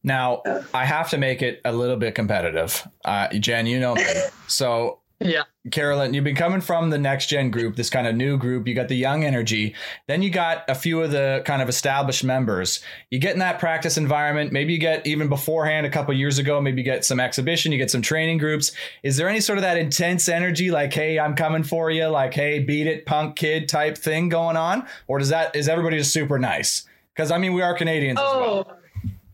Now, 0.04 0.44
I 0.74 0.86
have 0.86 1.10
to 1.10 1.18
make 1.18 1.42
it 1.42 1.60
a 1.66 1.74
little 1.74 1.98
bit 1.98 2.16
competitive. 2.16 2.88
Uh, 3.04 3.28
Jen, 3.34 3.66
you 3.66 3.80
know 3.80 3.96
me. 3.96 4.04
So, 4.48 5.00
yeah. 5.20 5.44
Carolyn, 5.72 6.14
you've 6.14 6.24
been 6.24 6.36
coming 6.36 6.62
from 6.62 6.90
the 6.90 6.98
next 6.98 7.28
gen 7.28 7.52
group, 7.52 7.76
this 7.76 7.90
kind 7.90 8.08
of 8.08 8.16
new 8.16 8.38
group. 8.38 8.68
You 8.68 8.76
got 8.76 8.88
the 8.88 8.96
young 8.96 9.24
energy. 9.24 9.76
Then 10.08 10.22
you 10.22 10.30
got 10.30 10.64
a 10.68 10.76
few 10.76 11.02
of 11.02 11.12
the 11.12 11.42
kind 11.46 11.62
of 11.62 11.70
established 11.70 12.24
members. 12.24 12.82
You 13.10 13.20
get 13.20 13.34
in 13.34 13.40
that 13.40 13.60
practice 13.60 13.98
environment. 13.98 14.52
Maybe 14.52 14.74
you 14.74 14.80
get 14.80 15.06
even 15.06 15.28
beforehand 15.30 15.86
a 15.86 15.90
couple 15.90 16.14
years 16.14 16.38
ago, 16.38 16.62
maybe 16.62 16.82
you 16.82 16.86
get 16.86 17.04
some 17.06 17.20
exhibition, 17.20 17.72
you 17.72 17.78
get 17.78 17.92
some 17.92 18.02
training 18.02 18.38
groups. 18.38 18.72
Is 19.04 19.18
there 19.18 19.28
any 19.28 19.42
sort 19.42 19.58
of 19.58 19.64
that 19.64 19.78
intense 19.78 20.30
energy, 20.30 20.72
like, 20.72 20.94
hey, 20.94 21.20
I'm 21.20 21.36
coming 21.36 21.64
for 21.64 21.92
you, 21.92 22.08
like, 22.08 22.34
hey, 22.34 22.60
beat 22.60 22.88
it, 22.88 23.06
punk 23.06 23.36
kid 23.36 23.68
type 23.68 23.98
thing 23.98 24.30
going 24.30 24.58
on? 24.58 24.88
Or 25.08 25.20
does 25.20 25.30
that, 25.30 25.56
is 25.56 25.68
everybody 25.68 25.98
just 25.98 26.14
super 26.14 26.40
nice? 26.40 26.86
Because 27.14 27.32
I 27.32 27.38
mean, 27.38 27.54
we 27.54 27.62
are 27.62 27.74
Canadians 27.74 28.18
as 28.18 28.24
well. 28.24 28.68
Oh, 28.70 28.78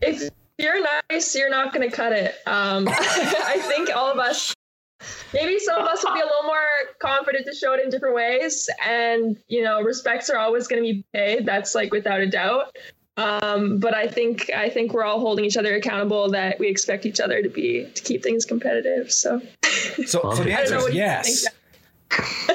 if 0.02 0.30
you're 0.58 0.82
nice, 1.10 1.36
you're 1.36 1.52
not 1.52 1.72
going 1.74 1.88
to 1.88 1.96
cut 1.96 2.14
it. 2.14 2.36
Um, 2.48 2.88
I 2.92 3.62
think 3.68 3.96
all 3.96 4.12
of 4.12 4.18
us, 4.18 4.55
maybe 5.34 5.60
some 5.60 5.82
of 5.82 5.88
us 5.88 6.04
will 6.04 6.14
be 6.14 6.22
a 6.22 6.26
little 6.26 6.44
more 6.44 6.62
confident 7.00 7.46
to 7.46 7.54
show 7.54 7.74
it 7.74 7.84
in 7.84 7.90
different 7.90 8.16
ways. 8.16 8.70
And, 8.86 9.38
you 9.48 9.64
know, 9.64 9.82
respects 9.82 10.30
are 10.30 10.38
always 10.38 10.68
going 10.68 10.84
to 10.84 10.94
be 10.94 11.06
paid. 11.14 11.46
That's 11.46 11.76
like 11.76 11.92
without 11.92 12.22
a 12.22 12.28
doubt. 12.28 12.76
Um, 13.18 13.80
but 13.80 13.94
I 13.94 14.08
think 14.08 14.52
I 14.54 14.70
think 14.70 14.94
we're 14.94 15.06
all 15.06 15.22
holding 15.22 15.46
each 15.46 15.56
other 15.56 15.74
accountable 15.76 16.32
that 16.32 16.60
we 16.60 16.68
expect 16.68 17.06
each 17.06 17.22
other 17.22 17.42
to 17.42 17.50
be 17.50 17.90
to 17.96 18.04
keep 18.04 18.24
things 18.24 18.44
competitive. 18.44 19.10
So 19.10 19.42
So, 19.64 20.34
so 20.34 20.44
the 20.44 20.54
I 20.54 20.66
don't 20.66 20.74
answer 20.74 20.78
know 20.80 20.88
is 20.88 20.96
yes. 20.96 21.46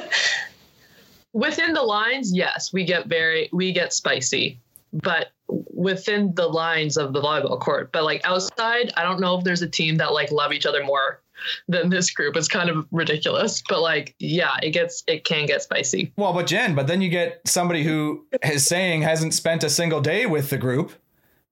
within 1.33 1.73
the 1.73 1.81
lines 1.81 2.33
yes 2.33 2.73
we 2.73 2.83
get 2.83 3.07
very 3.07 3.49
we 3.53 3.71
get 3.71 3.93
spicy 3.93 4.59
but 4.93 5.31
within 5.47 6.33
the 6.35 6.47
lines 6.47 6.97
of 6.97 7.13
the 7.13 7.21
volleyball 7.21 7.59
court 7.59 7.91
but 7.91 8.03
like 8.03 8.21
outside 8.25 8.91
i 8.97 9.03
don't 9.03 9.19
know 9.19 9.37
if 9.37 9.43
there's 9.43 9.61
a 9.61 9.69
team 9.69 9.97
that 9.97 10.13
like 10.13 10.31
love 10.31 10.51
each 10.51 10.65
other 10.65 10.83
more 10.83 11.21
than 11.67 11.89
this 11.89 12.11
group 12.11 12.35
it's 12.35 12.47
kind 12.47 12.69
of 12.69 12.85
ridiculous 12.91 13.61
but 13.69 13.81
like 13.81 14.15
yeah 14.19 14.55
it 14.61 14.71
gets 14.71 15.03
it 15.07 15.23
can 15.23 15.45
get 15.45 15.61
spicy 15.61 16.11
Well, 16.17 16.33
but 16.33 16.47
Jen, 16.47 16.75
but 16.75 16.87
then 16.87 17.01
you 17.01 17.09
get 17.09 17.41
somebody 17.45 17.83
who 17.83 18.25
is 18.43 18.65
saying 18.65 19.01
hasn't 19.01 19.33
spent 19.33 19.63
a 19.63 19.69
single 19.69 20.01
day 20.01 20.25
with 20.25 20.49
the 20.49 20.57
group 20.57 20.91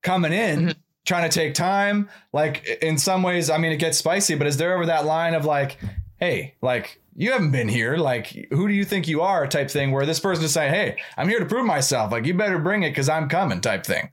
coming 0.02 0.32
in, 0.34 0.68
Mhm. 0.68 0.76
trying 1.06 1.30
to 1.30 1.34
take 1.34 1.54
time. 1.54 2.10
Like 2.34 2.66
in 2.82 2.98
some 2.98 3.24
ways, 3.24 3.50
I 3.50 3.58
mean, 3.58 3.72
it 3.72 3.78
gets 3.78 3.98
spicy, 3.98 4.36
but 4.36 4.48
is 4.48 4.58
there 4.58 4.74
ever 4.74 4.86
that 4.86 5.06
line 5.06 5.34
of 5.34 5.46
like, 5.46 5.78
hey, 6.18 6.56
like 6.62 7.02
you 7.16 7.32
haven't 7.32 7.52
been 7.52 7.68
here, 7.68 7.98
like 7.98 8.48
who 8.52 8.68
do 8.68 8.74
you 8.74 8.86
think 8.86 9.08
you 9.08 9.22
are 9.22 9.46
type 9.48 9.70
thing 9.70 9.92
where 9.92 10.06
this 10.06 10.20
person 10.20 10.46
is 10.46 10.54
saying, 10.54 10.74
hey, 10.74 10.98
I'm 11.18 11.28
here 11.28 11.40
to 11.40 11.46
prove 11.46 11.66
myself. 11.66 12.12
Like 12.12 12.26
you 12.26 12.34
better 12.34 12.60
bring 12.60 12.84
it 12.84 12.92
because 12.92 13.10
I'm 13.10 13.28
coming 13.28 13.60
type 13.62 13.86
thing. 13.86 14.10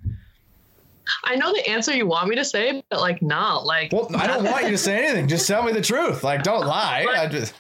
I 1.25 1.37
know 1.37 1.53
the 1.53 1.69
answer 1.69 1.95
you 1.95 2.07
want 2.07 2.29
me 2.29 2.37
to 2.37 2.45
say 2.45 2.83
but 2.91 3.01
like 3.01 3.23
nah 3.23 3.59
like 3.59 3.93
Well, 3.93 4.09
I 4.17 4.27
don't 4.27 4.45
want 4.45 4.65
you 4.65 4.71
to 4.71 4.79
say 4.79 5.05
anything. 5.05 5.29
Just 5.29 5.47
tell 5.47 5.63
me 5.63 5.73
the 5.73 5.81
truth. 5.81 6.23
Like, 6.23 6.43
don't 6.43 6.67
lie. 6.67 7.07
I 7.09 7.27
just, 7.27 7.55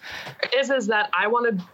is 0.56 0.70
is 0.70 0.87
that 0.88 1.11
I 1.12 1.26
want 1.26 1.59
to 1.59 1.64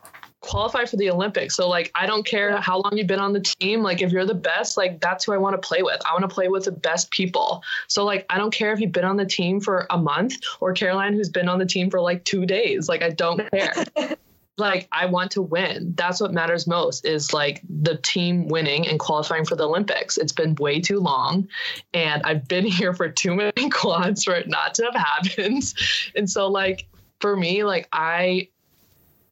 qualify 0.40 0.85
for 0.85 0.96
the 0.96 1.11
Olympics. 1.11 1.54
So 1.54 1.68
like 1.68 1.90
I 1.94 2.06
don't 2.06 2.26
care 2.26 2.56
how 2.61 2.80
long 2.80 2.96
you've 2.96 3.06
been 3.06 3.20
on 3.20 3.32
the 3.32 3.40
team. 3.40 3.82
Like 3.82 4.02
if 4.02 4.12
you're 4.12 4.26
the 4.26 4.35
best, 4.35 4.76
like 4.76 5.00
that's 5.00 5.24
who 5.24 5.32
I 5.32 5.37
want 5.38 5.61
to 5.61 5.66
play 5.66 5.82
with. 5.82 6.00
I 6.04 6.12
want 6.12 6.28
to 6.28 6.35
play 6.35 6.48
with 6.48 6.64
the 6.64 6.72
best 6.72 7.11
people. 7.11 7.62
So 7.88 8.04
like 8.04 8.26
I 8.28 8.38
don't 8.38 8.52
care 8.52 8.72
if 8.72 8.80
you've 8.80 8.92
been 8.92 9.04
on 9.04 9.16
the 9.16 9.26
team 9.26 9.61
for 9.61 9.87
a 9.90 9.98
month 9.98 10.35
or 10.61 10.72
Caroline 10.72 11.14
who's 11.14 11.28
been 11.28 11.48
on 11.48 11.58
the 11.58 11.66
team 11.66 11.90
for 11.90 12.00
like 12.00 12.24
2 12.24 12.46
days. 12.46 12.88
Like 12.88 13.02
I 13.02 13.11
don't 13.11 13.48
care. 13.50 13.74
like 14.62 14.88
I 14.92 15.07
want 15.07 15.33
to 15.33 15.42
win. 15.42 15.92
That's 15.96 16.20
what 16.20 16.33
matters 16.33 16.66
most 16.66 17.05
is 17.05 17.35
like 17.35 17.61
the 17.68 17.96
team 17.98 18.48
winning 18.48 18.88
and 18.88 18.98
qualifying 18.98 19.44
for 19.44 19.57
the 19.57 19.68
Olympics. 19.68 20.16
It's 20.16 20.33
been 20.33 20.55
way 20.55 20.81
too 20.81 21.01
long 21.01 21.48
and 21.92 22.22
I've 22.22 22.48
been 22.48 22.64
here 22.79 22.94
for 22.94 23.09
too 23.09 23.35
many 23.35 23.68
quads 23.70 24.25
for 24.25 24.35
it 24.35 24.48
not 24.48 24.75
to 24.77 24.85
have 24.85 24.94
happened. 24.94 25.62
And 26.14 26.29
so 26.29 26.48
like 26.48 26.87
for 27.20 27.37
me 27.37 27.64
like 27.64 27.88
I 27.92 28.48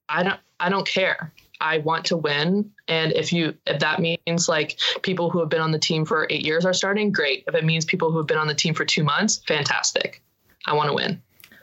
I 0.09 0.23
don't 0.23 0.41
I 0.59 0.69
don't 0.69 0.87
care. 0.87 1.33
I 1.61 1.79
want 1.79 2.07
to 2.07 2.17
win. 2.17 2.71
And 2.89 3.13
if 3.13 3.33
you 3.33 3.55
if 3.67 3.79
that 3.81 4.01
means 4.01 4.49
like 4.49 4.79
people 5.03 5.31
who 5.31 5.39
have 5.41 5.49
been 5.49 5.61
on 5.61 5.71
the 5.71 5.79
team 5.79 6.05
for 6.05 6.27
eight 6.31 6.45
years 6.45 6.65
are 6.65 6.73
starting, 6.73 7.13
great. 7.13 7.45
If 7.47 7.55
it 7.55 7.65
means 7.65 7.85
people 7.85 8.11
who 8.11 8.19
have 8.19 8.27
been 8.27 8.39
on 8.39 8.49
the 8.49 8.55
team 8.55 8.75
for 8.75 8.85
two 8.85 9.05
months, 9.05 9.41
fantastic. 9.47 10.23
I 10.67 10.75
want 10.75 10.89
to 10.89 10.95
win. 10.95 11.23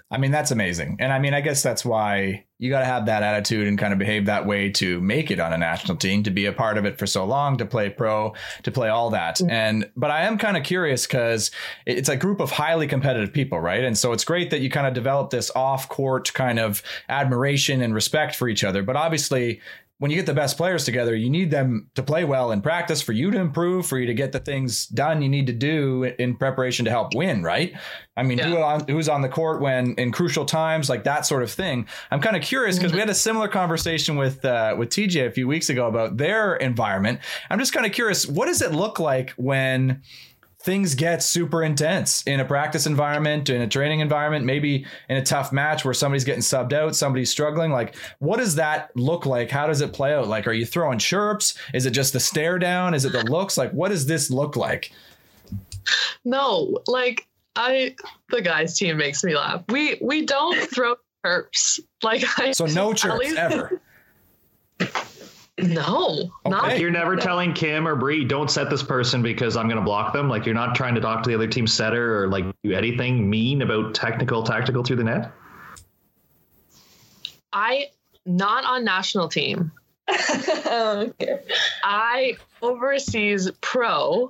I 0.09 0.17
mean, 0.17 0.31
that's 0.31 0.51
amazing. 0.51 0.97
And 0.99 1.11
I 1.11 1.19
mean, 1.19 1.33
I 1.33 1.41
guess 1.41 1.61
that's 1.61 1.83
why 1.83 2.45
you 2.59 2.69
got 2.69 2.79
to 2.79 2.85
have 2.85 3.07
that 3.07 3.23
attitude 3.23 3.67
and 3.67 3.77
kind 3.77 3.91
of 3.91 3.99
behave 3.99 4.25
that 4.27 4.45
way 4.45 4.69
to 4.71 5.01
make 5.01 5.29
it 5.29 5.39
on 5.39 5.51
a 5.51 5.57
national 5.57 5.97
team, 5.97 6.23
to 6.23 6.31
be 6.31 6.45
a 6.45 6.53
part 6.53 6.77
of 6.77 6.85
it 6.85 6.97
for 6.97 7.05
so 7.05 7.25
long, 7.25 7.57
to 7.57 7.65
play 7.65 7.89
pro, 7.89 8.33
to 8.63 8.71
play 8.71 8.87
all 8.87 9.09
that. 9.09 9.37
Mm. 9.37 9.51
And, 9.51 9.91
but 9.97 10.09
I 10.09 10.23
am 10.23 10.37
kind 10.37 10.55
of 10.55 10.63
curious 10.63 11.05
because 11.05 11.51
it's 11.85 12.07
a 12.07 12.15
group 12.15 12.39
of 12.39 12.51
highly 12.51 12.87
competitive 12.87 13.33
people, 13.33 13.59
right? 13.59 13.83
And 13.83 13.97
so 13.97 14.13
it's 14.13 14.23
great 14.23 14.49
that 14.51 14.61
you 14.61 14.69
kind 14.69 14.87
of 14.87 14.93
develop 14.93 15.29
this 15.29 15.51
off 15.55 15.89
court 15.89 16.33
kind 16.33 16.57
of 16.57 16.81
admiration 17.09 17.81
and 17.81 17.93
respect 17.93 18.35
for 18.35 18.47
each 18.47 18.63
other. 18.63 18.83
But 18.83 18.95
obviously, 18.95 19.59
when 19.99 20.11
you 20.11 20.17
get 20.17 20.27
the 20.27 20.33
best 20.33 20.57
players 20.57 20.85
together, 20.85 21.15
you 21.15 21.29
need 21.29 21.49
them 21.49 21.89
to 21.95 22.03
play 22.03 22.23
well 22.23 22.51
in 22.51 22.61
practice 22.61 23.01
for 23.01 23.13
you 23.13 23.31
to 23.31 23.39
improve, 23.39 23.87
for 23.87 23.97
you 23.97 24.05
to 24.05 24.13
get 24.13 24.31
the 24.31 24.39
things 24.39 24.85
done 24.85 25.23
you 25.23 25.29
need 25.29 25.47
to 25.47 25.53
do 25.53 26.03
in 26.03 26.35
preparation 26.35 26.85
to 26.85 26.91
help 26.91 27.15
win, 27.15 27.41
right? 27.41 27.73
I 28.15 28.21
mean, 28.21 28.37
who 28.37 28.57
on, 28.57 28.87
who's 28.87 29.09
on 29.09 29.21
the 29.21 29.29
court 29.29 29.59
when 29.59 29.95
in 29.95 30.11
crucial 30.11 30.45
times, 30.45 30.87
like 30.87 31.03
that 31.05 31.25
sort 31.25 31.41
of 31.41 31.51
thing. 31.51 31.87
I'm 32.11 32.21
kind 32.21 32.35
of 32.35 32.43
curious 32.43 32.77
because 32.77 32.93
we 32.93 32.99
had 32.99 33.09
a 33.09 33.15
similar 33.15 33.47
conversation 33.47 34.17
with 34.17 34.45
uh, 34.45 34.75
with 34.77 34.89
TJ 34.89 35.25
a 35.25 35.31
few 35.31 35.47
weeks 35.47 35.69
ago 35.69 35.87
about 35.87 36.17
their 36.17 36.55
environment. 36.55 37.19
I'm 37.49 37.57
just 37.57 37.73
kind 37.73 37.85
of 37.85 37.91
curious, 37.91 38.27
what 38.27 38.45
does 38.45 38.61
it 38.61 38.73
look 38.73 38.99
like 38.99 39.31
when 39.31 40.03
things 40.67 40.95
get 40.95 41.23
super 41.23 41.63
intense 41.63 42.23
in 42.23 42.41
a 42.41 42.45
practice 42.45 42.85
environment, 42.85 43.49
in 43.49 43.61
a 43.61 43.67
training 43.69 44.01
environment, 44.01 44.43
maybe 44.43 44.85
in 45.07 45.15
a 45.15 45.23
tough 45.23 45.53
match 45.53 45.85
where 45.85 45.93
somebody's 45.93 46.25
getting 46.25 46.41
subbed 46.41 46.73
out, 46.73 46.93
somebody's 46.93 47.31
struggling. 47.31 47.71
Like, 47.71 47.95
what 48.19 48.35
does 48.35 48.55
that 48.55 48.91
look 48.93 49.25
like? 49.25 49.49
How 49.49 49.65
does 49.65 49.79
it 49.79 49.93
play 49.93 50.13
out? 50.13 50.27
Like, 50.27 50.45
are 50.45 50.51
you 50.51 50.65
throwing 50.65 50.99
chirps? 50.99 51.57
Is 51.73 51.85
it 51.85 51.91
just 51.91 52.11
the 52.11 52.19
stare 52.19 52.59
down? 52.59 52.93
Is 52.93 53.05
it 53.05 53.13
the 53.13 53.23
looks? 53.23 53.57
Like, 53.57 53.71
what 53.71 53.91
does 53.91 54.07
this 54.07 54.29
look 54.29 54.57
like? 54.57 54.91
No, 56.25 56.77
like 56.85 57.25
I 57.55 57.95
the 58.29 58.41
guys 58.41 58.77
team 58.77 58.97
makes 58.97 59.23
me 59.23 59.37
laugh. 59.37 59.63
We 59.69 59.97
we 60.01 60.25
don't 60.25 60.69
throw 60.69 60.95
chirps. 61.25 61.79
Like 62.03 62.25
I 62.37 62.51
So 62.51 62.65
no 62.65 62.91
chirps 62.91 63.33
ever. 63.37 63.79
No, 65.59 66.31
not 66.45 66.79
You're 66.79 66.91
never 66.91 67.15
telling 67.15 67.53
Kim 67.53 67.87
or 67.87 67.95
Bree, 67.95 68.23
don't 68.23 68.49
set 68.49 68.69
this 68.69 68.83
person 68.83 69.23
because 69.23 69.57
I'm 69.57 69.67
going 69.67 69.79
to 69.79 69.85
block 69.85 70.13
them. 70.13 70.29
Like 70.29 70.45
you're 70.45 70.53
not 70.53 70.75
trying 70.75 70.93
to 70.95 71.01
talk 71.01 71.23
to 71.23 71.29
the 71.29 71.35
other 71.35 71.47
team 71.47 71.65
setter 71.65 72.23
or 72.23 72.27
like 72.27 72.45
do 72.63 72.73
anything 72.73 73.27
mean 73.27 73.63
about 73.63 73.95
technical, 73.95 74.43
tactical 74.43 74.83
through 74.83 74.97
the 74.97 75.03
net. 75.03 75.31
I 77.51 77.87
not 78.25 78.65
on 78.65 78.83
national 78.83 79.29
team. 79.29 79.71
okay. 80.67 81.39
I 81.83 82.37
overseas 82.61 83.49
pro 83.59 84.29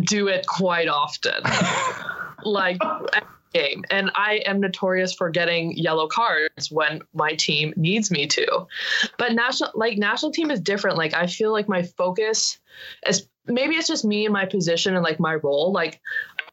do 0.00 0.28
it 0.28 0.46
quite 0.46 0.88
often. 0.88 1.42
like 2.44 2.78
every 3.12 3.28
game. 3.52 3.84
And 3.90 4.10
I 4.14 4.42
am 4.46 4.60
notorious 4.60 5.12
for 5.12 5.30
getting 5.30 5.76
yellow 5.76 6.06
cards 6.06 6.70
when 6.70 7.02
my 7.14 7.34
team 7.34 7.72
needs 7.76 8.10
me 8.10 8.26
to. 8.28 8.66
But 9.18 9.32
national 9.32 9.70
like 9.74 9.98
national 9.98 10.32
team 10.32 10.50
is 10.50 10.60
different. 10.60 10.96
Like 10.96 11.14
I 11.14 11.26
feel 11.26 11.52
like 11.52 11.68
my 11.68 11.82
focus 11.82 12.58
is 13.06 13.28
maybe 13.46 13.74
it's 13.74 13.88
just 13.88 14.04
me 14.04 14.24
and 14.24 14.32
my 14.32 14.46
position 14.46 14.94
and 14.94 15.02
like 15.02 15.20
my 15.20 15.34
role. 15.34 15.72
Like 15.72 16.00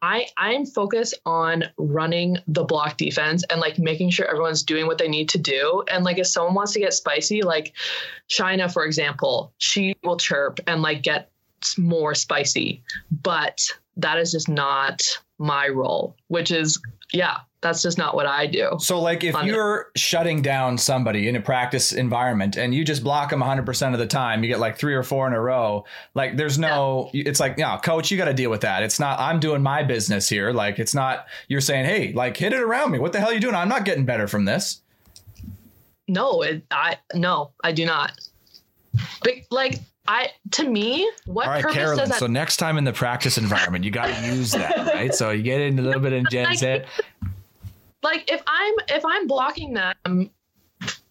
I 0.02 0.28
I'm 0.38 0.66
focused 0.66 1.16
on 1.26 1.66
running 1.78 2.38
the 2.48 2.64
block 2.64 2.98
defense 2.98 3.44
and 3.50 3.60
like 3.60 3.80
making 3.80 4.10
sure 4.10 4.28
everyone's 4.28 4.64
doing 4.64 4.88
what 4.88 4.98
they 4.98 5.08
need 5.08 5.30
to 5.30 5.38
do. 5.38 5.84
And 5.90 6.04
like 6.04 6.18
if 6.18 6.28
someone 6.28 6.56
wants 6.56 6.74
to 6.74 6.80
get 6.80 6.94
spicy, 6.94 7.42
like 7.42 7.74
Shainah, 8.30 8.72
for 8.72 8.86
example, 8.86 9.54
she 9.58 9.96
will 10.04 10.18
chirp 10.18 10.60
and 10.68 10.82
like 10.82 11.04
get 11.04 11.30
more 11.78 12.14
spicy. 12.16 12.84
But 13.12 13.62
that 13.98 14.20
is 14.20 14.32
just 14.32 14.48
not 14.48 15.02
my 15.40 15.68
role, 15.68 16.16
which 16.28 16.52
is 16.52 16.80
yeah, 17.14 17.38
that's 17.62 17.82
just 17.82 17.98
not 17.98 18.16
what 18.16 18.26
I 18.26 18.46
do. 18.48 18.76
So, 18.80 19.00
like, 19.02 19.24
if 19.24 19.36
you're 19.44 19.92
shutting 19.96 20.42
down 20.42 20.78
somebody 20.78 21.28
in 21.28 21.36
a 21.36 21.42
practice 21.42 21.92
environment 21.92 22.58
and 22.58 22.74
you 22.74 22.84
just 22.84 23.04
block 23.04 23.30
them 23.30 23.42
100% 23.42 23.94
of 23.94 24.00
the 24.00 24.06
time, 24.06 24.44
you 24.44 24.50
get 24.50 24.60
like 24.60 24.78
three 24.78 24.94
or 24.94 25.04
four 25.04 25.26
in 25.26 25.34
a 25.34 25.40
row. 25.40 25.86
Like, 26.14 26.38
there's 26.38 26.60
no, 26.60 27.10
yeah. 27.14 27.24
it's 27.26 27.40
like, 27.40 27.56
yeah, 27.58 27.78
coach, 27.78 28.12
you 28.12 28.18
got 28.18 28.26
to 28.26 28.34
deal 28.34 28.52
with 28.52 28.62
that. 28.62 28.84
It's 28.84 29.00
not, 29.00 29.20
I'm 29.20 29.40
doing 29.40 29.64
my 29.64 29.84
business 29.84 30.30
here. 30.30 30.52
Like, 30.52 30.80
it's 30.80 30.94
not, 30.94 31.28
you're 31.48 31.62
saying, 31.62 31.86
hey, 31.86 32.14
like, 32.14 32.38
hit 32.38 32.54
it 32.54 32.62
around 32.62 32.92
me. 32.92 33.00
What 33.00 33.14
the 33.14 33.20
hell 33.20 33.30
are 33.30 33.34
you 33.34 33.40
doing? 33.40 33.56
I'm 33.56 33.70
not 33.70 33.86
getting 33.86 34.06
better 34.06 34.28
from 34.28 34.46
this. 34.46 34.82
No, 36.08 36.42
it, 36.42 36.64
I, 36.70 36.98
no, 37.14 37.52
I 37.64 37.72
do 37.72 37.86
not. 37.86 38.12
But 39.24 39.34
like, 39.50 39.80
I 40.08 40.30
to 40.52 40.68
me, 40.68 41.12
what 41.26 41.48
All 41.48 41.54
right, 41.54 41.62
purpose 41.62 41.76
Carolyn, 41.76 41.98
does 42.00 42.10
that? 42.10 42.20
So 42.20 42.28
next 42.28 42.58
time 42.58 42.78
in 42.78 42.84
the 42.84 42.94
practice 42.94 43.38
environment, 43.38 43.84
you 43.84 43.92
got 43.92 44.14
to 44.14 44.26
use 44.26 44.52
that, 44.52 44.78
right? 44.94 45.14
So 45.14 45.32
you 45.32 45.44
get 45.44 45.62
in 45.62 45.78
a 45.80 45.82
little 45.82 46.02
bit 46.02 46.14
in 46.14 46.26
Jen's 46.30 46.62
head 46.62 46.88
like 48.04 48.32
if 48.32 48.42
I'm 48.48 48.74
if 48.90 49.06
I'm 49.06 49.28
blocking 49.28 49.74
them 49.74 50.30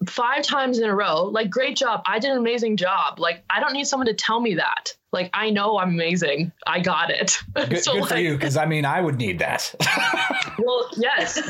five 0.07 0.43
times 0.43 0.79
in 0.79 0.89
a 0.89 0.95
row, 0.95 1.25
like 1.25 1.51
great 1.51 1.77
job. 1.77 2.03
I 2.07 2.19
did 2.19 2.31
an 2.31 2.39
amazing 2.39 2.77
job. 2.77 3.19
Like 3.19 3.45
I 3.51 3.61
don't 3.61 3.73
need 3.73 3.87
someone 3.87 4.07
to 4.07 4.15
tell 4.15 4.41
me 4.41 4.55
that. 4.55 4.95
Like 5.13 5.31
I 5.35 5.51
know 5.51 5.79
I'm 5.79 5.91
amazing. 5.91 6.53
I 6.67 6.81
got 6.81 7.11
it. 7.11 7.39
Good, 7.55 7.83
so, 7.83 7.93
good 7.93 8.01
like, 8.03 8.11
for 8.11 8.19
you, 8.19 8.35
because 8.35 8.57
I 8.57 8.67
mean 8.67 8.85
I 8.85 9.01
would 9.01 9.17
need 9.17 9.39
that. 9.41 9.75
well, 10.59 10.89
yes. 10.97 11.41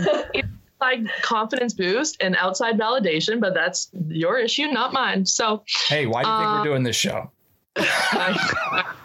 like 0.81 1.01
confidence 1.23 1.73
boost 1.73 2.17
and 2.21 2.37
outside 2.37 2.79
validation, 2.79 3.41
but 3.41 3.55
that's 3.55 3.89
your 4.09 4.39
issue, 4.39 4.67
not 4.67 4.93
mine. 4.93 5.27
So 5.27 5.63
hey, 5.89 6.07
why 6.07 6.23
do 6.23 6.29
you 6.29 6.35
um, 6.35 6.41
think 6.41 6.51
we're 6.51 6.59
um, 6.59 6.65
doing 6.65 6.83
this 6.83 6.97
show? 6.97 7.31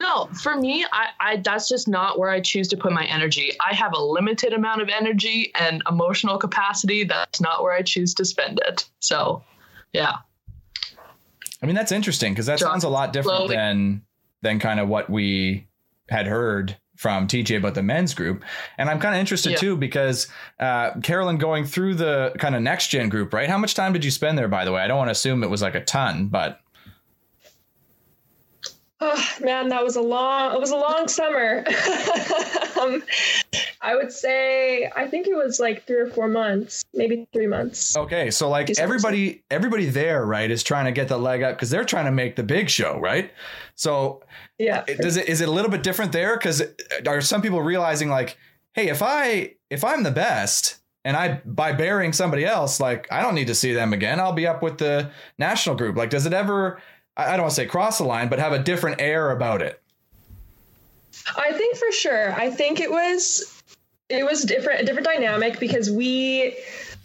No, 0.00 0.26
for 0.42 0.56
me, 0.56 0.86
I, 0.92 1.08
I 1.18 1.36
that's 1.36 1.68
just 1.68 1.88
not 1.88 2.18
where 2.18 2.30
I 2.30 2.40
choose 2.40 2.68
to 2.68 2.76
put 2.76 2.92
my 2.92 3.04
energy. 3.06 3.52
I 3.60 3.74
have 3.74 3.92
a 3.94 4.02
limited 4.02 4.52
amount 4.52 4.80
of 4.80 4.88
energy 4.88 5.50
and 5.56 5.82
emotional 5.88 6.38
capacity. 6.38 7.02
That's 7.02 7.40
not 7.40 7.62
where 7.62 7.72
I 7.72 7.82
choose 7.82 8.14
to 8.14 8.24
spend 8.24 8.60
it. 8.66 8.88
So, 9.00 9.42
yeah. 9.92 10.18
I 11.60 11.66
mean, 11.66 11.74
that's 11.74 11.90
interesting 11.90 12.32
because 12.32 12.46
that 12.46 12.60
John, 12.60 12.70
sounds 12.70 12.84
a 12.84 12.88
lot 12.88 13.12
different 13.12 13.38
slowly. 13.38 13.56
than 13.56 14.02
than 14.40 14.60
kind 14.60 14.78
of 14.78 14.88
what 14.88 15.10
we 15.10 15.66
had 16.08 16.26
heard 16.26 16.76
from 16.96 17.26
TJ 17.26 17.58
about 17.58 17.74
the 17.74 17.82
men's 17.82 18.14
group. 18.14 18.44
And 18.76 18.88
I'm 18.88 19.00
kind 19.00 19.14
of 19.14 19.20
interested 19.20 19.52
yeah. 19.52 19.58
too 19.58 19.76
because 19.76 20.28
uh, 20.60 20.92
Carolyn 21.00 21.38
going 21.38 21.64
through 21.64 21.94
the 21.94 22.32
kind 22.38 22.54
of 22.54 22.62
next 22.62 22.88
gen 22.88 23.08
group, 23.08 23.32
right? 23.32 23.48
How 23.48 23.58
much 23.58 23.74
time 23.74 23.92
did 23.92 24.04
you 24.04 24.10
spend 24.10 24.38
there, 24.38 24.48
by 24.48 24.64
the 24.64 24.72
way? 24.72 24.80
I 24.80 24.86
don't 24.86 24.98
want 24.98 25.08
to 25.08 25.12
assume 25.12 25.42
it 25.42 25.50
was 25.50 25.62
like 25.62 25.74
a 25.74 25.84
ton, 25.84 26.28
but 26.28 26.60
Oh 29.00 29.28
man, 29.40 29.68
that 29.68 29.84
was 29.84 29.94
a 29.94 30.00
long 30.00 30.54
it 30.54 30.60
was 30.60 30.70
a 30.70 30.76
long 30.76 31.06
summer. 31.06 31.64
um, 32.80 33.02
I 33.80 33.94
would 33.94 34.10
say 34.10 34.90
I 34.94 35.06
think 35.06 35.28
it 35.28 35.36
was 35.36 35.60
like 35.60 35.86
three 35.86 36.00
or 36.00 36.08
four 36.08 36.26
months, 36.26 36.84
maybe 36.92 37.28
three 37.32 37.46
months. 37.46 37.96
Okay, 37.96 38.32
so 38.32 38.48
like 38.48 38.76
everybody 38.78 39.44
everybody 39.50 39.86
there, 39.86 40.26
right, 40.26 40.50
is 40.50 40.64
trying 40.64 40.86
to 40.86 40.92
get 40.92 41.06
the 41.06 41.16
leg 41.16 41.42
up 41.42 41.54
because 41.56 41.70
they're 41.70 41.84
trying 41.84 42.06
to 42.06 42.12
make 42.12 42.34
the 42.34 42.42
big 42.42 42.68
show, 42.68 42.98
right? 42.98 43.30
So 43.76 44.24
yeah, 44.58 44.84
does 44.84 45.16
it 45.16 45.28
is 45.28 45.40
it 45.40 45.48
a 45.48 45.52
little 45.52 45.70
bit 45.70 45.84
different 45.84 46.10
there? 46.10 46.36
Because 46.36 46.62
are 47.06 47.20
some 47.20 47.40
people 47.40 47.62
realizing 47.62 48.08
like, 48.08 48.36
hey, 48.74 48.88
if 48.88 49.00
I 49.00 49.54
if 49.70 49.84
I'm 49.84 50.02
the 50.02 50.10
best, 50.10 50.80
and 51.04 51.16
I 51.16 51.40
by 51.44 51.72
burying 51.72 52.12
somebody 52.12 52.44
else, 52.44 52.80
like 52.80 53.06
I 53.12 53.22
don't 53.22 53.36
need 53.36 53.46
to 53.46 53.54
see 53.54 53.72
them 53.72 53.92
again. 53.92 54.18
I'll 54.18 54.32
be 54.32 54.46
up 54.48 54.60
with 54.60 54.78
the 54.78 55.12
national 55.38 55.76
group. 55.76 55.96
Like, 55.96 56.10
does 56.10 56.26
it 56.26 56.32
ever 56.32 56.80
I 57.18 57.32
don't 57.32 57.42
want 57.42 57.50
to 57.50 57.56
say 57.56 57.66
cross 57.66 57.98
the 57.98 58.04
line, 58.04 58.28
but 58.28 58.38
have 58.38 58.52
a 58.52 58.58
different 58.58 59.00
air 59.00 59.32
about 59.32 59.60
it? 59.60 59.80
I 61.36 61.52
think 61.52 61.76
for 61.76 61.90
sure. 61.90 62.32
I 62.32 62.50
think 62.50 62.80
it 62.80 62.90
was 62.90 63.62
it 64.08 64.24
was 64.24 64.42
different, 64.42 64.80
a 64.80 64.84
different 64.84 65.06
dynamic 65.06 65.58
because 65.58 65.90
we 65.90 66.56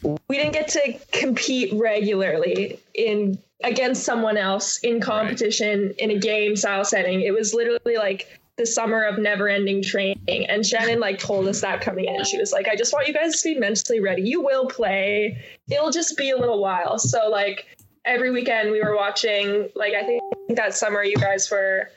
we 0.03 0.38
didn't 0.38 0.53
get 0.53 0.68
to 0.70 0.99
compete 1.11 1.74
regularly 1.74 2.80
in 2.93 3.39
against 3.64 4.03
someone 4.03 4.38
else 4.38 4.78
in 4.80 4.99
competition 4.99 5.88
right. 5.88 5.99
in 5.99 6.11
a 6.11 6.20
game 6.20 6.55
style 6.55 6.86
setting. 6.86 7.22
It 7.22 7.34
was 7.34 7.53
literally 7.53 7.97
like 7.97 8.39
the 8.57 8.66
summer 8.66 9.03
of 9.03 9.18
never 9.18 9.47
ending 9.47 9.82
training. 9.82 10.45
And 10.47 10.66
Shannon 10.66 10.99
like 10.99 11.18
told 11.18 11.47
us 11.47 11.61
that 11.61 11.82
coming 11.82 12.05
in. 12.05 12.24
She 12.24 12.38
was 12.38 12.51
like, 12.51 12.68
I 12.68 12.76
just 12.76 12.93
want 12.93 13.07
you 13.07 13.14
guys 13.14 13.41
to 13.41 13.53
be 13.53 13.59
mentally 13.59 13.99
ready. 13.99 14.22
You 14.22 14.41
will 14.41 14.68
play. 14.68 15.41
It'll 15.72 15.89
just 15.89 16.18
be 16.18 16.30
a 16.30 16.38
little 16.38 16.61
while. 16.61 16.99
So 16.99 17.30
like 17.30 17.66
every 18.05 18.31
weekend 18.31 18.71
we 18.71 18.81
were 18.81 18.95
watching 18.95 19.69
like 19.75 19.93
i 19.93 20.03
think 20.03 20.21
that 20.49 20.73
summer 20.75 21.03
you 21.03 21.15
guys 21.15 21.49
were 21.49 21.89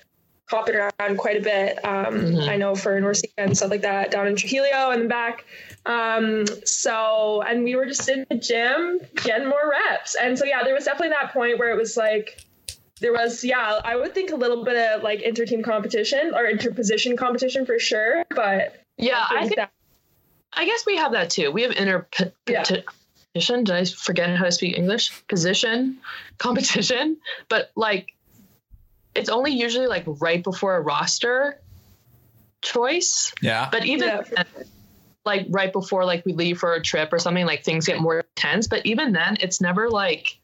hopping 0.49 0.77
around 0.77 1.17
quite 1.19 1.37
a 1.37 1.41
bit 1.41 1.85
um, 1.85 2.15
mm-hmm. 2.15 2.49
i 2.49 2.57
know 2.57 2.75
for 2.75 3.01
NORCECA 3.01 3.33
and 3.39 3.57
stuff 3.57 3.71
like 3.71 3.83
that 3.83 4.11
down 4.11 4.27
in 4.27 4.37
trujillo 4.37 4.91
and 4.91 5.03
the 5.03 5.09
back. 5.09 5.45
Um, 5.87 6.47
so 6.65 7.43
and 7.47 7.63
we 7.63 7.77
were 7.77 7.87
just 7.87 8.09
in 8.09 8.27
the 8.29 8.37
gym 8.37 8.99
getting 9.23 9.49
more 9.49 9.71
reps. 9.71 10.17
And 10.21 10.37
so 10.37 10.45
yeah 10.45 10.65
there 10.65 10.75
was 10.75 10.85
definitely 10.85 11.11
that 11.11 11.33
point 11.33 11.59
where 11.59 11.71
it 11.71 11.77
was 11.77 11.97
like 11.97 12.45
there 13.01 13.13
was 13.13 13.45
yeah 13.45 13.81
i 13.85 13.95
would 13.95 14.15
think 14.15 14.31
a 14.31 14.37
little 14.37 14.65
bit 14.65 14.77
of 14.77 15.03
like 15.03 15.21
inter-team 15.21 15.63
competition 15.63 16.33
or 16.35 16.47
interposition 16.47 17.17
competition 17.17 17.67
for 17.67 17.79
sure 17.79 18.25
but 18.35 18.83
yeah 18.97 19.27
i 19.29 19.29
think, 19.29 19.39
I, 19.39 19.41
think 19.43 19.57
that- 19.57 19.73
I 20.57 20.65
guess 20.65 20.87
we 20.87 20.97
have 20.97 21.13
that 21.13 21.31
too. 21.31 21.51
We 21.51 21.63
have 21.63 21.73
inter 21.73 22.07
yeah 22.49 22.65
competition. 23.37 23.65
Did 23.65 23.75
I 23.75 23.85
forget 23.85 24.37
how 24.37 24.45
to 24.45 24.53
speak 24.53 24.77
English? 24.77 25.27
Position, 25.29 25.99
competition. 26.39 27.17
But 27.49 27.71
like, 27.77 28.15
it's 29.15 29.29
only 29.29 29.53
usually 29.53 29.87
like 29.87 30.05
right 30.07 30.43
before 30.43 30.77
a 30.77 30.81
roster 30.81 31.61
choice. 32.63 33.33
Yeah. 33.43 33.69
But 33.71 33.85
even 33.85 34.09
yeah. 34.09 34.23
then, 34.35 34.47
like 35.25 35.47
right 35.51 35.73
before 35.73 36.05
like 36.05 36.25
we 36.25 36.33
leave 36.33 36.59
for 36.59 36.75
a 36.75 36.83
trip 36.83 37.13
or 37.13 37.19
something, 37.19 37.47
like 37.47 37.65
things 37.65 37.87
get 37.87 38.01
more 38.01 38.25
tense. 38.37 38.69
But 38.69 38.85
even 38.87 39.13
then, 39.13 39.37
it's 39.41 39.61
never 39.61 39.91
like 39.91 40.39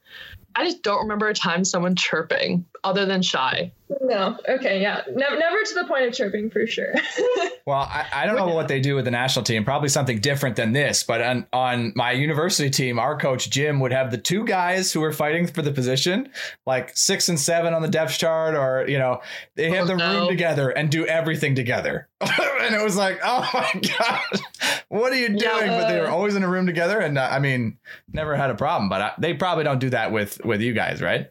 I 0.55 0.65
just 0.65 0.83
don't 0.83 1.03
remember 1.03 1.29
a 1.29 1.35
time 1.35 1.65
someone 1.65 1.97
chirping 1.97 2.65
other 2.85 3.07
than 3.07 3.23
shy. 3.23 3.73
No. 4.01 4.39
Okay. 4.49 4.81
Yeah. 4.81 5.03
Ne- 5.09 5.39
never 5.39 5.63
to 5.63 5.75
the 5.75 5.85
point 5.87 6.05
of 6.07 6.15
chirping 6.15 6.51
for 6.51 6.67
sure. 6.67 6.93
well, 7.67 7.81
I, 7.81 8.07
I 8.13 8.27
don't 8.27 8.37
know 8.37 8.55
what 8.55 8.69
they 8.69 8.81
do 8.81 8.95
with 8.95 9.05
the 9.05 9.11
national 9.11 9.45
team. 9.45 9.65
Probably 9.65 9.89
something 9.89 10.21
different 10.21 10.57
than 10.57 10.73
this. 10.73 11.03
But 11.03 11.21
on, 11.21 11.47
on 11.53 11.93
my 11.95 12.13
university 12.13 12.71
team, 12.71 12.99
our 12.99 13.19
coach 13.19 13.51
Jim 13.51 13.81
would 13.81 13.93
have 13.93 14.11
the 14.11 14.19
two 14.19 14.45
guys 14.45 14.93
who 14.93 15.01
were 15.01 15.13
fighting 15.13 15.47
for 15.47 15.63
the 15.63 15.73
position, 15.73 16.31
like 16.67 16.97
six 16.97 17.29
and 17.29 17.39
seven 17.39 17.75
on 17.75 17.83
the 17.83 17.89
depth 17.89 18.19
chart, 18.19 18.55
or 18.55 18.89
you 18.89 18.99
know, 18.99 19.21
they 19.57 19.71
have 19.71 19.85
oh, 19.85 19.89
the 19.89 19.97
no. 19.97 20.21
room 20.21 20.29
together 20.29 20.71
and 20.71 20.91
do 20.91 21.07
everything 21.07 21.55
together. 21.55 22.09
and 22.21 22.75
it 22.75 22.83
was 22.83 22.97
like, 22.97 23.21
oh 23.25 23.49
my 23.53 23.81
god, 23.99 24.41
what 24.89 25.13
are 25.13 25.19
you 25.19 25.29
doing? 25.29 25.41
Yeah, 25.41 25.81
but 25.81 25.89
they 25.89 26.01
were 26.01 26.09
always 26.09 26.35
in 26.37 26.43
a 26.43 26.49
room 26.49 26.67
together, 26.67 27.01
and 27.01 27.19
uh, 27.19 27.29
I 27.31 27.39
mean, 27.39 27.79
never 28.13 28.37
had 28.37 28.51
a 28.51 28.55
problem. 28.55 28.89
But 28.89 29.03
I, 29.03 29.13
they 29.19 29.35
probably 29.35 29.65
don't 29.65 29.81
do 29.81 29.91
that 29.91 30.13
with 30.13 30.45
with 30.45 30.61
you 30.61 30.73
guys, 30.73 31.03
right? 31.03 31.31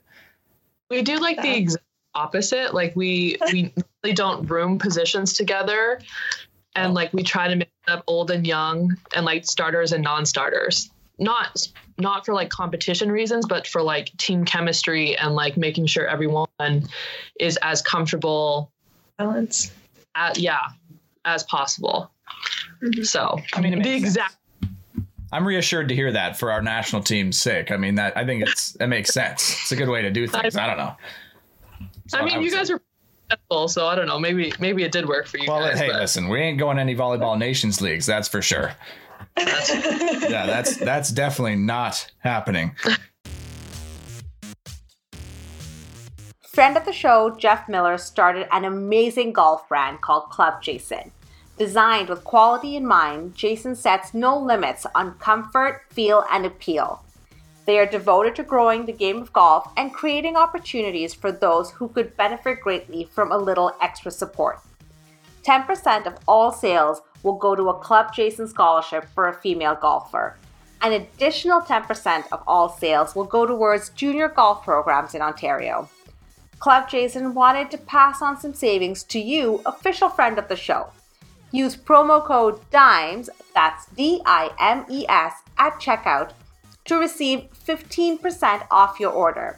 We 0.90 1.02
do 1.04 1.18
like 1.20 1.42
the 1.42 1.56
exact 1.56 1.86
opposite. 2.16 2.74
Like 2.74 2.96
we 2.96 3.38
we 3.52 3.74
really 4.04 4.14
don't 4.14 4.46
room 4.48 4.78
positions 4.78 5.34
together, 5.34 6.00
and 6.76 6.94
like 6.94 7.14
we 7.14 7.24
try 7.24 7.48
to 7.48 7.56
mix 7.56 7.72
up 7.88 8.04
old 8.08 8.32
and 8.32 8.46
young, 8.46 8.96
and 9.16 9.26
like 9.26 9.46
starters 9.46 9.92
and 9.92 10.04
non-starters. 10.04 10.90
Not 11.20 11.68
not 11.98 12.26
for 12.26 12.34
like 12.34 12.50
competition 12.50 13.12
reasons, 13.12 13.46
but 13.48 13.68
for 13.68 13.82
like 13.82 14.16
team 14.18 14.44
chemistry 14.44 15.16
and 15.18 15.36
like 15.36 15.56
making 15.56 15.86
sure 15.86 16.08
everyone 16.08 16.48
is 17.40 17.58
as 17.58 17.82
comfortable. 17.82 18.72
Balance. 19.18 19.72
At, 20.16 20.40
yeah, 20.40 20.62
as 21.26 21.44
possible. 21.44 22.12
Mm-hmm. 22.82 23.04
So 23.04 23.40
I 23.54 23.62
mean, 23.62 23.82
the 23.82 23.94
exact. 23.94 24.36
I'm 25.32 25.48
reassured 25.48 25.88
to 25.90 25.96
hear 25.96 26.12
that 26.12 26.38
for 26.38 26.52
our 26.52 26.62
national 26.62 27.04
team's 27.04 27.40
sake. 27.40 27.72
I 27.72 27.78
mean, 27.78 27.96
that 27.96 28.18
I 28.18 28.26
think 28.26 28.42
it's 28.42 28.76
it 28.76 28.88
makes 28.88 29.14
sense. 29.14 29.54
It's 29.62 29.72
a 29.72 29.76
good 29.76 29.90
way 29.90 30.02
to 30.02 30.10
do 30.10 30.28
things. 30.28 30.56
I, 30.56 30.66
I 30.66 30.68
don't 30.68 30.78
know. 30.78 30.96
So 32.12 32.18
I 32.20 32.26
mean, 32.26 32.40
I 32.40 32.42
you 32.42 32.52
guys 32.52 32.68
say. 32.68 32.74
were 32.74 32.82
successful, 33.30 33.70
so 33.70 33.88
I 33.88 33.96
don't 33.96 34.06
know. 34.06 34.20
Maybe 34.20 34.52
maybe 34.60 34.84
it 34.84 34.92
did 34.92 35.08
work 35.08 35.28
for 35.28 35.38
you. 35.38 35.46
Well, 35.48 35.62
guys, 35.62 35.80
hey, 35.80 35.88
but. 35.88 36.02
listen, 36.02 36.28
we 36.28 36.42
ain't 36.42 36.60
going 36.60 36.78
any 36.78 36.94
volleyball 36.94 37.38
nations 37.38 37.80
leagues. 37.80 38.06
That's 38.06 38.28
for 38.28 38.42
sure. 38.42 38.74
yeah, 39.38 40.46
that's 40.46 40.76
that's 40.76 41.10
definitely 41.10 41.56
not 41.56 42.12
happening. 42.20 42.76
Friend 46.42 46.76
of 46.76 46.84
the 46.84 46.92
show, 46.92 47.34
Jeff 47.40 47.70
Miller, 47.70 47.98
started 47.98 48.46
an 48.52 48.66
amazing 48.66 49.32
golf 49.32 49.70
brand 49.70 50.02
called 50.02 50.30
Club 50.32 50.62
Jason. 50.62 51.12
Designed 51.58 52.10
with 52.10 52.26
quality 52.26 52.76
in 52.76 52.86
mind, 52.86 53.36
Jason 53.36 53.74
sets 53.74 54.14
no 54.14 54.38
limits 54.38 54.86
on 54.94 55.14
comfort, 55.14 55.84
feel, 55.92 56.26
and 56.30 56.46
appeal. 56.46 57.06
They 57.66 57.78
are 57.78 57.86
devoted 57.86 58.36
to 58.36 58.44
growing 58.44 58.86
the 58.86 58.92
game 58.92 59.22
of 59.22 59.34
golf 59.34 59.72
and 59.78 59.94
creating 59.94 60.36
opportunities 60.36 61.14
for 61.14 61.32
those 61.32 61.72
who 61.72 61.90
could 61.90 62.18
benefit 62.18 62.62
greatly 62.62 63.06
from 63.06 63.32
a 63.32 63.38
little 63.38 63.72
extra 63.82 64.12
support. 64.12 64.60
10% 65.44 66.08
of 66.08 66.18
all 66.28 66.52
sales 66.52 67.02
will 67.24 67.36
go 67.36 67.56
to 67.56 67.70
a 67.70 67.80
Club 67.80 68.14
Jason 68.14 68.48
scholarship 68.48 69.06
for 69.14 69.28
a 69.28 69.34
female 69.34 69.76
golfer. 69.76 70.38
An 70.82 70.94
additional 70.94 71.62
10% 71.62 72.26
of 72.32 72.44
all 72.48 72.68
sales 72.70 73.16
will 73.16 73.26
go 73.26 73.46
towards 73.46 73.90
junior 73.90 74.28
golf 74.28 74.64
programs 74.64 75.14
in 75.14 75.22
Ontario. 75.22 75.88
Club 76.60 76.90
Jason 76.90 77.34
wanted 77.34 77.70
to 77.72 77.78
pass 77.78 78.22
on 78.22 78.40
some 78.40 78.54
savings 78.54 79.04
to 79.04 79.20
you, 79.20 79.62
official 79.66 80.10
friend 80.10 80.38
of 80.38 80.48
the 80.48 80.56
show. 80.56 80.90
Use 81.52 81.76
promo 81.76 82.24
code 82.24 82.60
DIMES, 82.72 83.30
that's 83.54 83.86
D 83.88 84.22
I 84.26 84.50
M 84.60 84.86
E 84.90 85.06
S, 85.10 85.34
at 85.58 85.74
checkout 85.74 86.32
to 86.92 86.98
receive 86.98 87.48
15% 87.66 88.68
off 88.70 89.00
your 89.00 89.14
order. 89.14 89.58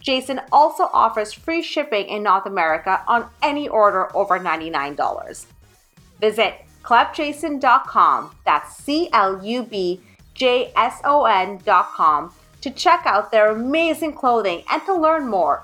Jason 0.00 0.40
also 0.50 0.90
offers 0.92 1.32
free 1.32 1.62
shipping 1.62 2.06
in 2.06 2.24
North 2.24 2.46
America 2.46 3.00
on 3.06 3.28
any 3.42 3.68
order 3.68 4.14
over 4.16 4.40
$99. 4.40 5.46
Visit 6.20 6.54
clubjason.com, 6.82 8.34
that's 8.44 8.76
C 8.76 9.08
L 9.12 9.40
U 9.44 9.62
B 9.62 10.00
J 10.34 10.72
S 10.74 11.00
O 11.04 11.26
N.com, 11.26 12.34
to 12.60 12.70
check 12.72 13.02
out 13.06 13.30
their 13.30 13.52
amazing 13.52 14.14
clothing 14.14 14.64
and 14.68 14.84
to 14.84 14.94
learn 14.94 15.28
more. 15.28 15.62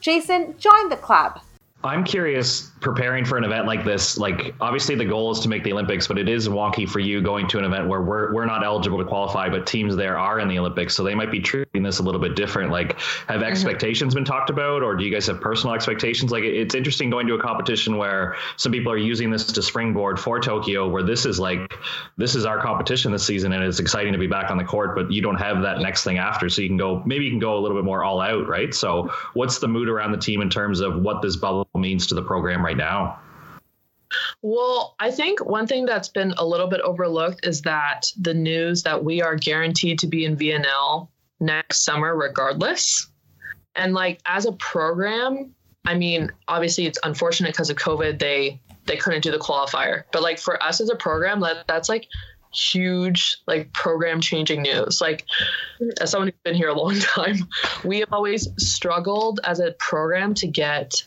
Jason, 0.00 0.54
join 0.58 0.88
the 0.90 0.96
club. 0.96 1.40
I'm 1.84 2.04
curious, 2.04 2.70
preparing 2.80 3.24
for 3.24 3.36
an 3.36 3.44
event 3.44 3.66
like 3.66 3.84
this. 3.84 4.16
Like, 4.16 4.54
obviously, 4.60 4.94
the 4.94 5.04
goal 5.04 5.32
is 5.32 5.40
to 5.40 5.48
make 5.48 5.64
the 5.64 5.72
Olympics, 5.72 6.06
but 6.06 6.16
it 6.16 6.28
is 6.28 6.48
wonky 6.48 6.88
for 6.88 7.00
you 7.00 7.20
going 7.20 7.48
to 7.48 7.58
an 7.58 7.64
event 7.64 7.88
where 7.88 8.02
we're 8.02 8.32
we're 8.32 8.46
not 8.46 8.64
eligible 8.64 8.98
to 8.98 9.04
qualify, 9.04 9.48
but 9.48 9.66
teams 9.66 9.96
there 9.96 10.16
are 10.16 10.38
in 10.38 10.48
the 10.48 10.58
Olympics, 10.58 10.94
so 10.94 11.02
they 11.02 11.14
might 11.14 11.30
be 11.30 11.40
treating 11.40 11.82
this 11.82 11.98
a 11.98 12.02
little 12.02 12.20
bit 12.20 12.36
different. 12.36 12.70
Like, 12.70 13.00
have 13.28 13.40
mm-hmm. 13.40 13.44
expectations 13.44 14.14
been 14.14 14.24
talked 14.24 14.48
about, 14.48 14.82
or 14.82 14.94
do 14.94 15.04
you 15.04 15.10
guys 15.10 15.26
have 15.26 15.40
personal 15.40 15.74
expectations? 15.74 16.30
Like, 16.30 16.44
it's 16.44 16.74
interesting 16.74 17.10
going 17.10 17.26
to 17.26 17.34
a 17.34 17.42
competition 17.42 17.96
where 17.96 18.36
some 18.56 18.70
people 18.70 18.92
are 18.92 18.98
using 18.98 19.30
this 19.30 19.46
to 19.46 19.62
springboard 19.62 20.20
for 20.20 20.38
Tokyo, 20.38 20.88
where 20.88 21.02
this 21.02 21.26
is 21.26 21.40
like 21.40 21.74
this 22.16 22.36
is 22.36 22.44
our 22.44 22.60
competition 22.60 23.10
this 23.10 23.26
season, 23.26 23.52
and 23.52 23.64
it's 23.64 23.80
exciting 23.80 24.12
to 24.12 24.18
be 24.18 24.28
back 24.28 24.50
on 24.50 24.56
the 24.56 24.64
court, 24.64 24.94
but 24.94 25.10
you 25.10 25.20
don't 25.20 25.36
have 25.36 25.62
that 25.62 25.80
next 25.80 26.04
thing 26.04 26.18
after, 26.18 26.48
so 26.48 26.62
you 26.62 26.68
can 26.68 26.76
go 26.76 27.02
maybe 27.04 27.24
you 27.24 27.30
can 27.30 27.40
go 27.40 27.58
a 27.58 27.60
little 27.60 27.76
bit 27.76 27.84
more 27.84 28.04
all 28.04 28.20
out, 28.20 28.46
right? 28.46 28.72
So, 28.72 29.12
what's 29.34 29.58
the 29.58 29.68
mood 29.68 29.88
around 29.88 30.12
the 30.12 30.18
team 30.18 30.42
in 30.42 30.48
terms 30.50 30.80
of 30.80 31.02
what 31.02 31.22
this 31.22 31.34
bubble 31.36 31.66
means 31.82 32.06
to 32.06 32.14
the 32.14 32.22
program 32.22 32.64
right 32.64 32.76
now? 32.76 33.20
Well, 34.42 34.94
I 34.98 35.10
think 35.10 35.44
one 35.44 35.66
thing 35.66 35.86
that's 35.86 36.08
been 36.08 36.32
a 36.36 36.44
little 36.44 36.66
bit 36.66 36.80
overlooked 36.80 37.46
is 37.46 37.62
that 37.62 38.06
the 38.20 38.34
news 38.34 38.82
that 38.82 39.04
we 39.04 39.22
are 39.22 39.36
guaranteed 39.36 39.98
to 40.00 40.06
be 40.06 40.24
in 40.24 40.36
VNL 40.36 41.08
next 41.40 41.84
summer, 41.84 42.16
regardless. 42.16 43.08
And 43.74 43.94
like 43.94 44.20
as 44.26 44.46
a 44.46 44.52
program, 44.52 45.54
I 45.84 45.94
mean, 45.94 46.30
obviously 46.48 46.86
it's 46.86 46.98
unfortunate 47.04 47.52
because 47.52 47.70
of 47.70 47.76
COVID, 47.76 48.18
they 48.18 48.60
they 48.84 48.96
couldn't 48.96 49.22
do 49.22 49.30
the 49.30 49.38
qualifier. 49.38 50.04
But 50.12 50.22
like 50.22 50.38
for 50.38 50.60
us 50.62 50.80
as 50.80 50.90
a 50.90 50.96
program, 50.96 51.40
that 51.40 51.66
that's 51.66 51.88
like 51.88 52.06
huge 52.52 53.38
like 53.46 53.72
program 53.72 54.20
changing 54.20 54.60
news 54.60 55.00
like 55.00 55.24
as 56.02 56.10
someone 56.10 56.28
who's 56.28 56.40
been 56.44 56.54
here 56.54 56.68
a 56.68 56.74
long 56.74 56.98
time 57.00 57.48
we 57.82 58.00
have 58.00 58.12
always 58.12 58.48
struggled 58.58 59.40
as 59.44 59.58
a 59.58 59.72
program 59.78 60.34
to 60.34 60.46
get 60.46 61.02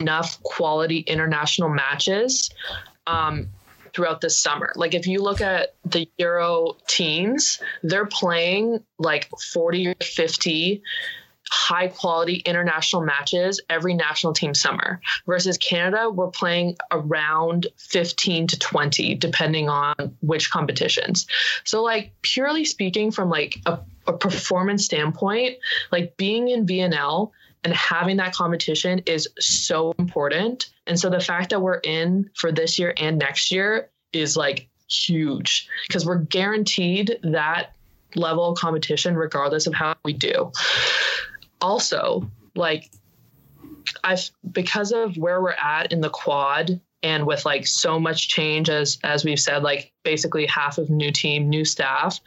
enough 0.00 0.42
quality 0.42 0.98
international 0.98 1.68
matches 1.68 2.50
um, 3.06 3.48
throughout 3.94 4.20
the 4.20 4.30
summer. 4.30 4.72
Like 4.76 4.94
if 4.94 5.06
you 5.06 5.22
look 5.22 5.40
at 5.40 5.74
the 5.84 6.08
Euro 6.18 6.76
teams, 6.86 7.60
they're 7.82 8.06
playing 8.06 8.82
like 8.98 9.28
40 9.52 9.88
or 9.88 9.94
50 10.00 10.82
high 11.52 11.88
quality 11.88 12.36
international 12.46 13.02
matches 13.02 13.60
every 13.68 13.92
national 13.92 14.32
team 14.32 14.54
summer 14.54 15.02
versus 15.26 15.58
Canada 15.58 16.08
we're 16.08 16.30
playing 16.30 16.74
around 16.90 17.66
15 17.76 18.46
to 18.46 18.58
20 18.58 19.14
depending 19.16 19.68
on 19.68 19.94
which 20.22 20.50
competitions. 20.50 21.26
So 21.64 21.82
like 21.82 22.12
purely 22.22 22.64
speaking 22.64 23.10
from 23.10 23.28
like 23.28 23.56
a, 23.66 23.78
a 24.06 24.14
performance 24.14 24.86
standpoint, 24.86 25.58
like 25.90 26.16
being 26.16 26.48
in 26.48 26.64
VNL 26.64 27.32
and 27.64 27.72
having 27.74 28.16
that 28.16 28.34
competition 28.34 29.00
is 29.06 29.28
so 29.38 29.94
important. 29.98 30.70
And 30.86 30.98
so 30.98 31.08
the 31.08 31.20
fact 31.20 31.50
that 31.50 31.60
we're 31.60 31.80
in 31.84 32.30
for 32.34 32.50
this 32.50 32.78
year 32.78 32.92
and 32.96 33.18
next 33.18 33.52
year 33.52 33.90
is 34.12 34.36
like 34.36 34.68
huge 34.90 35.68
because 35.86 36.04
we're 36.04 36.18
guaranteed 36.18 37.18
that 37.22 37.74
level 38.14 38.50
of 38.50 38.58
competition 38.58 39.16
regardless 39.16 39.66
of 39.66 39.74
how 39.74 39.94
we 40.04 40.12
do. 40.12 40.52
Also, 41.60 42.28
like 42.54 42.90
I've 44.04 44.30
because 44.50 44.92
of 44.92 45.16
where 45.16 45.40
we're 45.40 45.52
at 45.52 45.92
in 45.92 46.00
the 46.00 46.10
quad 46.10 46.80
and 47.02 47.26
with 47.26 47.44
like 47.44 47.66
so 47.66 47.98
much 47.98 48.28
change 48.28 48.68
as 48.68 48.98
as 49.02 49.24
we've 49.24 49.40
said 49.40 49.62
like 49.62 49.92
basically 50.02 50.46
half 50.46 50.78
of 50.78 50.90
new 50.90 51.10
team, 51.10 51.48
new 51.48 51.64
staff, 51.64 52.20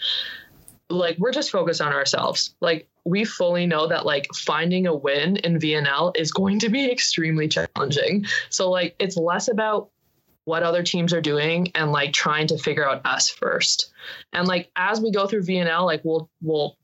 like 0.89 1.17
we're 1.17 1.31
just 1.31 1.51
focused 1.51 1.81
on 1.81 1.93
ourselves. 1.93 2.55
Like 2.61 2.87
we 3.05 3.25
fully 3.25 3.65
know 3.65 3.87
that 3.87 4.05
like 4.05 4.27
finding 4.33 4.87
a 4.87 4.95
win 4.95 5.37
in 5.37 5.59
VNL 5.59 6.15
is 6.17 6.31
going 6.31 6.59
to 6.59 6.69
be 6.69 6.91
extremely 6.91 7.47
challenging. 7.47 8.25
So 8.49 8.69
like 8.69 8.95
it's 8.99 9.17
less 9.17 9.47
about 9.47 9.89
what 10.45 10.61
other 10.61 10.83
teams 10.83 11.11
are 11.11 11.21
doing 11.21 11.71
and 11.73 11.91
like 11.91 12.13
trying 12.13 12.47
to 12.47 12.57
figure 12.57 12.87
out 12.87 13.01
us 13.05 13.29
first. 13.29 13.91
And 14.31 14.47
like 14.47 14.69
as 14.75 15.01
we 15.01 15.11
go 15.11 15.27
through 15.27 15.43
VNL, 15.43 15.85
like 15.85 16.01
we'll 16.03 16.29
we'll 16.41 16.77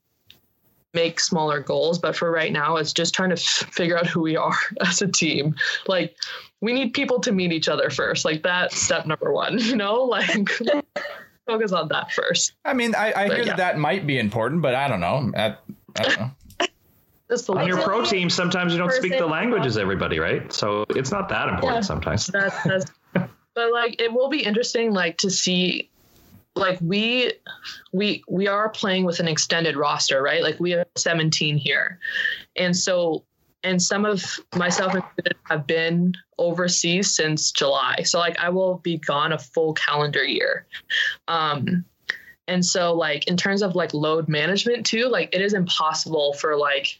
make 0.93 1.19
smaller 1.19 1.61
goals, 1.61 1.99
but 1.99 2.15
for 2.15 2.29
right 2.29 2.51
now 2.51 2.75
it's 2.75 2.91
just 2.91 3.13
trying 3.13 3.29
to 3.29 3.35
f- 3.35 3.69
figure 3.71 3.97
out 3.97 4.07
who 4.07 4.21
we 4.21 4.35
are 4.35 4.57
as 4.81 5.01
a 5.01 5.07
team. 5.07 5.55
Like 5.87 6.15
we 6.59 6.73
need 6.73 6.93
people 6.93 7.19
to 7.21 7.31
meet 7.31 7.51
each 7.51 7.69
other 7.69 7.89
first. 7.89 8.25
Like 8.25 8.43
that 8.43 8.73
step 8.73 9.05
number 9.05 9.31
1, 9.31 9.59
you 9.61 9.75
know? 9.75 10.03
Like 10.03 10.49
focus 11.51 11.71
on 11.71 11.87
that 11.89 12.11
first. 12.11 12.53
I 12.65 12.73
mean, 12.73 12.95
I, 12.95 13.13
I 13.13 13.25
hear 13.27 13.39
yeah. 13.39 13.45
that 13.45 13.57
that 13.57 13.77
might 13.77 14.07
be 14.07 14.19
important, 14.19 14.61
but 14.61 14.75
I 14.75 14.87
don't 14.87 14.99
know. 14.99 15.31
I, 15.35 15.55
I 15.97 16.03
don't 16.03 16.19
know. 16.19 16.31
On 17.47 17.65
your 17.65 17.81
pro 17.81 18.03
team, 18.03 18.29
sometimes 18.29 18.73
you 18.73 18.77
don't 18.77 18.91
speak 18.91 19.17
the 19.17 19.25
language 19.25 19.65
as 19.65 19.77
everybody, 19.77 20.19
right? 20.19 20.51
So 20.51 20.83
it's 20.89 21.11
not 21.11 21.29
that 21.29 21.47
important 21.47 21.77
yeah, 21.77 21.87
sometimes. 21.87 22.27
That's, 22.27 22.63
that's, 22.63 22.91
but 23.13 23.71
like, 23.71 24.01
it 24.01 24.11
will 24.11 24.27
be 24.27 24.43
interesting, 24.43 24.91
like 24.91 25.17
to 25.19 25.29
see, 25.29 25.89
like 26.55 26.77
we, 26.81 27.31
we, 27.93 28.21
we 28.27 28.49
are 28.49 28.67
playing 28.67 29.05
with 29.05 29.21
an 29.21 29.29
extended 29.29 29.77
roster, 29.77 30.21
right? 30.21 30.43
Like 30.43 30.59
we 30.59 30.71
have 30.71 30.85
17 30.97 31.55
here, 31.55 31.99
and 32.57 32.75
so, 32.75 33.23
and 33.63 33.81
some 33.81 34.05
of 34.05 34.39
myself 34.55 34.95
included 34.95 35.35
have 35.49 35.67
been 35.67 36.13
overseas 36.37 37.15
since 37.15 37.51
July. 37.51 37.97
So 38.03 38.19
like, 38.19 38.37
I 38.39 38.49
will 38.49 38.79
be 38.79 38.97
gone 38.97 39.31
a 39.31 39.37
full 39.37 39.73
calendar 39.73 40.23
year. 40.23 40.65
Um, 41.27 41.85
and 42.47 42.65
so 42.65 42.93
like 42.93 43.27
in 43.27 43.37
terms 43.37 43.61
of 43.61 43.75
like 43.75 43.93
load 43.93 44.27
management 44.27 44.85
too, 44.85 45.07
like 45.07 45.33
it 45.33 45.41
is 45.41 45.53
impossible 45.53 46.33
for 46.33 46.57
like 46.57 46.99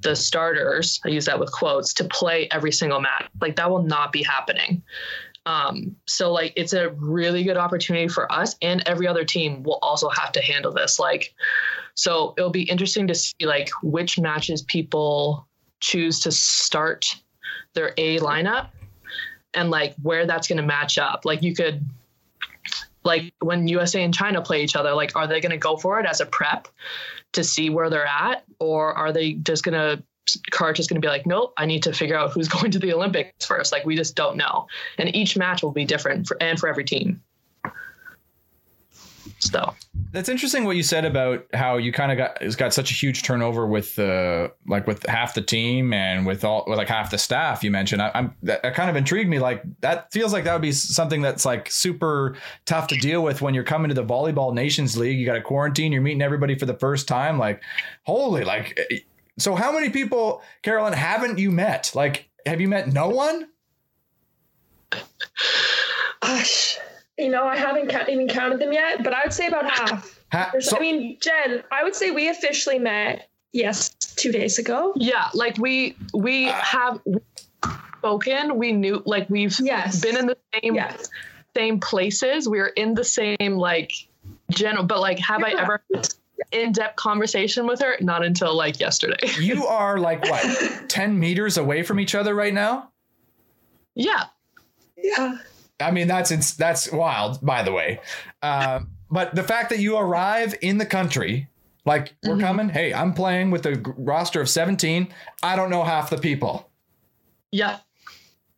the 0.00 0.16
starters, 0.16 1.00
I 1.04 1.08
use 1.08 1.26
that 1.26 1.38
with 1.38 1.52
quotes, 1.52 1.94
to 1.94 2.04
play 2.04 2.48
every 2.50 2.72
single 2.72 3.00
match. 3.00 3.28
Like 3.40 3.56
that 3.56 3.70
will 3.70 3.82
not 3.82 4.12
be 4.12 4.22
happening. 4.22 4.82
Um, 5.46 5.96
so 6.06 6.32
like 6.32 6.52
it's 6.56 6.72
a 6.72 6.90
really 6.90 7.44
good 7.44 7.56
opportunity 7.56 8.08
for 8.08 8.30
us 8.30 8.56
and 8.60 8.82
every 8.86 9.06
other 9.06 9.24
team 9.24 9.62
will 9.62 9.78
also 9.80 10.08
have 10.10 10.32
to 10.32 10.42
handle 10.42 10.72
this. 10.72 10.98
Like 10.98 11.34
so 11.94 12.34
it'll 12.36 12.50
be 12.50 12.62
interesting 12.62 13.06
to 13.06 13.14
see 13.14 13.34
like 13.42 13.68
which 13.82 14.18
matches 14.18 14.62
people 14.62 15.48
choose 15.80 16.20
to 16.20 16.32
start 16.32 17.06
their 17.74 17.92
A 17.96 18.18
lineup 18.18 18.68
and 19.54 19.70
like 19.70 19.94
where 20.02 20.26
that's 20.26 20.48
going 20.48 20.58
to 20.58 20.62
match 20.62 20.98
up. 20.98 21.24
Like 21.24 21.42
you 21.42 21.54
could 21.54 21.84
like 23.04 23.32
when 23.40 23.66
USA 23.66 24.02
and 24.02 24.14
China 24.14 24.42
play 24.42 24.62
each 24.62 24.76
other, 24.76 24.92
like 24.92 25.16
are 25.16 25.26
they 25.26 25.40
going 25.40 25.50
to 25.50 25.58
go 25.58 25.76
for 25.76 25.98
it 26.00 26.06
as 26.06 26.20
a 26.20 26.26
prep 26.26 26.68
to 27.32 27.44
see 27.44 27.70
where 27.70 27.88
they're 27.90 28.06
at, 28.06 28.44
or 28.58 28.92
are 28.92 29.12
they 29.12 29.34
just 29.34 29.64
going 29.64 29.74
to 29.74 30.02
Cart 30.50 30.76
just 30.76 30.88
going 30.88 31.00
to 31.00 31.04
be 31.04 31.10
like, 31.10 31.26
nope, 31.26 31.52
I 31.56 31.66
need 31.66 31.82
to 31.84 31.92
figure 31.92 32.16
out 32.16 32.32
who's 32.32 32.48
going 32.56 32.70
to 32.72 32.78
the 32.78 32.92
Olympics 32.92 33.46
first. 33.46 33.72
Like 33.72 33.84
we 33.84 33.96
just 33.96 34.14
don't 34.14 34.36
know, 34.36 34.66
and 34.98 35.14
each 35.14 35.36
match 35.36 35.62
will 35.62 35.72
be 35.72 35.84
different 35.84 36.26
for 36.26 36.36
and 36.40 36.58
for 36.58 36.68
every 36.68 36.84
team. 36.84 37.22
So 39.40 39.74
that's 40.12 40.28
interesting 40.28 40.64
what 40.64 40.76
you 40.76 40.82
said 40.82 41.06
about 41.06 41.46
how 41.54 41.78
you 41.78 41.92
kind 41.92 42.12
of 42.12 42.18
got 42.18 42.42
it's 42.42 42.56
got 42.56 42.74
such 42.74 42.90
a 42.90 42.94
huge 42.94 43.22
turnover 43.22 43.66
with 43.66 43.94
the 43.96 44.52
like 44.66 44.86
with 44.86 45.04
half 45.06 45.32
the 45.32 45.40
team 45.40 45.94
and 45.94 46.26
with 46.26 46.44
all 46.44 46.64
with 46.66 46.76
like 46.76 46.88
half 46.88 47.10
the 47.10 47.16
staff 47.16 47.64
you 47.64 47.70
mentioned. 47.70 48.02
I, 48.02 48.10
am 48.14 48.34
that, 48.42 48.62
that, 48.62 48.74
kind 48.74 48.90
of 48.90 48.96
intrigued 48.96 49.30
me. 49.30 49.38
Like 49.38 49.62
that 49.80 50.12
feels 50.12 50.34
like 50.34 50.44
that 50.44 50.52
would 50.52 50.62
be 50.62 50.72
something 50.72 51.22
that's 51.22 51.46
like 51.46 51.70
super 51.70 52.36
tough 52.66 52.86
to 52.88 52.96
deal 52.96 53.22
with 53.22 53.40
when 53.40 53.54
you're 53.54 53.64
coming 53.64 53.88
to 53.88 53.94
the 53.94 54.04
volleyball 54.04 54.52
nations 54.52 54.96
league. 54.98 55.18
You 55.18 55.24
got 55.24 55.36
a 55.36 55.42
quarantine. 55.42 55.90
You're 55.90 56.02
meeting 56.02 56.22
everybody 56.22 56.58
for 56.58 56.66
the 56.66 56.74
first 56.74 57.08
time. 57.08 57.38
Like 57.38 57.62
holy, 58.02 58.44
like 58.44 58.78
eh, 58.78 58.84
eh, 58.90 58.98
so 59.38 59.54
how 59.54 59.72
many 59.72 59.88
people, 59.88 60.42
Carolyn, 60.62 60.92
haven't 60.92 61.38
you 61.38 61.50
met? 61.50 61.92
Like 61.94 62.28
have 62.44 62.60
you 62.60 62.68
met 62.68 62.92
no 62.92 63.08
one? 63.08 63.48
Gosh 66.20 66.78
you 67.20 67.30
know, 67.30 67.44
I 67.44 67.56
haven't 67.56 67.88
ca- 67.90 68.06
even 68.08 68.28
counted 68.28 68.58
them 68.60 68.72
yet, 68.72 69.02
but 69.04 69.12
I 69.12 69.22
would 69.24 69.32
say 69.32 69.46
about 69.46 69.70
half. 69.70 70.18
Ha- 70.32 70.52
so- 70.60 70.76
I 70.76 70.80
mean, 70.80 71.18
Jen, 71.20 71.62
I 71.70 71.82
would 71.84 71.94
say 71.94 72.10
we 72.10 72.28
officially 72.28 72.78
met 72.78 73.28
yes 73.52 73.90
two 74.16 74.32
days 74.32 74.58
ago. 74.58 74.92
Yeah, 74.96 75.28
like 75.34 75.56
we 75.58 75.96
we 76.14 76.48
uh, 76.48 76.52
have 76.52 77.00
spoken, 77.98 78.56
we 78.56 78.72
knew 78.72 79.02
like 79.06 79.28
we've 79.30 79.58
Yes. 79.60 80.00
been 80.00 80.16
in 80.16 80.26
the 80.26 80.36
same 80.54 80.74
Yes. 80.74 81.08
same 81.56 81.80
places. 81.80 82.48
We're 82.48 82.66
in 82.68 82.94
the 82.94 83.04
same 83.04 83.56
like 83.56 83.92
general, 84.50 84.84
but 84.84 85.00
like, 85.00 85.18
have 85.18 85.42
I 85.42 85.50
ever 85.50 85.82
in 86.52 86.72
depth 86.72 86.96
conversation 86.96 87.66
with 87.66 87.80
her? 87.80 87.96
Not 88.00 88.24
until 88.24 88.54
like 88.56 88.80
yesterday. 88.80 89.16
You 89.40 89.66
are 89.66 89.98
like 89.98 90.22
what, 90.24 90.84
10 90.88 91.18
meters 91.18 91.58
away 91.58 91.82
from 91.82 92.00
each 92.00 92.14
other 92.14 92.34
right 92.34 92.54
now? 92.54 92.90
yeah, 93.94 94.24
Yeah. 94.96 95.38
I 95.80 95.90
mean, 95.90 96.08
that's 96.08 96.30
ins- 96.30 96.56
that's 96.56 96.90
wild, 96.92 97.38
by 97.44 97.62
the 97.62 97.72
way. 97.72 98.00
Uh, 98.42 98.80
but 99.10 99.34
the 99.34 99.42
fact 99.42 99.70
that 99.70 99.78
you 99.80 99.96
arrive 99.96 100.54
in 100.62 100.78
the 100.78 100.86
country, 100.86 101.48
like 101.84 102.14
we're 102.24 102.36
Mhm. 102.36 102.40
coming, 102.40 102.68
hey, 102.68 102.92
I'm 102.94 103.12
playing 103.14 103.50
with 103.50 103.66
a 103.66 103.76
g- 103.76 103.82
roster 103.96 104.40
of 104.40 104.48
17. 104.48 105.08
I 105.42 105.56
don't 105.56 105.70
know 105.70 105.82
half 105.84 106.10
the 106.10 106.18
people. 106.18 106.68
yeah. 107.52 107.78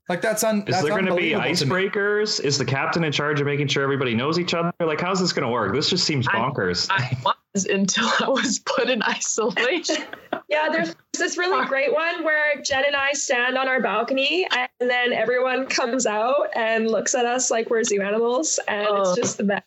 Like 0.09 0.21
that's 0.21 0.43
un. 0.45 0.59
Is 0.67 0.75
that's 0.75 0.83
there 0.83 0.91
going 0.91 1.07
to 1.07 1.15
be 1.15 1.33
unbelievable 1.35 1.57
to 1.57 1.67
me. 1.67 1.89
icebreakers? 1.89 2.41
Is 2.45 2.59
the 2.59 2.65
captain 2.67 3.03
in 3.05 3.13
charge 3.13 3.41
of 3.41 3.47
making 3.47 3.69
sure 3.69 3.83
everybody 3.85 4.15
knows 4.15 4.39
each 4.39 4.53
other? 4.53 4.71
Like, 4.81 5.01
how's 5.01 5.21
this 5.21 5.33
going 5.33 5.47
to 5.47 5.51
work? 5.53 5.73
This 5.75 5.89
just 5.89 6.05
seems 6.05 6.27
I- 6.29 6.33
bonkers. 6.33 6.89
I 6.91 7.17
was 7.55 7.65
until 7.67 8.11
I 8.21 8.29
was 8.29 8.59
put 8.59 8.91
in 8.91 9.03
isolation. 9.05 10.05
Yeah, 10.53 10.69
there's 10.71 10.95
this 11.19 11.39
really 11.39 11.67
great 11.67 11.93
one 11.95 12.25
where 12.25 12.61
Jen 12.63 12.85
and 12.87 12.95
I 12.95 13.13
stand 13.15 13.57
on 13.57 13.69
our 13.69 13.81
balcony 13.81 14.47
and 14.51 14.69
then 14.79 15.15
everyone 15.15 15.67
comes 15.67 16.05
out 16.07 16.49
and 16.55 16.91
looks 16.91 17.15
at 17.15 17.25
us 17.25 17.51
like 17.51 17.71
we're 17.71 17.85
zoo 17.85 18.03
animals 18.03 18.61
and 18.69 18.87
Oh. 18.87 19.01
it's 19.01 19.17
just 19.17 19.39
the 19.39 19.45
best. 19.45 19.65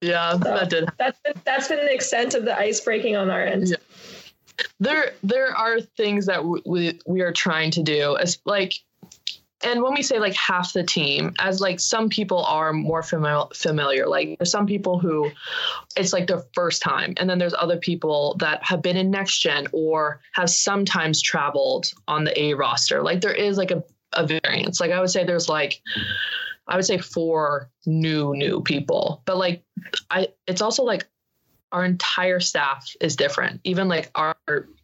Yeah, 0.00 0.36
that 0.36 0.70
did. 0.70 0.88
That's 0.98 1.18
been, 1.20 1.32
that's 1.44 1.68
been 1.68 1.78
the 1.78 1.92
extent 1.92 2.34
of 2.34 2.44
the 2.44 2.56
ice 2.56 2.80
breaking 2.80 3.16
on 3.16 3.28
our 3.28 3.42
end. 3.42 3.68
Yeah. 3.68 3.76
There, 4.78 5.14
there 5.24 5.48
are 5.56 5.80
things 5.80 6.26
that 6.26 6.44
we 6.44 7.00
we 7.06 7.20
are 7.22 7.32
trying 7.32 7.72
to 7.72 7.82
do 7.82 8.16
as 8.16 8.38
like, 8.44 8.74
and 9.64 9.82
when 9.82 9.94
we 9.94 10.02
say 10.02 10.18
like 10.18 10.34
half 10.34 10.72
the 10.72 10.84
team, 10.84 11.34
as 11.38 11.60
like 11.60 11.80
some 11.80 12.08
people 12.08 12.44
are 12.44 12.72
more 12.72 13.02
familiar. 13.02 14.06
Like 14.06 14.38
there's 14.38 14.50
some 14.50 14.66
people 14.66 14.98
who, 14.98 15.30
it's 15.96 16.12
like 16.12 16.26
their 16.26 16.42
first 16.54 16.82
time, 16.82 17.14
and 17.16 17.28
then 17.28 17.38
there's 17.38 17.54
other 17.54 17.78
people 17.78 18.36
that 18.40 18.62
have 18.62 18.82
been 18.82 18.96
in 18.96 19.10
next 19.10 19.40
gen 19.40 19.66
or 19.72 20.20
have 20.32 20.50
sometimes 20.50 21.20
traveled 21.22 21.92
on 22.06 22.24
the 22.24 22.40
A 22.40 22.54
roster. 22.54 23.02
Like 23.02 23.20
there 23.20 23.34
is 23.34 23.56
like 23.56 23.70
a 23.70 23.82
a 24.12 24.26
variance. 24.26 24.80
Like 24.80 24.92
I 24.92 25.00
would 25.00 25.10
say 25.10 25.24
there's 25.24 25.48
like. 25.48 25.80
I 26.66 26.76
would 26.76 26.86
say 26.86 26.96
four 26.96 27.68
new 27.84 28.34
new 28.34 28.62
people, 28.62 29.20
but 29.26 29.36
like 29.36 29.62
I 30.08 30.28
it's 30.46 30.62
also 30.62 30.82
like 30.82 31.06
our 31.72 31.84
entire 31.84 32.40
staff 32.40 32.90
is 33.02 33.16
different. 33.16 33.60
Even 33.64 33.86
like 33.86 34.10
our 34.14 34.34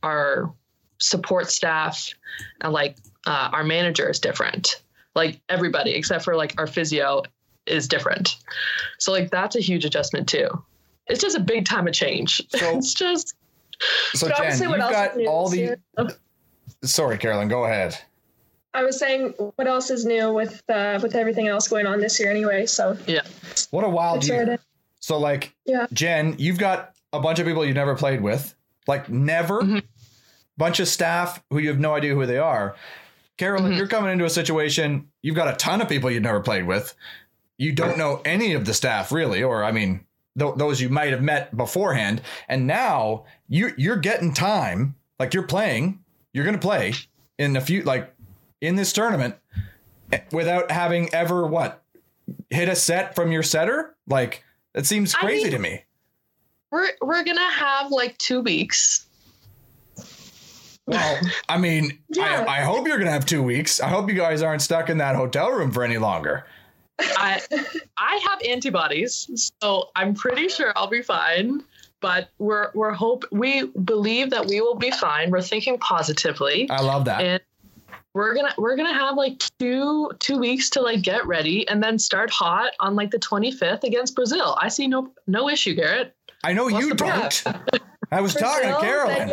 our 0.03 0.53
support 0.99 1.51
staff 1.51 2.13
and 2.61 2.73
like 2.73 2.99
uh, 3.27 3.51
our 3.53 3.65
manager 3.65 4.09
is 4.09 4.19
different. 4.19 4.83
Like 5.15 5.41
everybody 5.49 5.93
except 5.93 6.25
for 6.25 6.37
like 6.37 6.55
our 6.59 6.67
physio 6.67 7.23
is 7.67 7.89
different. 7.89 8.37
So 8.99 9.13
like 9.13 9.31
that's 9.31 9.57
a 9.57 9.61
huge 9.61 9.85
adjustment 9.85 10.29
too. 10.29 10.49
It's 11.07 11.21
just 11.21 11.37
a 11.37 11.41
big 11.41 11.65
time 11.65 11.87
of 11.89 11.93
change. 11.95 12.41
So- 12.51 12.77
it's 12.79 12.95
just 12.95 13.35
So 14.13 14.29
But 14.29 14.37
Jen, 14.37 14.45
obviously 14.47 14.67
you've 14.69 14.81
else 14.81 14.93
got 14.93 15.27
all 15.27 15.49
the. 15.49 15.59
year? 15.59 15.79
Sorry, 16.85 17.19
Carolyn, 17.19 17.49
go 17.49 17.65
ahead. 17.65 17.99
I 18.73 18.85
was 18.85 18.99
saying, 18.99 19.31
what 19.57 19.67
else 19.67 19.91
is 19.91 20.05
new 20.05 20.33
with 20.33 20.63
uh, 20.69 21.01
with 21.03 21.15
everything 21.17 21.49
else 21.49 21.67
going 21.67 21.87
on 21.87 21.99
this 22.01 22.21
year 22.21 22.31
anyway? 22.31 22.67
So 22.67 22.97
yeah, 23.07 23.23
What 23.71 23.85
a 23.85 23.89
wild 23.89 24.25
year. 24.27 24.59
So 25.01 25.19
like, 25.19 25.53
Yeah. 25.65 25.87
Jen, 25.93 26.37
you've 26.39 26.59
got 26.59 26.95
a 27.13 27.19
bunch 27.21 27.39
of 27.41 27.47
people 27.47 27.65
you've 27.65 27.75
never 27.75 27.97
played 27.97 28.21
with, 28.21 28.55
like 28.87 29.09
never. 29.09 29.61
Mhm. 29.63 29.83
Bunch 30.57 30.79
of 30.79 30.87
staff 30.89 31.43
who 31.51 31.59
you 31.59 31.69
have 31.71 31.81
no 31.81 31.95
idea 31.95 32.15
who 32.15 32.27
they 32.27 32.39
are. 32.39 32.77
Carolyn, 33.41 33.73
Mhm. 33.73 33.77
you're 33.79 33.87
coming 33.89 34.13
into 34.13 34.25
a 34.27 34.31
situation. 34.31 35.09
You've 35.23 35.35
got 35.35 35.49
a 35.53 35.57
ton 35.57 35.81
of 35.81 35.89
people 35.89 36.11
you've 36.11 36.23
never 36.23 36.41
played 36.41 36.67
with. 36.67 36.95
You 37.59 37.73
don't 37.73 37.97
know 37.99 38.21
any 38.25 38.53
of 38.53 38.67
the 38.67 38.75
staff 38.75 39.11
really, 39.11 39.43
or 39.43 39.65
I 39.65 39.73
mean, 39.73 40.05
th- 40.39 40.55
those 40.57 40.81
you 40.81 40.91
might 40.91 41.11
have 41.11 41.23
met 41.23 41.57
beforehand. 41.57 42.21
And 42.49 42.67
now 42.67 43.25
you 43.49 43.73
you're 43.79 43.97
getting 43.97 44.33
time. 44.35 44.95
Like 45.19 45.33
you're 45.35 45.43
playing. 45.47 46.01
You're 46.35 46.45
gonna 46.45 46.59
play 46.59 46.93
in 47.39 47.57
a 47.57 47.61
few 47.63 47.83
like 47.83 48.15
in 48.61 48.77
this 48.77 48.93
tournament 48.93 49.37
eh, 50.13 50.21
without 50.33 50.71
having 50.71 51.13
ever 51.15 51.47
what 51.47 51.83
hit 52.51 52.69
a 52.69 52.77
set 52.77 53.15
from 53.15 53.33
your 53.33 53.43
setter. 53.43 53.97
Like 54.07 54.45
that 54.75 54.85
seems 54.87 55.15
I 55.15 55.21
crazy 55.21 55.45
mean- 55.45 55.53
to 55.53 55.59
me. 55.59 55.85
we're 56.71 56.91
we're 57.01 57.25
gonna 57.25 57.51
have 57.51 57.91
like 57.91 58.17
two 58.19 58.41
weeks. 58.43 59.07
Well, 60.91 61.21
I 61.49 61.59
mean, 61.59 61.99
Yeah. 62.09 62.45
I, 62.49 62.59
I 62.59 62.61
hope 62.63 62.87
you're 62.87 62.99
gonna 62.99 63.11
have 63.11 63.27
two 63.27 63.43
weeks. 63.43 63.81
I 63.81 63.89
hope 63.89 64.09
you 64.09 64.17
guys 64.17 64.43
aren't 64.43 64.63
stuck 64.63 64.89
in 64.91 64.99
that 64.99 65.17
hotel 65.17 65.51
room 65.51 65.71
for 65.71 65.83
any 65.85 65.99
longer. 65.99 66.45
I 67.01 67.41
I 67.97 68.21
have 68.29 68.41
antibodies, 68.47 69.53
so 69.63 69.89
I'm 69.97 70.15
pretty 70.15 70.49
sure 70.49 70.73
I'll 70.77 70.87
be 70.89 71.03
fine. 71.03 71.63
But 72.01 72.31
we're 72.39 72.71
we're 72.75 72.93
hope 72.93 73.25
we 73.31 73.67
believe 73.67 74.31
that 74.31 74.47
we 74.47 74.61
will 74.61 74.75
be 74.75 74.91
fine. 74.91 75.31
We're 75.31 75.43
thinking 75.43 75.79
positively. 75.79 76.69
I 76.71 76.81
love 76.83 77.05
that. 77.07 77.21
and 77.23 77.41
we're 78.15 78.35
gonna 78.35 78.53
we're 78.59 78.77
gonna 78.77 78.93
have 78.93 79.17
like 79.17 79.41
two 79.59 80.11
two 80.19 80.39
weeks 80.39 80.69
to 80.71 80.81
like 80.81 81.03
get 81.03 81.27
ready 81.27 81.69
and 81.69 81.83
then 81.83 81.99
start 81.99 82.29
hot 82.31 82.73
on 82.81 82.97
like 82.97 83.13
the 83.13 83.19
25th 83.21 83.85
against 83.85 84.17
brazil 84.17 84.59
i 84.61 84.67
see 84.69 84.89
no 84.89 85.13
no 85.29 85.49
issue 85.49 85.75
garrett 85.75 86.13
I 86.43 86.53
know 86.53 86.65
what's 86.65 86.85
you 86.85 86.95
don't. 86.95 87.45
I 88.11 88.21
was 88.23 88.35
talking 88.35 88.71
to 88.71 88.79
Brazil, 88.81 88.81
Carolyn. 88.81 89.33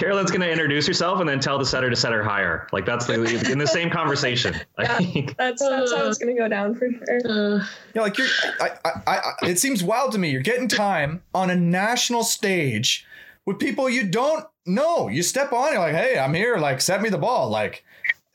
Then 0.00 0.08
you- 0.08 0.12
Carolyn's 0.12 0.30
going 0.30 0.40
to 0.40 0.50
introduce 0.50 0.86
herself 0.86 1.20
and 1.20 1.28
then 1.28 1.40
tell 1.40 1.58
the 1.58 1.66
setter 1.66 1.90
to 1.90 1.96
set 1.96 2.12
her 2.12 2.22
higher. 2.22 2.66
Like 2.72 2.86
that's 2.86 3.06
the 3.06 3.14
in 3.50 3.58
the 3.58 3.66
same 3.66 3.90
conversation. 3.90 4.54
I 4.78 4.82
Yeah. 4.82 4.96
think. 4.98 5.36
That's 5.36 5.62
that's 5.62 5.92
how 5.92 6.08
it's 6.08 6.18
gonna 6.18 6.34
go 6.36 6.48
down 6.48 6.74
for 6.74 6.88
sure. 6.90 7.58
uh, 7.58 7.64
Yeah, 7.94 8.02
like 8.02 8.18
you're. 8.18 8.26
I, 8.60 8.70
I, 8.84 8.90
I, 9.06 9.32
it 9.48 9.58
seems 9.58 9.82
wild 9.84 10.12
to 10.12 10.18
me. 10.18 10.30
You're 10.30 10.42
getting 10.42 10.68
time 10.68 11.22
on 11.34 11.50
a 11.50 11.56
national 11.56 12.24
stage 12.24 13.06
with 13.46 13.58
people 13.58 13.88
you 13.88 14.04
don't 14.06 14.44
know. 14.66 15.08
You 15.08 15.22
step 15.22 15.52
on, 15.52 15.72
you're 15.72 15.80
like, 15.80 15.94
"Hey, 15.94 16.18
I'm 16.18 16.34
here. 16.34 16.56
Like, 16.58 16.80
set 16.80 17.00
me 17.02 17.08
the 17.08 17.18
ball." 17.18 17.48
Like, 17.48 17.84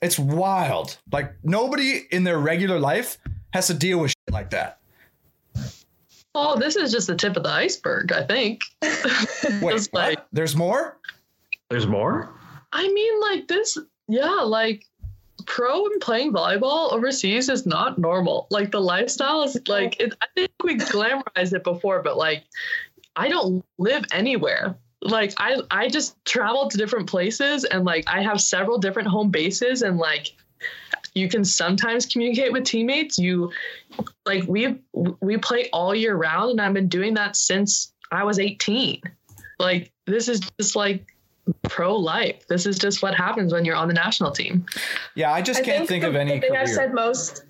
it's 0.02 0.18
wild. 0.18 0.98
Like 1.12 1.34
nobody 1.42 2.02
in 2.10 2.24
their 2.24 2.38
regular 2.38 2.78
life 2.78 3.18
has 3.52 3.66
to 3.68 3.74
deal 3.74 3.98
with 3.98 4.10
shit 4.10 4.32
like 4.34 4.50
that. 4.50 4.78
oh 6.34 6.58
this 6.58 6.76
is 6.76 6.92
just 6.92 7.06
the 7.06 7.14
tip 7.14 7.36
of 7.36 7.42
the 7.42 7.48
iceberg 7.48 8.12
i 8.12 8.22
think 8.22 8.60
Wait, 9.62 9.72
Just 9.72 9.92
what? 9.92 10.08
like 10.10 10.18
there's 10.32 10.54
more. 10.56 10.98
There's 11.70 11.86
more. 11.86 12.32
i 12.72 12.88
mean 12.88 13.20
like 13.20 13.48
this 13.48 13.78
yeah 14.08 14.42
like 14.42 14.84
pro 15.46 15.86
and 15.86 16.00
playing 16.00 16.32
volleyball 16.32 16.92
overseas 16.92 17.48
is 17.48 17.66
not 17.66 17.98
normal. 17.98 18.46
Like 18.50 18.70
the 18.72 18.80
lifestyle 18.80 19.42
is 19.42 19.56
like 19.68 20.00
it, 20.00 20.12
i 20.20 20.26
think 20.34 20.50
we 20.64 20.76
glamorized 20.76 21.52
it 21.52 21.64
before 21.64 22.02
but 22.02 22.16
like 22.16 22.44
i 23.14 23.28
don't 23.28 23.64
live 23.78 24.04
anywhere. 24.12 24.76
Like 25.02 25.34
i 25.38 25.60
i 25.70 25.88
just 25.88 26.16
travel 26.24 26.68
to 26.68 26.76
different 26.76 27.08
places 27.08 27.64
and 27.64 27.84
like 27.84 28.04
i 28.08 28.22
have 28.22 28.40
several 28.40 28.78
different 28.78 29.08
home 29.08 29.30
bases 29.30 29.82
and 29.82 29.98
like 29.98 30.34
you 31.14 31.28
can 31.28 31.44
sometimes 31.44 32.06
communicate 32.06 32.52
with 32.52 32.64
teammates. 32.64 33.18
You 33.18 33.52
like 34.24 34.44
we 34.48 34.78
we 35.20 35.36
play 35.36 35.68
all 35.72 35.94
year 35.94 36.14
round 36.16 36.52
and 36.52 36.60
i've 36.60 36.74
been 36.74 36.88
doing 36.88 37.14
that 37.14 37.36
since 37.36 37.92
i 38.10 38.24
was 38.24 38.38
18 38.38 39.00
like 39.58 39.92
this 40.06 40.28
is 40.28 40.40
just 40.58 40.76
like 40.76 41.15
pro 41.62 41.94
life 41.96 42.46
this 42.48 42.66
is 42.66 42.78
just 42.78 43.02
what 43.02 43.14
happens 43.14 43.52
when 43.52 43.64
you're 43.64 43.76
on 43.76 43.88
the 43.88 43.94
national 43.94 44.30
team 44.32 44.64
Yeah, 45.14 45.32
I 45.32 45.42
just 45.42 45.60
I 45.60 45.62
can't 45.62 45.88
think, 45.88 46.02
the, 46.02 46.08
of 46.08 46.16
any 46.16 46.34
the 46.34 46.40
thing 46.40 46.50
career. 46.50 46.62
I've 46.62 46.68
said 46.68 46.94
most. 46.94 47.44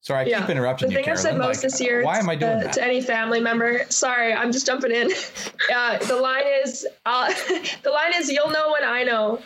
Sorry, 0.00 0.24
I 0.24 0.28
yeah, 0.28 0.40
keep 0.40 0.50
interrupting 0.50 0.88
the 0.88 0.94
you, 0.94 1.02
thing 1.02 1.10
I've 1.10 1.18
said 1.18 1.30
Carolyn. 1.30 1.48
most 1.48 1.56
Like, 1.62 1.72
this 1.72 1.80
year. 1.80 2.02
Why 2.04 2.18
am 2.18 2.30
I 2.30 2.36
doing 2.36 2.52
uh, 2.52 2.60
that? 2.60 2.72
To 2.74 2.84
any 2.84 3.00
family 3.02 3.40
member, 3.40 3.84
sorry, 3.90 4.32
I'm 4.32 4.52
just 4.52 4.64
jumping 4.64 4.92
in. 4.92 5.10
uh, 5.74 5.98
the 5.98 6.16
line 6.16 6.44
is, 6.64 6.86
uh, 7.04 7.26
the 7.82 7.90
line 7.90 8.12
is, 8.14 8.30
you'll 8.30 8.50
know 8.50 8.72
when 8.72 8.84
I 8.84 9.02
know. 9.02 9.42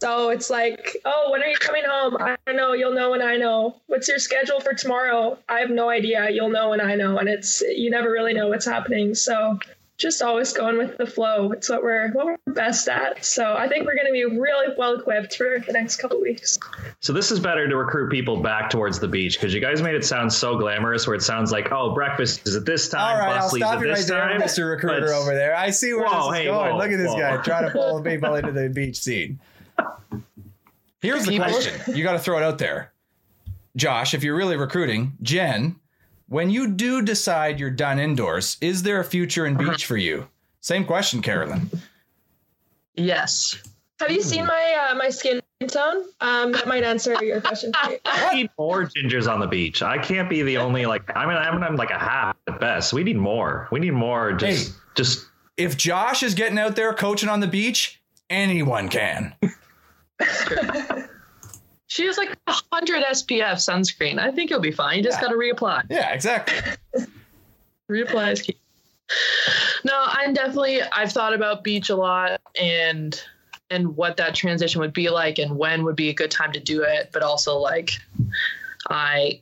So 0.00 0.28
it's 0.28 0.48
like, 0.50 0.96
oh, 1.04 1.30
when 1.32 1.42
are 1.42 1.46
you 1.46 1.56
coming 1.56 1.82
home? 1.86 2.16
I 2.20 2.36
don't 2.46 2.56
know. 2.56 2.72
You'll 2.74 2.94
know 2.94 3.10
when 3.10 3.22
I 3.22 3.36
know. 3.36 3.80
What's 3.86 4.08
your 4.08 4.18
schedule 4.18 4.60
for 4.60 4.74
tomorrow? 4.74 5.38
I 5.48 5.60
have 5.60 5.70
no 5.70 5.88
idea. 5.88 6.28
You'll 6.30 6.50
know 6.50 6.70
when 6.70 6.80
I 6.80 6.94
know. 6.94 7.18
And 7.18 7.28
it's 7.28 7.62
you 7.62 7.90
never 7.90 8.10
really 8.10 8.34
know 8.34 8.48
what's 8.48 8.66
happening. 8.66 9.14
So 9.14 9.58
just 9.98 10.20
always 10.20 10.52
going 10.52 10.76
with 10.76 10.98
the 10.98 11.06
flow. 11.06 11.52
It's 11.52 11.70
what 11.70 11.82
we're 11.82 12.10
what 12.12 12.26
we're 12.26 12.52
best 12.52 12.88
at. 12.88 13.24
So 13.24 13.54
I 13.54 13.66
think 13.68 13.86
we're 13.86 13.94
going 13.94 14.06
to 14.06 14.12
be 14.12 14.24
really 14.38 14.74
well 14.76 14.94
equipped 14.94 15.36
for 15.36 15.58
the 15.66 15.72
next 15.72 15.96
couple 15.96 16.20
weeks. 16.20 16.58
So 17.00 17.12
this 17.12 17.30
is 17.30 17.40
better 17.40 17.66
to 17.68 17.76
recruit 17.76 18.10
people 18.10 18.42
back 18.42 18.68
towards 18.70 18.98
the 18.98 19.08
beach 19.08 19.38
because 19.38 19.54
you 19.54 19.60
guys 19.60 19.80
made 19.82 19.94
it 19.94 20.04
sound 20.04 20.32
so 20.32 20.58
glamorous. 20.58 21.06
Where 21.06 21.16
it 21.16 21.22
sounds 21.22 21.50
like, 21.52 21.72
oh, 21.72 21.94
breakfast 21.94 22.46
is 22.46 22.56
at 22.56 22.66
this 22.66 22.88
time, 22.90 23.14
All 23.14 23.18
right, 23.20 23.34
bus 23.36 23.44
I'll 23.44 23.50
leaves 23.52 23.66
stop 23.66 23.74
at 23.76 23.80
you 23.82 23.88
right 23.88 23.96
this 23.96 24.06
there, 24.06 24.20
time. 24.28 24.40
Mr. 24.40 24.70
Recruiter 24.70 25.06
Let's- 25.06 25.12
over 25.22 25.34
there. 25.34 25.56
I 25.56 25.70
see 25.70 25.92
where 25.94 26.04
Whoa, 26.06 26.30
this 26.30 26.32
is 26.32 26.34
hey, 26.40 26.44
going. 26.46 26.72
whoa, 26.72 26.78
Look 26.78 26.90
at 26.90 26.96
this 26.98 27.12
whoa. 27.12 27.18
guy 27.18 27.36
trying 27.38 27.64
to 27.66 27.70
pull 27.70 28.02
people 28.02 28.34
into 28.34 28.52
the 28.52 28.68
beach 28.68 28.98
scene. 28.98 29.38
Here's 31.00 31.24
the 31.26 31.36
question. 31.38 31.94
You 31.96 32.02
got 32.02 32.12
to 32.12 32.18
throw 32.18 32.36
it 32.38 32.42
out 32.42 32.58
there. 32.58 32.92
Josh, 33.76 34.14
if 34.14 34.24
you're 34.24 34.34
really 34.36 34.56
recruiting, 34.56 35.12
Jen, 35.22 35.76
when 36.28 36.50
you 36.50 36.68
do 36.68 37.02
decide 37.02 37.60
you're 37.60 37.70
done 37.70 37.98
indoors, 37.98 38.56
is 38.60 38.82
there 38.82 39.00
a 39.00 39.04
future 39.04 39.46
in 39.46 39.56
beach 39.56 39.86
for 39.86 39.96
you? 39.96 40.26
Same 40.60 40.84
question, 40.84 41.22
Carolyn. 41.22 41.70
yes 42.94 43.62
Have 44.00 44.10
you 44.10 44.22
seen 44.22 44.46
my 44.46 44.88
uh, 44.90 44.94
my 44.96 45.08
skin 45.10 45.40
tone? 45.68 46.04
Um, 46.20 46.52
that 46.52 46.66
might 46.66 46.82
answer 46.84 47.22
your 47.24 47.40
question. 47.40 47.72
I 48.04 48.34
need 48.34 48.50
more 48.58 48.84
gingers 48.84 49.30
on 49.32 49.40
the 49.40 49.46
beach. 49.46 49.82
I 49.82 49.98
can't 49.98 50.28
be 50.28 50.42
the 50.42 50.58
only 50.58 50.84
like. 50.86 51.04
I 51.16 51.24
mean, 51.26 51.36
I'm, 51.36 51.62
I'm 51.62 51.76
like 51.76 51.90
a 51.90 51.98
half 51.98 52.36
at 52.46 52.60
best. 52.60 52.92
We 52.92 53.04
need 53.04 53.16
more. 53.16 53.68
We 53.70 53.80
need 53.80 53.92
more. 53.92 54.32
Just, 54.32 54.68
Hey. 54.68 54.74
just 54.96 55.26
If 55.56 55.76
Josh 55.76 56.22
is 56.22 56.34
getting 56.34 56.58
out 56.58 56.76
there 56.76 56.92
coaching 56.92 57.28
on 57.28 57.40
the 57.40 57.46
beach, 57.46 58.02
anyone 58.28 58.88
can. 58.88 59.34
She 61.96 62.04
has 62.04 62.18
like 62.18 62.36
hundred 62.46 63.02
SPF 63.04 63.54
sunscreen. 63.54 64.18
I 64.18 64.30
think 64.30 64.50
you'll 64.50 64.60
be 64.60 64.70
fine. 64.70 64.98
You 64.98 65.02
just 65.04 65.16
Yeah. 65.16 65.28
gotta 65.28 65.36
reapply. 65.38 65.84
Yeah, 65.88 66.12
exactly. 66.12 66.58
Reapply 67.90 68.32
is 68.32 68.42
key. 68.42 68.56
No, 69.82 69.94
I'm 69.94 70.34
definitely 70.34 70.82
I've 70.82 71.10
thought 71.10 71.32
about 71.32 71.64
beach 71.64 71.88
a 71.88 71.96
lot 71.96 72.38
and 72.60 73.18
and 73.70 73.96
what 73.96 74.18
that 74.18 74.34
transition 74.34 74.82
would 74.82 74.92
be 74.92 75.08
like 75.08 75.38
and 75.38 75.56
when 75.56 75.84
would 75.84 75.96
be 75.96 76.10
a 76.10 76.12
good 76.12 76.30
time 76.30 76.52
to 76.52 76.60
do 76.60 76.82
it, 76.82 77.08
but 77.14 77.22
also 77.22 77.56
like 77.56 77.92
I 78.90 79.40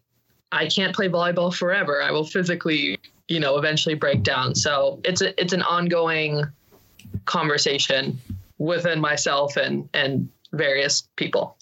I 0.52 0.68
can't 0.68 0.94
play 0.94 1.08
volleyball 1.08 1.52
forever. 1.52 2.00
I 2.02 2.12
will 2.12 2.24
physically, 2.24 3.00
you 3.26 3.40
know, 3.40 3.58
eventually 3.58 3.96
break 3.96 4.22
down. 4.22 4.54
So 4.54 5.00
it's 5.02 5.22
a 5.22 5.38
it's 5.42 5.52
an 5.52 5.62
ongoing 5.62 6.44
conversation 7.24 8.20
within 8.58 9.00
myself 9.00 9.56
and 9.56 9.88
and 9.92 10.28
various 10.52 11.08
people. 11.16 11.56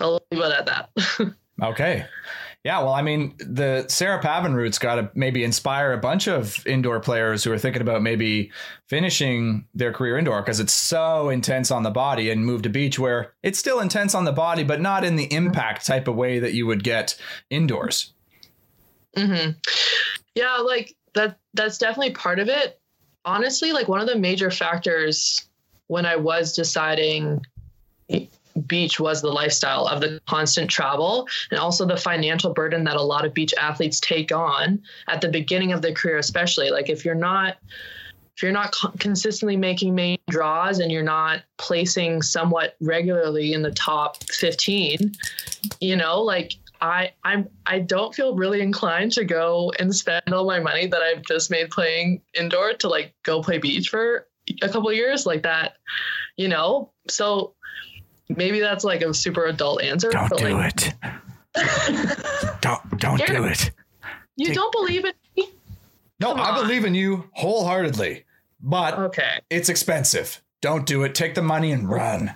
I'll 0.00 0.20
leave 0.30 0.42
it 0.42 0.52
at 0.52 0.66
that. 0.66 1.34
Okay. 1.62 2.06
Yeah, 2.64 2.80
well, 2.80 2.92
I 2.92 3.02
mean, 3.02 3.34
the 3.38 3.86
Sarah 3.88 4.22
Pavan 4.22 4.54
route's 4.54 4.78
got 4.78 4.96
to 4.96 5.10
maybe 5.14 5.44
inspire 5.44 5.92
a 5.92 5.98
bunch 5.98 6.26
of 6.26 6.64
indoor 6.66 7.00
players 7.00 7.42
who 7.44 7.52
are 7.52 7.58
thinking 7.58 7.82
about 7.82 8.02
maybe 8.02 8.50
finishing 8.88 9.66
their 9.74 9.92
career 9.92 10.18
indoor 10.18 10.42
because 10.42 10.60
it's 10.60 10.72
so 10.72 11.30
intense 11.30 11.70
on 11.70 11.82
the 11.84 11.90
body 11.90 12.30
and 12.30 12.44
move 12.44 12.62
to 12.62 12.68
beach 12.68 12.98
where 12.98 13.32
it's 13.42 13.58
still 13.58 13.80
intense 13.80 14.14
on 14.14 14.24
the 14.24 14.32
body, 14.32 14.64
but 14.64 14.80
not 14.80 15.04
in 15.04 15.16
the 15.16 15.32
impact 15.32 15.86
type 15.86 16.08
of 16.08 16.16
way 16.16 16.38
that 16.38 16.52
you 16.52 16.66
would 16.66 16.84
get 16.84 17.16
indoors. 17.48 18.12
hmm 19.16 19.50
Yeah, 20.34 20.56
like 20.58 20.94
that 21.14 21.38
that's 21.54 21.78
definitely 21.78 22.12
part 22.12 22.38
of 22.38 22.48
it. 22.48 22.80
Honestly, 23.24 23.72
like 23.72 23.88
one 23.88 24.00
of 24.00 24.06
the 24.06 24.18
major 24.18 24.50
factors 24.50 25.48
when 25.86 26.06
I 26.06 26.16
was 26.16 26.54
deciding 26.54 27.40
beach 28.66 28.98
was 29.00 29.22
the 29.22 29.30
lifestyle 29.30 29.86
of 29.86 30.00
the 30.00 30.20
constant 30.26 30.70
travel 30.70 31.28
and 31.50 31.58
also 31.58 31.86
the 31.86 31.96
financial 31.96 32.52
burden 32.52 32.84
that 32.84 32.96
a 32.96 33.02
lot 33.02 33.24
of 33.24 33.34
beach 33.34 33.54
athletes 33.58 34.00
take 34.00 34.32
on 34.32 34.80
at 35.08 35.20
the 35.20 35.28
beginning 35.28 35.72
of 35.72 35.82
their 35.82 35.92
career 35.92 36.18
especially 36.18 36.70
like 36.70 36.88
if 36.88 37.04
you're 37.04 37.14
not 37.14 37.56
if 38.36 38.42
you're 38.42 38.52
not 38.52 38.72
consistently 39.00 39.56
making 39.56 39.94
main 39.94 40.18
draws 40.28 40.78
and 40.78 40.92
you're 40.92 41.02
not 41.02 41.42
placing 41.56 42.22
somewhat 42.22 42.76
regularly 42.80 43.52
in 43.52 43.62
the 43.62 43.72
top 43.72 44.22
15 44.24 45.12
you 45.80 45.96
know 45.96 46.22
like 46.22 46.54
I 46.80 47.12
I'm 47.24 47.48
I 47.66 47.80
don't 47.80 48.14
feel 48.14 48.36
really 48.36 48.60
inclined 48.60 49.12
to 49.12 49.24
go 49.24 49.72
and 49.78 49.94
spend 49.94 50.32
all 50.32 50.46
my 50.46 50.60
money 50.60 50.86
that 50.86 51.02
I've 51.02 51.22
just 51.22 51.50
made 51.50 51.70
playing 51.70 52.22
indoor 52.34 52.74
to 52.74 52.88
like 52.88 53.14
go 53.24 53.42
play 53.42 53.58
beach 53.58 53.88
for 53.88 54.28
a 54.62 54.68
couple 54.68 54.92
years 54.92 55.26
like 55.26 55.42
that, 55.42 55.74
you 56.36 56.48
know. 56.48 56.90
So 57.08 57.54
maybe 58.28 58.60
that's 58.60 58.84
like 58.84 59.02
a 59.02 59.12
super 59.14 59.46
adult 59.46 59.82
answer. 59.82 60.10
Don't 60.10 60.28
but 60.30 60.38
do 60.38 60.48
like, 60.50 60.86
it. 60.86 60.94
Don't 62.60 62.98
don't 63.00 63.26
do 63.26 63.44
it. 63.44 63.70
You 64.36 64.46
Take- 64.46 64.54
don't 64.54 64.70
believe 64.72 65.04
in 65.04 65.12
me? 65.36 65.50
No, 66.20 66.32
Come 66.32 66.40
I 66.40 66.50
on. 66.50 66.62
believe 66.62 66.84
in 66.84 66.94
you 66.94 67.28
wholeheartedly, 67.32 68.24
but 68.60 68.98
Okay. 68.98 69.40
it's 69.50 69.68
expensive. 69.68 70.42
Don't 70.60 70.86
do 70.86 71.02
it. 71.04 71.14
Take 71.14 71.34
the 71.34 71.42
money 71.42 71.72
and 71.72 71.88
run. 71.88 72.34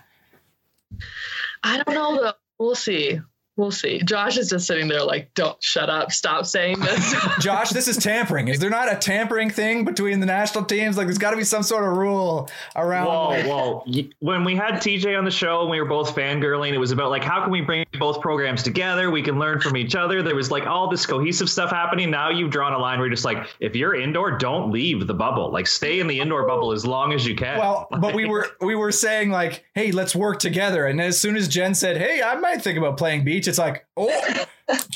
I 1.62 1.82
don't 1.82 1.95
know 1.95 2.20
though. 2.22 2.32
We'll 2.59 2.74
see. 2.74 3.20
We'll 3.57 3.70
see. 3.70 4.00
Josh 4.03 4.38
is 4.38 4.48
just 4.48 4.66
sitting 4.66 4.88
there 4.88 5.05
like, 5.05 5.34
don't 5.34 5.62
shut 5.62 5.90
up. 5.90 6.11
Stop 6.11 6.46
saying 6.46 6.80
this. 6.80 7.14
Josh, 7.40 7.68
this 7.70 7.86
is 7.86 7.98
tampering. 7.98 8.48
Is 8.48 8.59
there 8.61 8.70
not 8.70 8.90
a 8.90 8.96
tampering 8.96 9.50
thing 9.50 9.84
between 9.84 10.20
the 10.20 10.26
national 10.26 10.64
teams? 10.64 10.96
Like, 10.96 11.07
there's 11.07 11.18
got 11.18 11.32
to 11.32 11.36
be 11.36 11.44
some 11.44 11.62
sort 11.62 11.84
of 11.84 11.98
rule 11.98 12.48
around. 12.74 13.07
Whoa, 13.09 13.28
like- 13.28 13.44
whoa. 13.46 13.84
When 14.20 14.44
we 14.44 14.57
had 14.57 14.76
TJ 14.76 15.18
on 15.18 15.26
the 15.26 15.30
show 15.30 15.61
and 15.61 15.70
we 15.70 15.78
were 15.80 15.86
both 15.88 16.14
fangirling, 16.16 16.72
it 16.72 16.78
was 16.78 16.92
about 16.92 17.11
like, 17.11 17.22
how 17.22 17.42
can 17.42 17.50
we 17.50 17.61
bring 17.61 17.84
both 17.98 18.22
programs 18.22 18.62
together? 18.62 19.11
We 19.11 19.20
can 19.22 19.38
learn 19.38 19.61
from 19.61 19.76
each 19.76 19.94
other. 19.94 20.22
There 20.22 20.34
was 20.34 20.50
like 20.50 20.66
all 20.66 20.88
this 20.88 21.05
cohesive 21.05 21.50
stuff 21.50 21.70
happening. 21.70 22.11
Now 22.11 22.30
you've 22.30 22.50
drawn 22.50 22.72
a 22.72 22.78
line 22.78 23.00
where 23.00 23.07
you're 23.09 23.14
just 23.14 23.26
like, 23.26 23.46
if 23.61 23.76
you're 23.76 23.94
indoor, 23.94 24.38
don't 24.38 24.72
leave 24.72 25.07
the 25.07 25.14
bubble. 25.14 25.50
Like, 25.53 25.66
stay 25.66 26.00
in 26.00 26.07
the 26.07 26.20
indoor 26.20 26.46
bubble 26.46 26.72
as 26.72 26.86
long 26.86 27.12
as 27.12 27.26
you 27.26 27.34
can. 27.36 27.59
Well, 27.59 27.86
but 28.00 28.14
we 28.14 28.24
were 28.24 28.46
we 28.62 28.74
were 28.74 28.92
saying 28.92 29.30
like, 29.30 29.62
hey, 29.74 29.92
let's 29.92 30.16
work 30.16 30.38
together. 30.38 30.86
And 30.86 31.03
as 31.03 31.20
soon 31.20 31.36
as 31.36 31.48
Jen 31.48 31.74
said, 31.74 31.98
hey, 31.98 32.22
I 32.22 32.36
might 32.36 32.62
think 32.62 32.78
about 32.78 32.96
playing 32.96 33.24
beach, 33.24 33.41
it's 33.47 33.59
like, 33.59 33.86
oh, 33.97 34.09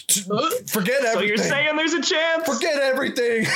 t- 0.08 0.20
forget 0.66 1.04
everything. 1.04 1.12
so 1.12 1.20
you're 1.20 1.36
saying 1.36 1.76
there's 1.76 1.92
a 1.92 2.02
chance? 2.02 2.46
forget 2.46 2.80
everything. 2.80 3.46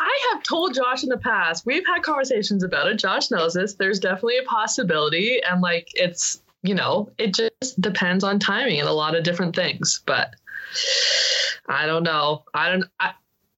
I 0.00 0.32
have 0.32 0.42
told 0.42 0.74
Josh 0.74 1.02
in 1.02 1.08
the 1.08 1.18
past, 1.18 1.66
we've 1.66 1.86
had 1.86 2.02
conversations 2.02 2.62
about 2.62 2.86
it. 2.86 2.98
Josh 2.98 3.30
knows 3.30 3.54
this. 3.54 3.74
There's 3.74 4.00
definitely 4.00 4.38
a 4.38 4.44
possibility. 4.44 5.40
And 5.42 5.60
like, 5.60 5.88
it's, 5.94 6.40
you 6.62 6.74
know, 6.74 7.10
it 7.18 7.34
just 7.34 7.80
depends 7.80 8.24
on 8.24 8.38
timing 8.38 8.80
and 8.80 8.88
a 8.88 8.92
lot 8.92 9.16
of 9.16 9.24
different 9.24 9.56
things. 9.56 10.00
But 10.06 10.34
I 11.68 11.86
don't 11.86 12.04
know. 12.04 12.44
I 12.54 12.70
don't, 12.70 12.84
I, 12.98 13.12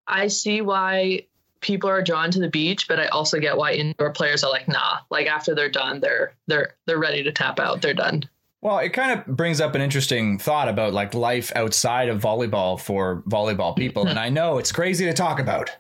I 0.07 0.27
see 0.29 0.61
why 0.61 1.27
people 1.61 1.91
are 1.91 2.03
drawn 2.03 2.31
to 2.31 2.41
the 2.41 2.49
beach, 2.49 2.89
but 2.89 2.99
I 2.99 3.09
also 3.09 3.39
get 3.39 3.57
why 3.57 3.73
indoor 3.75 4.11
players 4.11 4.43
are 4.43 4.51
like, 4.51 4.67
nah, 4.67 4.99
like 5.11 5.27
after 5.27 5.55
they're 5.55 5.71
done, 5.71 6.01
they're, 6.01 6.35
they're, 6.47 6.75
they're 6.87 6.99
ready 6.99 7.23
to 7.25 7.33
tap 7.33 7.61
out. 7.61 7.83
They're 7.83 7.95
done. 7.95 8.29
Well, 8.63 8.79
it 8.79 8.91
kind 8.91 9.19
of 9.19 9.27
brings 9.27 9.61
up 9.61 9.75
an 9.75 9.81
interesting 9.81 10.39
thought 10.39 10.69
about 10.69 10.93
like 10.93 11.15
life 11.15 11.51
outside 11.57 12.09
of 12.09 12.21
volleyball 12.21 12.79
for 12.79 13.23
volleyball 13.23 13.75
people. 13.75 14.07
And 14.07 14.19
I 14.19 14.29
know 14.31 14.59
it's 14.59 14.73
crazy 14.73 15.07
to 15.07 15.15
talk 15.15 15.41
about 15.41 15.71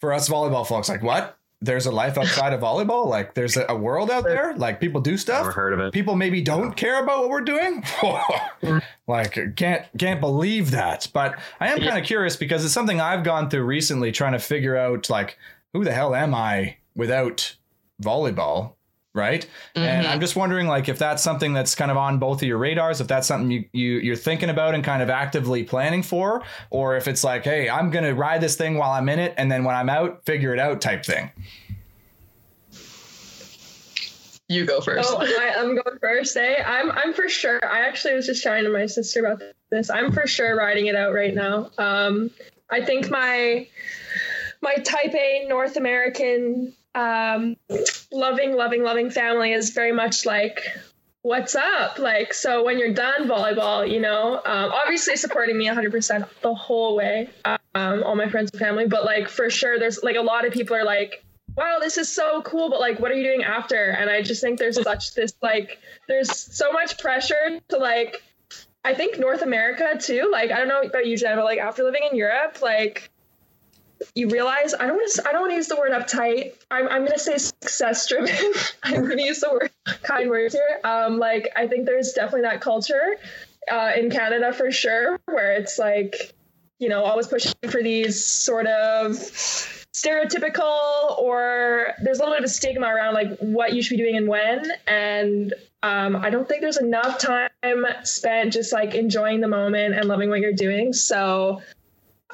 for 0.00 0.12
us 0.12 0.28
volleyball 0.28 0.66
folks. 0.66 0.88
Like, 0.88 1.02
what? 1.02 1.38
There's 1.62 1.86
a 1.86 1.90
life 1.90 2.18
outside 2.18 2.52
of 2.52 2.60
volleyball? 2.60 3.06
Like, 3.06 3.32
there's 3.32 3.56
a, 3.56 3.64
a 3.70 3.76
world 3.76 4.10
out 4.10 4.24
there? 4.24 4.54
Like, 4.56 4.78
people 4.78 5.00
do 5.00 5.16
stuff? 5.16 5.40
Never 5.40 5.52
heard 5.52 5.72
of 5.72 5.80
it. 5.80 5.92
People 5.92 6.14
maybe 6.14 6.42
don't 6.42 6.76
care 6.76 7.02
about 7.02 7.20
what 7.20 7.30
we're 7.30 7.40
doing? 7.40 7.82
like, 9.08 9.56
can't 9.56 9.86
can't 9.96 10.20
believe 10.20 10.72
that. 10.72 11.08
But 11.14 11.38
I 11.58 11.68
am 11.68 11.78
kind 11.78 11.98
of 11.98 12.04
curious 12.04 12.36
because 12.36 12.62
it's 12.62 12.74
something 12.74 13.00
I've 13.00 13.24
gone 13.24 13.48
through 13.48 13.64
recently 13.64 14.12
trying 14.12 14.32
to 14.32 14.38
figure 14.38 14.76
out, 14.76 15.08
like, 15.08 15.38
who 15.72 15.82
the 15.82 15.92
hell 15.92 16.14
am 16.14 16.34
I 16.34 16.76
without 16.94 17.56
volleyball? 18.02 18.75
Right? 19.16 19.44
And 19.74 20.06
Mhm. 20.06 20.10
I'm 20.10 20.20
just 20.20 20.36
wondering, 20.36 20.68
like, 20.68 20.88
if 20.88 20.98
that's 20.98 21.22
something 21.22 21.52
that's 21.52 21.74
kind 21.74 21.90
of 21.90 21.96
on 21.96 22.18
both 22.18 22.42
of 22.42 22.46
your 22.48 22.58
radars, 22.58 23.00
if 23.00 23.08
that's 23.08 23.26
something 23.26 23.50
you, 23.50 23.64
you 23.72 23.98
you're 23.98 24.14
thinking 24.14 24.50
about 24.50 24.74
and 24.74 24.84
kind 24.84 25.02
of 25.02 25.10
actively 25.10 25.64
planning 25.64 26.02
for, 26.04 26.42
or 26.70 26.96
if 26.96 27.08
it's 27.08 27.24
like, 27.24 27.42
hey, 27.44 27.68
I'm 27.68 27.90
gonna 27.90 28.14
ride 28.14 28.40
this 28.40 28.54
thing 28.56 28.76
while 28.76 28.92
I'm 28.92 29.08
in 29.08 29.18
it, 29.18 29.34
and 29.36 29.50
then 29.50 29.64
when 29.64 29.74
I'm 29.74 29.88
out, 29.88 30.24
figure 30.24 30.52
it 30.52 30.60
out, 30.60 30.80
type 30.80 31.04
thing. 31.04 31.30
You 34.48 34.64
go 34.64 34.80
first. 34.80 35.08
Oh, 35.10 35.18
I, 35.20 35.54
I'm 35.58 35.74
going 35.74 35.98
first. 36.00 36.36
Eh? 36.36 36.62
I'm 36.64 36.92
I'm 36.92 37.12
for 37.14 37.28
sure. 37.28 37.58
I 37.64 37.80
actually 37.88 38.14
was 38.14 38.26
just 38.26 38.44
chatting 38.44 38.64
to 38.64 38.70
my 38.70 38.86
sister 38.86 39.24
about 39.24 39.42
this. 39.70 39.90
I'm 39.90 40.12
for 40.12 40.26
sure 40.28 40.54
riding 40.54 40.86
it 40.86 40.94
out 40.94 41.12
right 41.12 41.34
now. 41.34 41.70
Um, 41.78 42.30
I 42.70 42.84
think 42.84 43.10
my 43.10 43.66
my 44.62 44.74
Type 44.76 45.14
A 45.14 45.46
North 45.48 45.76
American 45.76 46.74
um, 46.96 47.56
loving, 48.10 48.56
loving, 48.56 48.82
loving 48.82 49.10
family 49.10 49.52
is 49.52 49.70
very 49.70 49.92
much 49.92 50.24
like, 50.24 50.66
what's 51.22 51.54
up? 51.54 51.98
Like, 51.98 52.32
so 52.32 52.64
when 52.64 52.78
you're 52.78 52.94
done 52.94 53.28
volleyball, 53.28 53.88
you 53.88 54.00
know, 54.00 54.36
um, 54.36 54.72
obviously 54.72 55.16
supporting 55.16 55.58
me 55.58 55.66
100% 55.66 56.26
the 56.40 56.54
whole 56.54 56.96
way, 56.96 57.28
um, 57.74 58.02
all 58.02 58.16
my 58.16 58.28
friends 58.28 58.50
and 58.50 58.60
family, 58.60 58.86
but 58.86 59.04
like 59.04 59.28
for 59.28 59.50
sure, 59.50 59.78
there's 59.78 60.02
like 60.02 60.16
a 60.16 60.22
lot 60.22 60.46
of 60.46 60.52
people 60.52 60.74
are 60.74 60.84
like, 60.84 61.22
wow, 61.56 61.78
this 61.80 61.98
is 61.98 62.12
so 62.12 62.40
cool, 62.42 62.70
but 62.70 62.80
like, 62.80 62.98
what 62.98 63.10
are 63.10 63.14
you 63.14 63.24
doing 63.24 63.42
after? 63.42 63.90
And 63.90 64.08
I 64.08 64.22
just 64.22 64.40
think 64.40 64.58
there's 64.58 64.82
such 64.82 65.14
this 65.14 65.34
like, 65.42 65.78
there's 66.08 66.34
so 66.34 66.72
much 66.72 66.98
pressure 66.98 67.60
to 67.68 67.76
like, 67.76 68.22
I 68.84 68.94
think 68.94 69.18
North 69.18 69.42
America 69.42 69.98
too. 69.98 70.30
Like, 70.32 70.50
I 70.50 70.58
don't 70.58 70.68
know 70.68 70.80
about 70.80 71.06
you, 71.06 71.16
Jen, 71.16 71.36
but 71.36 71.44
like 71.44 71.58
after 71.58 71.82
living 71.82 72.08
in 72.10 72.16
Europe, 72.16 72.62
like 72.62 73.10
you 74.14 74.28
realize 74.28 74.74
I 74.74 74.86
don't 74.86 74.96
want 74.96 75.12
to 75.12 75.28
I 75.28 75.32
don't 75.32 75.42
want 75.42 75.52
to 75.52 75.56
use 75.56 75.68
the 75.68 75.76
word 75.76 75.92
uptight. 75.92 76.54
I'm 76.70 76.88
I'm 76.88 77.04
gonna 77.04 77.18
say 77.18 77.38
success 77.38 78.08
driven. 78.08 78.52
I'm 78.82 79.08
gonna 79.08 79.22
use 79.22 79.40
the 79.40 79.50
word 79.50 79.70
kind 80.02 80.30
words 80.30 80.54
here. 80.54 80.80
Um, 80.84 81.18
like 81.18 81.50
I 81.56 81.66
think 81.66 81.86
there's 81.86 82.12
definitely 82.12 82.42
that 82.42 82.60
culture 82.60 83.16
uh, 83.70 83.92
in 83.96 84.10
Canada 84.10 84.52
for 84.52 84.70
sure, 84.70 85.18
where 85.26 85.52
it's 85.54 85.78
like, 85.78 86.32
you 86.78 86.88
know, 86.88 87.04
always 87.04 87.26
pushing 87.26 87.52
for 87.68 87.82
these 87.82 88.22
sort 88.24 88.66
of 88.66 89.12
stereotypical 89.96 91.18
or 91.18 91.94
there's 92.02 92.18
a 92.18 92.20
little 92.20 92.34
bit 92.34 92.44
of 92.44 92.50
a 92.50 92.52
stigma 92.52 92.86
around 92.86 93.14
like 93.14 93.38
what 93.38 93.72
you 93.72 93.82
should 93.82 93.96
be 93.96 94.02
doing 94.02 94.16
and 94.16 94.28
when. 94.28 94.70
And 94.86 95.54
um, 95.82 96.16
I 96.16 96.28
don't 96.30 96.46
think 96.46 96.60
there's 96.60 96.76
enough 96.76 97.18
time 97.18 97.86
spent 98.02 98.52
just 98.52 98.72
like 98.72 98.94
enjoying 98.94 99.40
the 99.40 99.48
moment 99.48 99.94
and 99.94 100.06
loving 100.06 100.28
what 100.28 100.40
you're 100.40 100.52
doing. 100.52 100.92
So 100.92 101.62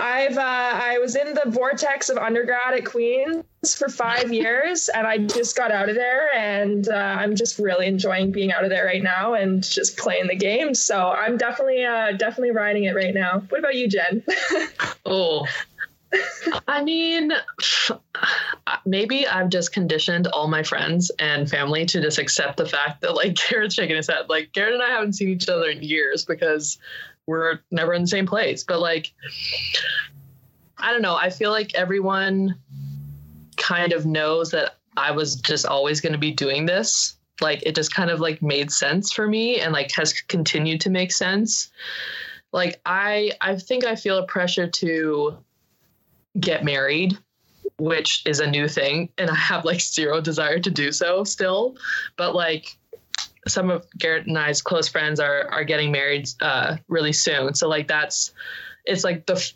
I've 0.02 0.36
uh, 0.36 0.42
I 0.42 0.98
was 0.98 1.14
in 1.14 1.32
the 1.32 1.44
vortex 1.46 2.08
of 2.08 2.18
undergrad 2.18 2.74
at 2.74 2.84
Queens 2.84 3.44
for 3.76 3.88
five 3.88 4.32
years, 4.32 4.88
and 4.88 5.06
I 5.06 5.18
just 5.18 5.56
got 5.56 5.70
out 5.70 5.88
of 5.88 5.94
there, 5.94 6.34
and 6.34 6.88
uh, 6.88 6.92
I'm 6.92 7.36
just 7.36 7.60
really 7.60 7.86
enjoying 7.86 8.32
being 8.32 8.52
out 8.52 8.64
of 8.64 8.70
there 8.70 8.84
right 8.84 9.02
now 9.02 9.34
and 9.34 9.62
just 9.62 9.96
playing 9.96 10.26
the 10.26 10.34
game. 10.34 10.74
So 10.74 11.10
I'm 11.10 11.36
definitely 11.36 11.84
uh, 11.84 12.12
definitely 12.12 12.50
riding 12.50 12.84
it 12.84 12.96
right 12.96 13.14
now. 13.14 13.44
What 13.48 13.60
about 13.60 13.76
you, 13.76 13.88
Jen? 13.88 14.24
Oh, 15.04 15.46
I 16.68 16.82
mean, 16.82 17.32
maybe 18.86 19.26
I've 19.26 19.48
just 19.48 19.72
conditioned 19.72 20.26
all 20.28 20.48
my 20.48 20.62
friends 20.62 21.10
and 21.18 21.48
family 21.50 21.86
to 21.86 22.00
just 22.00 22.18
accept 22.18 22.56
the 22.56 22.66
fact 22.66 23.00
that 23.02 23.14
like 23.14 23.34
Garrett's 23.50 23.74
shaking 23.74 23.96
his 23.96 24.08
head. 24.08 24.28
Like 24.28 24.52
Garrett 24.52 24.74
and 24.74 24.82
I 24.82 24.90
haven't 24.90 25.14
seen 25.14 25.28
each 25.28 25.48
other 25.48 25.68
in 25.68 25.82
years 25.82 26.24
because 26.24 26.78
we're 27.26 27.60
never 27.70 27.94
in 27.94 28.02
the 28.02 28.08
same 28.08 28.26
place. 28.26 28.64
But 28.64 28.80
like, 28.80 29.12
I 30.78 30.92
don't 30.92 31.02
know. 31.02 31.16
I 31.16 31.30
feel 31.30 31.50
like 31.50 31.74
everyone 31.74 32.56
kind 33.56 33.92
of 33.92 34.06
knows 34.06 34.50
that 34.50 34.76
I 34.96 35.12
was 35.12 35.36
just 35.36 35.66
always 35.66 36.00
going 36.00 36.12
to 36.12 36.18
be 36.18 36.32
doing 36.32 36.66
this. 36.66 37.16
Like 37.40 37.62
it 37.64 37.74
just 37.74 37.94
kind 37.94 38.10
of 38.10 38.20
like 38.20 38.42
made 38.42 38.70
sense 38.70 39.12
for 39.12 39.26
me 39.26 39.60
and 39.60 39.72
like 39.72 39.90
has 39.92 40.12
continued 40.12 40.80
to 40.82 40.90
make 40.90 41.12
sense. 41.12 41.70
Like 42.52 42.80
I 42.84 43.32
I 43.40 43.56
think 43.56 43.84
I 43.84 43.96
feel 43.96 44.18
a 44.18 44.26
pressure 44.26 44.68
to 44.68 45.38
get 46.38 46.64
married, 46.64 47.16
which 47.78 48.22
is 48.26 48.40
a 48.40 48.46
new 48.46 48.68
thing. 48.68 49.08
And 49.18 49.30
I 49.30 49.34
have 49.34 49.64
like 49.64 49.80
zero 49.80 50.20
desire 50.20 50.58
to 50.58 50.70
do 50.70 50.92
so 50.92 51.24
still. 51.24 51.76
But 52.16 52.34
like 52.34 52.76
some 53.48 53.70
of 53.70 53.86
Garrett 53.98 54.26
and 54.26 54.38
I's 54.38 54.62
close 54.62 54.88
friends 54.88 55.20
are 55.20 55.48
are 55.48 55.64
getting 55.64 55.90
married 55.92 56.28
uh, 56.40 56.76
really 56.88 57.12
soon. 57.12 57.54
So 57.54 57.68
like 57.68 57.88
that's 57.88 58.32
it's 58.84 59.04
like 59.04 59.26
the 59.26 59.52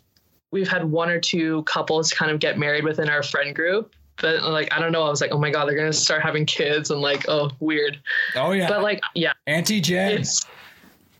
we've 0.51 0.67
had 0.67 0.85
one 0.85 1.09
or 1.09 1.19
two 1.19 1.63
couples 1.63 2.11
kind 2.11 2.31
of 2.31 2.39
get 2.39 2.57
married 2.57 2.83
within 2.83 3.09
our 3.09 3.23
friend 3.23 3.55
group. 3.55 3.93
But 4.19 4.43
like 4.43 4.73
I 4.73 4.79
don't 4.79 4.91
know, 4.91 5.03
I 5.03 5.09
was 5.09 5.21
like, 5.21 5.31
oh 5.31 5.37
my 5.37 5.51
god, 5.51 5.67
they're 5.67 5.77
gonna 5.77 5.93
start 5.93 6.21
having 6.21 6.45
kids 6.45 6.91
and 6.91 7.01
like, 7.01 7.29
oh 7.29 7.51
weird. 7.59 7.99
Oh 8.35 8.51
yeah. 8.51 8.67
But 8.67 8.81
like, 8.81 9.01
yeah, 9.13 9.33
Auntie 9.45 9.81
Jen. 9.81 10.23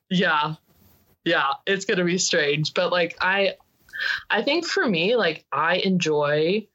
yeah 0.09 0.55
yeah 1.27 1.51
it's 1.65 1.83
gonna 1.85 2.05
be 2.05 2.17
strange 2.17 2.73
but 2.73 2.91
like 2.91 3.17
i 3.19 3.53
i 4.29 4.41
think 4.41 4.65
for 4.65 4.87
me 4.87 5.15
like 5.15 5.45
i 5.51 5.75
enjoy 5.77 6.65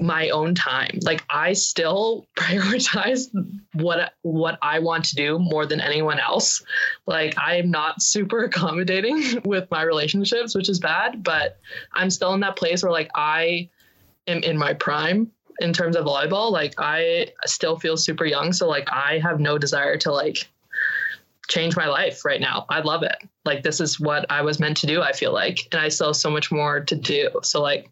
my 0.00 0.30
own 0.30 0.54
time. 0.54 0.98
Like 1.02 1.24
i 1.30 1.52
still 1.52 2.26
prioritize 2.36 3.28
what 3.74 4.14
what 4.22 4.58
i 4.62 4.78
want 4.78 5.04
to 5.06 5.14
do 5.14 5.38
more 5.38 5.66
than 5.66 5.80
anyone 5.80 6.18
else. 6.18 6.62
Like 7.06 7.36
i 7.38 7.56
am 7.56 7.70
not 7.70 8.02
super 8.02 8.44
accommodating 8.44 9.40
with 9.44 9.70
my 9.70 9.82
relationships 9.82 10.54
which 10.54 10.68
is 10.68 10.80
bad 10.80 11.22
but 11.22 11.58
i'm 11.92 12.10
still 12.10 12.32
in 12.34 12.40
that 12.40 12.56
place 12.56 12.82
where 12.82 12.92
like 12.92 13.10
i 13.14 13.68
am 14.26 14.42
in 14.42 14.56
my 14.56 14.74
prime 14.74 15.30
in 15.60 15.72
terms 15.74 15.94
of 15.94 16.06
volleyball. 16.06 16.50
Like 16.50 16.74
i 16.78 17.28
still 17.44 17.78
feel 17.78 17.96
super 17.96 18.24
young 18.24 18.52
so 18.52 18.68
like 18.68 18.88
i 18.90 19.18
have 19.18 19.38
no 19.38 19.58
desire 19.58 19.96
to 19.98 20.12
like 20.12 20.48
change 21.50 21.76
my 21.76 21.86
life 21.86 22.24
right 22.24 22.40
now. 22.40 22.64
I 22.68 22.80
love 22.80 23.02
it. 23.02 23.16
Like 23.44 23.62
this 23.62 23.80
is 23.80 24.00
what 24.00 24.24
I 24.30 24.42
was 24.42 24.60
meant 24.60 24.76
to 24.78 24.86
do, 24.86 25.02
I 25.02 25.12
feel 25.12 25.32
like. 25.32 25.58
And 25.72 25.80
I 25.80 25.88
still 25.88 26.08
have 26.08 26.16
so 26.16 26.30
much 26.30 26.50
more 26.50 26.80
to 26.80 26.94
do. 26.94 27.28
So 27.42 27.60
like 27.60 27.90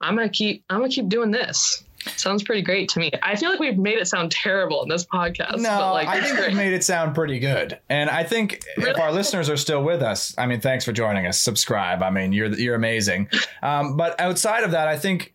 I'm 0.00 0.16
gonna 0.16 0.28
keep 0.28 0.64
I'm 0.70 0.78
gonna 0.78 0.88
keep 0.88 1.08
doing 1.08 1.30
this. 1.30 1.82
Sounds 2.16 2.44
pretty 2.44 2.62
great 2.62 2.88
to 2.90 3.00
me. 3.00 3.10
I 3.20 3.34
feel 3.34 3.50
like 3.50 3.58
we've 3.58 3.76
made 3.76 3.98
it 3.98 4.06
sound 4.06 4.30
terrible 4.30 4.80
in 4.84 4.88
this 4.88 5.04
podcast. 5.04 5.56
No, 5.56 5.70
but 5.70 5.92
like 5.92 6.06
I 6.08 6.20
think 6.20 6.36
great. 6.36 6.48
we've 6.48 6.56
made 6.56 6.72
it 6.72 6.84
sound 6.84 7.16
pretty 7.16 7.40
good. 7.40 7.80
And 7.88 8.08
I 8.08 8.22
think 8.22 8.62
if 8.76 9.00
our 9.00 9.12
listeners 9.12 9.50
are 9.50 9.56
still 9.56 9.82
with 9.82 10.02
us, 10.02 10.32
I 10.38 10.46
mean, 10.46 10.60
thanks 10.60 10.84
for 10.84 10.92
joining 10.92 11.26
us. 11.26 11.40
Subscribe. 11.40 12.04
I 12.04 12.10
mean, 12.10 12.32
you're 12.32 12.54
you're 12.54 12.76
amazing. 12.76 13.28
Um, 13.62 13.96
but 13.96 14.18
outside 14.20 14.62
of 14.62 14.70
that, 14.70 14.86
I 14.86 14.96
think 14.96 15.32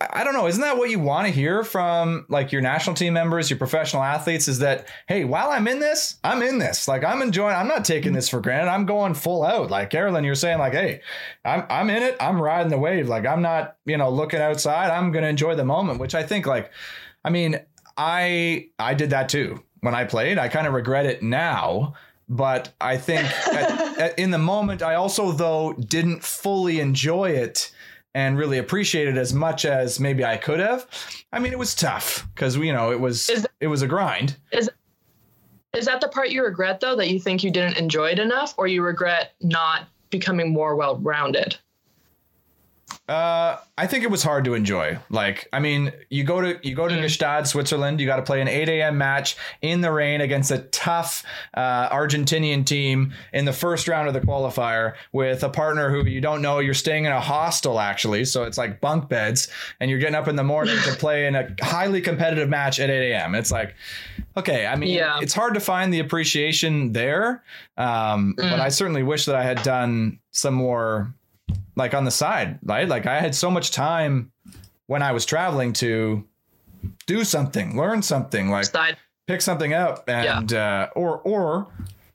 I 0.00 0.24
don't 0.24 0.32
know. 0.32 0.46
Isn't 0.46 0.62
that 0.62 0.78
what 0.78 0.88
you 0.88 0.98
want 0.98 1.26
to 1.26 1.32
hear 1.32 1.62
from 1.62 2.24
like 2.30 2.52
your 2.52 2.62
national 2.62 2.96
team 2.96 3.12
members, 3.12 3.50
your 3.50 3.58
professional 3.58 4.02
athletes? 4.02 4.48
Is 4.48 4.60
that 4.60 4.88
hey, 5.06 5.24
while 5.24 5.50
I'm 5.50 5.68
in 5.68 5.78
this, 5.78 6.18
I'm 6.24 6.42
in 6.42 6.58
this. 6.58 6.88
Like 6.88 7.04
I'm 7.04 7.20
enjoying. 7.20 7.54
I'm 7.54 7.68
not 7.68 7.84
taking 7.84 8.14
this 8.14 8.28
for 8.28 8.40
granted. 8.40 8.70
I'm 8.70 8.86
going 8.86 9.12
full 9.12 9.44
out. 9.44 9.70
Like 9.70 9.90
Carolyn, 9.90 10.24
you're 10.24 10.34
saying 10.34 10.58
like, 10.58 10.72
hey, 10.72 11.02
I'm 11.44 11.64
I'm 11.68 11.90
in 11.90 12.02
it. 12.02 12.16
I'm 12.18 12.40
riding 12.40 12.70
the 12.70 12.78
wave. 12.78 13.08
Like 13.08 13.26
I'm 13.26 13.42
not 13.42 13.76
you 13.84 13.98
know 13.98 14.08
looking 14.08 14.40
outside. 14.40 14.90
I'm 14.90 15.12
gonna 15.12 15.26
enjoy 15.26 15.54
the 15.54 15.66
moment. 15.66 16.00
Which 16.00 16.14
I 16.14 16.22
think 16.22 16.46
like, 16.46 16.70
I 17.22 17.28
mean, 17.28 17.60
I 17.98 18.68
I 18.78 18.94
did 18.94 19.10
that 19.10 19.28
too 19.28 19.62
when 19.80 19.94
I 19.94 20.04
played. 20.04 20.38
I 20.38 20.48
kind 20.48 20.66
of 20.66 20.72
regret 20.72 21.04
it 21.04 21.22
now. 21.22 21.94
But 22.26 22.72
I 22.80 22.96
think 22.96 23.24
at, 23.48 23.98
at, 23.98 24.18
in 24.18 24.30
the 24.30 24.38
moment, 24.38 24.82
I 24.82 24.94
also 24.94 25.32
though 25.32 25.74
didn't 25.74 26.22
fully 26.22 26.80
enjoy 26.80 27.30
it 27.30 27.70
and 28.14 28.36
really 28.38 28.58
appreciate 28.58 29.08
it 29.08 29.16
as 29.16 29.32
much 29.32 29.64
as 29.64 30.00
maybe 30.00 30.24
I 30.24 30.36
could 30.36 30.60
have. 30.60 30.86
I 31.32 31.38
mean, 31.38 31.52
it 31.52 31.58
was 31.58 31.74
tough 31.74 32.26
because 32.34 32.56
you 32.56 32.72
know 32.72 32.92
it 32.92 33.00
was 33.00 33.28
Is- 33.30 33.46
it 33.60 33.68
was 33.68 33.82
a 33.82 33.86
grind. 33.86 34.36
Is 34.52 34.70
Is 35.74 35.86
that 35.86 36.00
the 36.00 36.08
part 36.08 36.30
you 36.30 36.44
regret 36.44 36.80
though, 36.80 36.96
that 36.96 37.10
you 37.10 37.20
think 37.20 37.44
you 37.44 37.50
didn't 37.50 37.78
enjoy 37.78 38.10
it 38.10 38.18
enough, 38.18 38.54
or 38.58 38.66
you 38.66 38.82
regret 38.82 39.34
not 39.40 39.86
becoming 40.10 40.52
more 40.52 40.74
well 40.76 40.96
rounded? 40.98 41.56
Uh, 43.10 43.58
I 43.76 43.88
think 43.88 44.04
it 44.04 44.10
was 44.10 44.22
hard 44.22 44.44
to 44.44 44.54
enjoy. 44.54 44.96
Like, 45.10 45.48
I 45.52 45.58
mean, 45.58 45.90
you 46.10 46.22
go 46.22 46.40
to 46.40 46.60
you 46.62 46.76
go 46.76 46.86
to 46.86 46.94
Neustadt, 46.94 47.48
Switzerland. 47.48 47.98
You 48.00 48.06
got 48.06 48.16
to 48.16 48.22
play 48.22 48.40
an 48.40 48.46
8 48.46 48.68
a.m. 48.68 48.98
match 48.98 49.36
in 49.62 49.80
the 49.80 49.90
rain 49.90 50.20
against 50.20 50.52
a 50.52 50.58
tough 50.58 51.24
uh, 51.54 51.88
Argentinian 51.88 52.64
team 52.64 53.12
in 53.32 53.46
the 53.46 53.52
first 53.52 53.88
round 53.88 54.06
of 54.06 54.14
the 54.14 54.20
qualifier 54.20 54.94
with 55.12 55.42
a 55.42 55.48
partner 55.48 55.90
who 55.90 56.08
you 56.08 56.20
don't 56.20 56.40
know. 56.40 56.60
You're 56.60 56.72
staying 56.72 57.04
in 57.04 57.10
a 57.10 57.20
hostel 57.20 57.80
actually, 57.80 58.26
so 58.26 58.44
it's 58.44 58.56
like 58.56 58.80
bunk 58.80 59.08
beds, 59.08 59.48
and 59.80 59.90
you're 59.90 59.98
getting 59.98 60.14
up 60.14 60.28
in 60.28 60.36
the 60.36 60.44
morning 60.44 60.76
to 60.84 60.92
play 60.98 61.26
in 61.26 61.34
a 61.34 61.48
highly 61.62 62.00
competitive 62.00 62.48
match 62.48 62.78
at 62.78 62.90
8 62.90 63.10
a.m. 63.10 63.34
It's 63.34 63.50
like, 63.50 63.74
okay, 64.36 64.66
I 64.66 64.76
mean, 64.76 64.90
Yeah. 64.94 65.18
it's 65.20 65.34
hard 65.34 65.54
to 65.54 65.60
find 65.60 65.92
the 65.92 65.98
appreciation 65.98 66.92
there, 66.92 67.42
um, 67.76 68.34
but 68.36 68.60
I 68.60 68.68
certainly 68.68 69.02
wish 69.02 69.24
that 69.24 69.34
I 69.34 69.42
had 69.42 69.60
done 69.64 70.20
some 70.30 70.54
more 70.54 71.12
like 71.76 71.94
on 71.94 72.04
the 72.04 72.10
side, 72.10 72.58
right? 72.62 72.88
Like 72.88 73.06
I 73.06 73.20
had 73.20 73.34
so 73.34 73.50
much 73.50 73.70
time 73.70 74.32
when 74.86 75.02
I 75.02 75.12
was 75.12 75.24
traveling 75.24 75.72
to 75.74 76.26
do 77.06 77.24
something, 77.24 77.76
learn 77.76 78.02
something, 78.02 78.50
like 78.50 78.66
Side 78.66 78.96
pick 79.30 79.40
something 79.40 79.72
up 79.72 80.08
and 80.08 80.52
uh, 80.52 80.88
or 80.96 81.18
or 81.18 81.68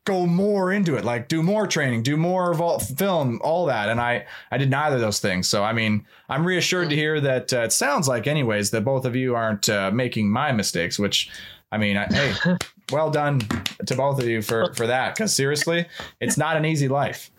go 0.06 0.28
more 0.28 0.72
into 0.72 0.96
it, 0.98 1.06
like 1.06 1.28
do 1.28 1.42
more 1.42 1.66
training, 1.66 2.04
do 2.04 2.18
more 2.18 2.54
vol- 2.54 2.80
film, 2.80 3.40
all 3.42 3.66
that. 3.68 3.88
And 3.90 4.02
I 4.02 4.26
I 4.52 4.58
did 4.58 4.70
neither 4.70 4.96
of 4.96 5.02
those 5.02 5.20
things. 5.20 5.48
So 5.48 5.64
I 5.64 5.72
mean, 5.72 6.06
I'm 6.28 6.46
reassured 6.46 6.90
to 6.90 6.96
hear 6.96 7.22
that 7.22 7.54
uh, 7.54 7.60
it 7.60 7.72
sounds 7.72 8.08
like, 8.08 8.28
anyways, 8.28 8.72
that 8.72 8.82
both 8.82 9.06
of 9.06 9.16
you 9.16 9.34
aren't 9.34 9.70
uh, 9.70 9.92
making 9.92 10.30
my 10.30 10.52
mistakes. 10.52 11.00
Which 11.00 11.30
I 11.72 11.78
mean, 11.78 11.96
I, 11.96 12.06
hey, 12.14 12.58
well 12.92 13.10
done 13.10 13.40
to 13.86 13.96
both 13.96 14.20
of 14.20 14.28
you 14.28 14.42
for 14.42 14.74
for 14.74 14.88
that. 14.88 15.16
Because 15.16 15.34
seriously, 15.34 15.86
it's 16.20 16.38
not 16.38 16.58
an 16.58 16.66
easy 16.66 16.90
life. 16.90 17.32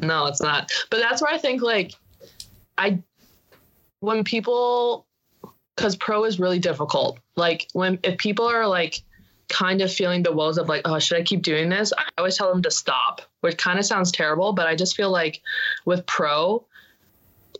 No, 0.00 0.26
it's 0.26 0.40
not. 0.40 0.70
But 0.90 1.00
that's 1.00 1.22
where 1.22 1.32
I 1.32 1.38
think 1.38 1.62
like 1.62 1.92
I 2.76 3.02
when 4.00 4.24
people 4.24 5.06
because 5.76 5.96
pro 5.96 6.24
is 6.24 6.40
really 6.40 6.58
difficult. 6.58 7.18
Like 7.36 7.68
when 7.72 7.98
if 8.02 8.18
people 8.18 8.46
are 8.46 8.66
like 8.66 9.02
kind 9.48 9.80
of 9.80 9.92
feeling 9.92 10.22
the 10.22 10.32
woes 10.32 10.58
of 10.58 10.68
like, 10.68 10.82
oh, 10.84 10.98
should 10.98 11.18
I 11.18 11.22
keep 11.22 11.42
doing 11.42 11.68
this? 11.68 11.92
I 11.96 12.04
always 12.18 12.36
tell 12.36 12.52
them 12.52 12.62
to 12.62 12.70
stop, 12.70 13.22
which 13.40 13.56
kind 13.56 13.78
of 13.78 13.86
sounds 13.86 14.12
terrible, 14.12 14.52
but 14.52 14.66
I 14.66 14.74
just 14.74 14.96
feel 14.96 15.10
like 15.10 15.40
with 15.86 16.04
pro, 16.06 16.66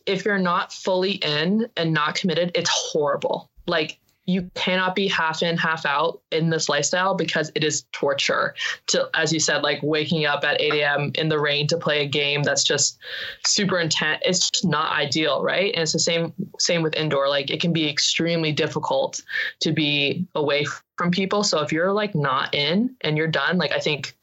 if 0.04 0.24
you're 0.24 0.38
not 0.38 0.72
fully 0.72 1.12
in 1.12 1.68
and 1.76 1.92
not 1.92 2.14
committed, 2.14 2.50
it's 2.54 2.70
horrible. 2.70 3.50
Like 3.66 3.98
you 4.28 4.50
cannot 4.54 4.94
be 4.94 5.08
half 5.08 5.42
in, 5.42 5.56
half 5.56 5.86
out 5.86 6.20
in 6.30 6.50
this 6.50 6.68
lifestyle 6.68 7.14
because 7.14 7.50
it 7.54 7.64
is 7.64 7.86
torture. 7.92 8.54
To 8.88 9.08
as 9.14 9.32
you 9.32 9.40
said, 9.40 9.62
like 9.62 9.80
waking 9.82 10.26
up 10.26 10.44
at 10.44 10.60
8 10.60 10.74
a.m. 10.74 11.12
in 11.14 11.30
the 11.30 11.40
rain 11.40 11.66
to 11.68 11.78
play 11.78 12.02
a 12.02 12.06
game 12.06 12.42
that's 12.42 12.62
just 12.62 12.98
super 13.46 13.78
intense. 13.78 14.20
It's 14.26 14.50
just 14.50 14.66
not 14.66 14.92
ideal, 14.92 15.42
right? 15.42 15.72
And 15.72 15.82
it's 15.82 15.94
the 15.94 15.98
same 15.98 16.34
same 16.58 16.82
with 16.82 16.94
indoor. 16.94 17.30
Like 17.30 17.50
it 17.50 17.58
can 17.62 17.72
be 17.72 17.88
extremely 17.88 18.52
difficult 18.52 19.22
to 19.60 19.72
be 19.72 20.26
away 20.34 20.66
from 20.98 21.10
people. 21.10 21.42
So 21.42 21.60
if 21.60 21.72
you're 21.72 21.94
like 21.94 22.14
not 22.14 22.54
in 22.54 22.96
and 23.00 23.16
you're 23.16 23.28
done, 23.28 23.56
like 23.56 23.72
I 23.72 23.80
think 23.80 24.14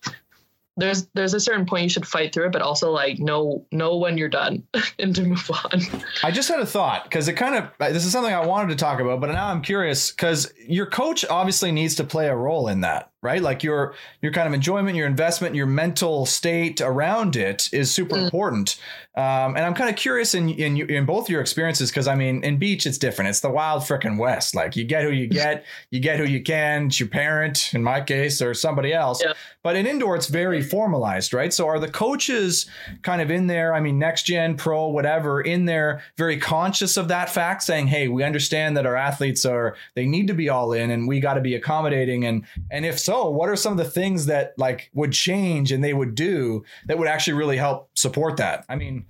there's 0.78 1.08
there's 1.14 1.34
a 1.34 1.40
certain 1.40 1.66
point 1.66 1.84
you 1.84 1.90
should 1.90 2.08
fight 2.08 2.34
through 2.34 2.48
it, 2.48 2.52
but 2.52 2.62
also 2.62 2.92
like 2.92 3.20
know 3.20 3.66
know 3.72 3.98
when 3.98 4.18
you're 4.18 4.30
done 4.30 4.64
and 5.00 5.16
to 5.16 5.24
move 5.24 5.50
on. 5.52 5.82
I 6.24 6.32
just 6.32 6.50
had 6.50 6.60
a 6.60 6.66
thought 6.66 7.06
because 7.06 7.28
it 7.28 7.34
kind 7.34 7.56
of 7.56 7.70
this 7.80 8.06
is 8.06 8.12
something 8.12 8.34
I 8.34 8.46
wanted 8.46 8.70
to 8.70 8.76
talk 8.76 9.00
about, 9.00 9.22
but 9.22 9.32
now 9.32 9.48
I'm 9.48 9.62
curious 9.62 10.12
because 10.12 10.54
your 10.68 10.86
coach 10.86 11.26
obviously 11.26 11.72
needs 11.72 11.96
to 11.96 12.04
play 12.04 12.28
a 12.28 12.36
role 12.36 12.68
in 12.68 12.82
that, 12.82 13.12
right? 13.26 13.42
Like 13.42 13.64
your 13.64 13.96
your 14.22 14.32
kind 14.32 14.48
of 14.48 14.54
enjoyment, 14.54 14.96
your 14.96 15.08
investment, 15.08 15.56
your 15.56 15.66
mental 15.66 16.26
state 16.26 16.80
around 16.80 17.36
it 17.36 17.68
is 17.74 17.92
super 17.92 18.16
mm. 18.16 18.26
important. 18.26 18.80
Um, 19.16 19.56
and 19.56 19.60
I'm 19.60 19.74
kind 19.74 19.90
of 19.90 19.96
curious 19.96 20.36
in 20.36 20.50
in 20.50 20.78
in 20.90 21.06
both 21.06 21.30
your 21.30 21.40
experiences 21.40 21.90
because 21.90 22.08
I 22.08 22.16
mean, 22.16 22.44
in 22.44 22.58
beach 22.58 22.86
it's 22.86 22.98
different. 22.98 23.30
It's 23.30 23.40
the 23.40 23.50
wild 23.50 23.84
freaking 23.84 24.18
west. 24.18 24.54
Like 24.54 24.76
you 24.76 24.84
get 24.84 25.04
who 25.04 25.10
you 25.10 25.28
get, 25.42 25.66
you 25.90 26.02
get 26.02 26.20
who 26.20 26.26
you 26.26 26.44
can. 26.44 26.88
It's 26.88 27.00
your 27.00 27.10
parent, 27.10 27.74
in 27.74 27.82
my 27.82 28.02
case, 28.02 28.42
or 28.42 28.54
somebody 28.54 28.94
else. 28.94 29.24
Yeah. 29.24 29.34
But 29.64 29.78
in 29.78 29.88
indoor, 29.88 30.16
it's 30.16 30.28
very 30.28 30.62
formalized, 30.62 31.34
right? 31.34 31.52
So 31.52 31.66
are 31.68 31.80
the 31.80 31.90
coaches 31.90 32.68
kind 33.02 33.22
of 33.22 33.32
in 33.32 33.48
there? 33.48 33.74
I 33.74 33.80
mean, 33.80 33.98
next 33.98 34.24
gen, 34.24 34.58
pro, 34.58 34.90
whatever, 34.90 35.42
in 35.42 35.66
there, 35.66 36.04
very 36.18 36.38
conscious 36.38 36.98
of 36.98 37.08
that 37.08 37.30
fact, 37.30 37.64
saying, 37.64 37.88
"Hey, 37.88 38.10
we 38.10 38.22
understand 38.22 38.76
that 38.76 38.86
our 38.86 38.98
athletes 38.98 39.46
are 39.46 39.78
they 39.96 40.06
need 40.06 40.28
to 40.28 40.34
be 40.34 40.50
all 40.50 40.74
in, 40.74 40.92
and 40.92 41.08
we 41.08 41.22
got 41.22 41.36
to 41.36 41.42
be 41.42 41.56
accommodating." 41.56 42.26
And 42.26 42.44
and 42.70 42.86
if 42.86 43.00
so, 43.00 43.15
Oh, 43.16 43.30
what 43.30 43.50
are 43.50 43.56
some 43.56 43.72
of 43.72 43.78
the 43.78 43.90
things 43.90 44.26
that 44.26 44.54
like 44.58 44.90
would 44.94 45.14
change 45.14 45.72
and 45.72 45.84
they 45.84 45.94
would 45.94 46.16
do 46.16 46.66
that 46.88 46.98
would 46.98 47.08
actually 47.08 47.34
really 47.34 47.58
help 47.58 47.90
support 47.96 48.38
that? 48.38 48.66
I 48.68 48.76
mean 48.76 49.06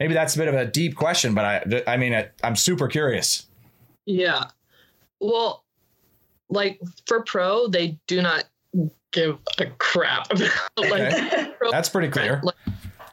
maybe 0.00 0.14
that's 0.14 0.34
a 0.34 0.38
bit 0.38 0.48
of 0.48 0.54
a 0.54 0.64
deep 0.64 0.96
question, 0.96 1.34
but 1.34 1.44
I, 1.44 1.82
I 1.86 1.96
mean, 1.98 2.14
I, 2.14 2.30
I'm 2.42 2.56
super 2.56 2.88
curious. 2.88 3.46
Yeah. 4.06 4.44
Well, 5.20 5.64
like 6.48 6.80
for 7.06 7.22
pro, 7.22 7.68
they 7.68 7.98
do 8.08 8.22
not 8.22 8.44
give 9.12 9.38
a 9.58 9.66
crap 9.78 10.30
about 10.32 10.50
like 10.78 11.12
okay. 11.12 11.52
that's 11.70 11.90
pretty 11.90 12.08
clear. 12.08 12.40
Like, 12.42 12.56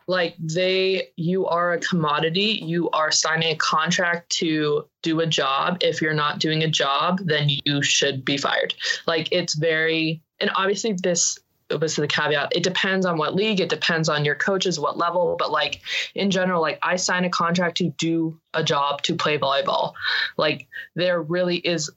like 0.07 0.35
they 0.39 1.09
you 1.17 1.45
are 1.47 1.73
a 1.73 1.79
commodity. 1.79 2.59
You 2.63 2.89
are 2.91 3.11
signing 3.11 3.51
a 3.51 3.57
contract 3.57 4.29
to 4.37 4.87
do 5.03 5.19
a 5.19 5.27
job. 5.27 5.77
If 5.81 6.01
you're 6.01 6.13
not 6.13 6.39
doing 6.39 6.63
a 6.63 6.69
job 6.69 7.19
then 7.23 7.49
you 7.65 7.83
should 7.83 8.23
be 8.23 8.37
fired. 8.37 8.73
Like 9.05 9.29
it's 9.31 9.55
very 9.55 10.21
and 10.39 10.49
obviously 10.55 10.93
this 10.93 11.37
was 11.81 11.97
the 11.97 12.07
caveat 12.07 12.55
it 12.55 12.63
depends 12.63 13.05
on 13.05 13.17
what 13.17 13.35
league 13.35 13.59
it 13.59 13.67
depends 13.67 14.07
on 14.07 14.23
your 14.23 14.35
coaches 14.35 14.79
what 14.79 14.97
level 14.97 15.35
but 15.37 15.51
like 15.51 15.81
in 16.15 16.31
general 16.31 16.61
like 16.61 16.79
i 16.81 16.95
sign 16.95 17.25
a 17.25 17.29
contract 17.29 17.75
to 17.75 17.89
do 17.97 18.39
a 18.53 18.63
job 18.63 19.01
to 19.01 19.15
play 19.15 19.37
volleyball. 19.37 19.93
Like 20.37 20.67
there 20.95 21.21
really 21.21 21.57
is 21.57 21.89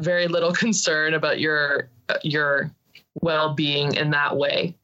very 0.00 0.28
little 0.28 0.52
concern 0.64 1.14
about 1.14 1.40
your 1.40 1.90
your 2.22 2.70
well-being 3.14 3.94
in 3.94 4.10
that 4.10 4.36
way. 4.36 4.76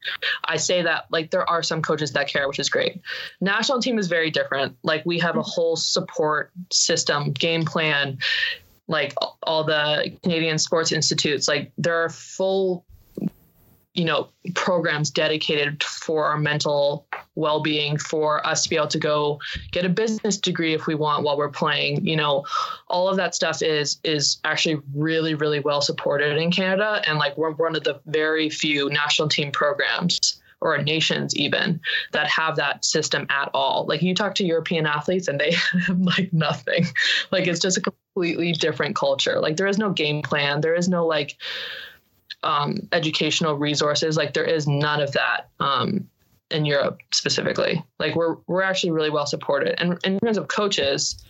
I 0.45 0.57
say 0.57 0.81
that 0.81 1.05
like 1.11 1.31
there 1.31 1.49
are 1.49 1.63
some 1.63 1.81
coaches 1.81 2.11
that 2.13 2.27
care 2.27 2.47
which 2.47 2.59
is 2.59 2.69
great. 2.69 3.01
National 3.41 3.79
team 3.79 3.97
is 3.97 4.07
very 4.07 4.31
different. 4.31 4.77
Like 4.83 5.05
we 5.05 5.19
have 5.19 5.35
a 5.35 5.39
mm-hmm. 5.39 5.49
whole 5.49 5.75
support 5.75 6.51
system 6.71 7.31
game 7.31 7.63
plan 7.63 8.17
like 8.87 9.13
all 9.43 9.63
the 9.63 10.11
canadian 10.23 10.57
sports 10.57 10.91
institutes. 10.91 11.47
Like 11.47 11.71
there 11.77 12.03
are 12.03 12.09
full 12.09 12.85
you 13.97 14.05
know 14.05 14.29
programs 14.53 15.09
dedicated 15.09 15.83
for 15.83 16.25
our 16.25 16.37
mental 16.37 17.07
well-being 17.35 17.97
for 17.97 18.45
us 18.45 18.63
to 18.63 18.69
be 18.69 18.75
able 18.75 18.87
to 18.87 18.99
go 18.99 19.39
get 19.71 19.85
a 19.85 19.89
business 19.89 20.37
degree 20.37 20.73
if 20.73 20.85
we 20.85 20.95
want 20.95 21.23
while 21.23 21.37
we're 21.37 21.49
playing. 21.49 22.05
You 22.05 22.15
know 22.15 22.45
all 22.87 23.09
of 23.09 23.17
that 23.17 23.33
stuff 23.33 23.61
is 23.61 23.99
is 24.03 24.37
actually 24.45 24.79
really 24.95 25.33
really 25.33 25.59
well 25.59 25.81
supported 25.81 26.37
in 26.37 26.51
canada 26.51 27.01
and 27.07 27.17
like 27.17 27.35
we're 27.37 27.51
one 27.51 27.75
of 27.75 27.83
the 27.83 27.99
very 28.05 28.49
few 28.49 28.89
national 28.89 29.29
team 29.29 29.51
programs 29.51 30.39
or 30.61 30.77
nations 30.77 31.35
even 31.35 31.79
that 32.13 32.27
have 32.27 32.55
that 32.55 32.83
system 32.83 33.27
at 33.29 33.49
all. 33.53 33.85
Like 33.87 34.01
you 34.01 34.15
talk 34.15 34.35
to 34.35 34.45
european 34.45 34.85
athletes 34.85 35.27
and 35.27 35.39
they 35.39 35.51
have 35.85 35.99
like 35.99 36.31
nothing. 36.31 36.85
Like 37.31 37.47
it's 37.47 37.59
just 37.59 37.77
a 37.77 37.81
completely 37.81 38.51
different 38.53 38.95
culture. 38.95 39.39
Like 39.39 39.57
there 39.57 39.67
is 39.67 39.77
no 39.79 39.91
game 39.91 40.21
plan. 40.21 40.61
There 40.61 40.75
is 40.75 40.87
no 40.87 41.05
like 41.05 41.37
um, 42.47 42.87
educational 42.93 43.55
resources. 43.55 44.15
Like 44.15 44.33
there 44.33 44.45
is 44.45 44.67
none 44.67 45.01
of 45.01 45.11
that 45.11 45.49
um, 45.59 46.07
in 46.49 46.65
Europe 46.65 46.99
specifically. 47.11 47.83
Like 47.99 48.15
we're 48.15 48.37
we're 48.47 48.61
actually 48.61 48.91
really 48.91 49.09
well 49.09 49.27
supported. 49.27 49.79
And 49.79 49.99
in 50.05 50.17
terms 50.19 50.37
of 50.37 50.47
coaches, 50.47 51.23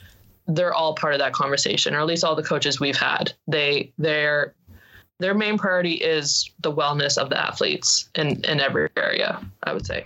they're 0.45 0.73
all 0.73 0.93
part 0.93 1.13
of 1.13 1.19
that 1.19 1.33
conversation, 1.33 1.95
or 1.95 1.99
at 1.99 2.05
least 2.05 2.23
all 2.23 2.35
the 2.35 2.43
coaches 2.43 2.79
we've 2.79 2.95
had. 2.95 3.33
They 3.47 3.91
their 3.97 4.53
their 5.19 5.33
main 5.33 5.57
priority 5.57 5.93
is 5.93 6.51
the 6.61 6.71
wellness 6.71 7.17
of 7.17 7.29
the 7.29 7.43
athletes 7.43 8.09
in 8.13 8.45
in 8.45 8.59
every 8.59 8.89
area. 8.95 9.43
I 9.63 9.73
would 9.73 9.87
say. 9.87 10.05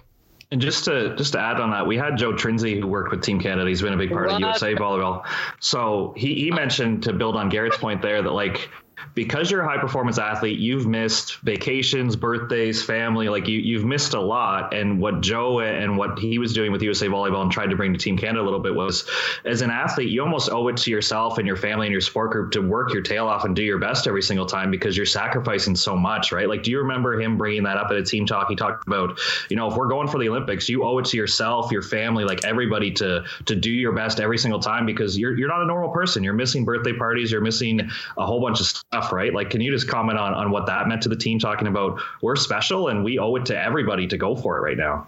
And 0.49 0.62
just 0.62 0.86
to 0.86 1.16
just 1.18 1.34
to 1.34 1.39
add 1.39 1.59
on 1.59 1.72
that, 1.72 1.86
we 1.88 1.97
had 1.97 2.18
Joe 2.18 2.32
Trinsey 2.34 2.80
who 2.80 2.88
worked 2.88 3.12
with 3.12 3.22
Team 3.22 3.39
Canada. 3.39 3.68
He's 3.68 3.82
been 3.82 3.93
a 3.93 3.97
big 3.97 4.12
part 4.12 4.28
what? 4.28 4.36
of 4.36 4.39
USA 4.41 4.76
volleyball. 4.76 5.26
So 5.59 6.14
he 6.16 6.36
he 6.36 6.51
mentioned 6.51 7.03
to 7.03 7.12
build 7.14 7.36
on 7.36 7.49
Garrett's 7.49 7.78
point 7.78 8.01
there 8.01 8.22
that 8.22 8.32
like 8.32 8.70
because 9.14 9.51
you're 9.51 9.62
a 9.62 9.68
high 9.68 9.78
performance 9.78 10.18
athlete, 10.18 10.59
you've 10.59 10.88
missed 10.88 11.38
vacations, 11.38 12.16
birthdays, 12.16 12.84
family, 12.84 13.30
like 13.30 13.47
you 13.47 13.59
you've 13.59 13.86
missed 13.86 14.14
a 14.14 14.22
lot. 14.22 14.74
And 14.74 15.01
what 15.01 15.22
Joe 15.22 15.59
and 15.59 15.97
what 15.97 16.20
he 16.20 16.38
was 16.38 16.53
doing 16.53 16.72
with 16.72 16.82
USA 16.82 17.07
Volleyball 17.07 17.41
and 17.41 17.51
tried 17.51 17.70
to 17.72 17.76
bring 17.76 17.93
to 17.93 17.99
Team 17.99 18.18
Canada 18.18 18.41
a 18.41 18.45
little 18.45 18.59
bit 18.59 18.74
was 18.74 19.09
as 19.45 19.62
an 19.62 19.70
athlete, 19.70 20.09
you 20.09 20.22
almost 20.22 20.49
owe 20.49 20.68
it 20.68 20.78
to 20.78 20.91
yourself 20.91 21.38
and 21.38 21.47
your 21.47 21.57
family 21.57 21.88
and 21.88 21.91
your 21.91 22.01
sport 22.01 22.32
group 22.32 22.51
to 22.51 22.62
work 22.62 22.93
your 22.93 23.01
tail 23.01 23.28
off 23.28 23.43
and 23.43 23.55
do 23.55 23.64
your 23.64 23.80
best 23.80 24.07
every 24.07 24.22
single 24.22 24.45
time 24.45 24.72
because 24.72 24.95
you're 24.95 25.05
sacrificing 25.05 25.76
so 25.76 25.95
much, 25.95 26.32
right? 26.32 26.47
Like, 26.47 26.64
do 26.64 26.72
you 26.72 26.80
remember 26.80 27.20
him 27.20 27.38
bringing 27.38 27.64
that 27.64 27.78
up 27.78 27.91
at 27.91 27.97
a 27.97 28.03
team 28.03 28.26
talk? 28.26 28.49
He 28.49 28.55
talked 28.55 28.88
about, 28.88 29.20
you 29.49 29.55
know, 29.55 29.70
if 29.70 29.76
we're 29.76 29.88
going 29.88 30.07
for 30.07 30.20
the 30.20 30.30
Olympics, 30.30 30.70
you 30.70 30.84
owe 30.84 30.97
it 30.99 31.05
to 31.05 31.18
yourself, 31.18 31.72
your 31.72 31.82
family, 31.82 32.24
like 32.24 32.45
everybody 32.45 32.91
to 32.91 33.24
to 33.45 33.55
do 33.55 33.72
your 33.72 33.93
best 33.93 34.20
every 34.20 34.38
single 34.38 34.59
time 34.59 34.86
because 34.86 35.18
you're 35.18 35.38
you're 35.38 35.49
not 35.49 35.62
a 35.62 35.66
normal 35.66 35.89
person. 35.89 36.24
You're 36.24 36.34
missing 36.34 36.66
birthday 36.66 36.93
parties, 36.93 37.32
you're 37.32 37.41
missing 37.41 37.89
a 38.18 38.26
whole 38.26 38.39
bunch 38.39 38.59
of 38.59 38.68
stuff, 38.68 39.01
right? 39.12 39.34
Like, 39.34 39.49
can 39.49 39.62
you 39.62 39.72
just 39.72 39.88
comment 39.88 40.18
on 40.18 40.34
on 40.34 40.52
what 40.52 40.66
that 40.68 40.88
meant 40.88 41.02
to 41.04 41.10
the 41.10 41.16
team? 41.16 41.39
Talking 41.39 41.68
about 41.68 42.02
we're 42.22 42.36
special 42.36 42.89
and 42.89 43.04
we 43.04 43.18
owe 43.20 43.36
it 43.36 43.45
to 43.45 43.58
everybody 43.58 44.08
to 44.08 44.18
go 44.18 44.36
for 44.36 44.58
it 44.58 44.62
right 44.62 44.78
now. 44.78 45.08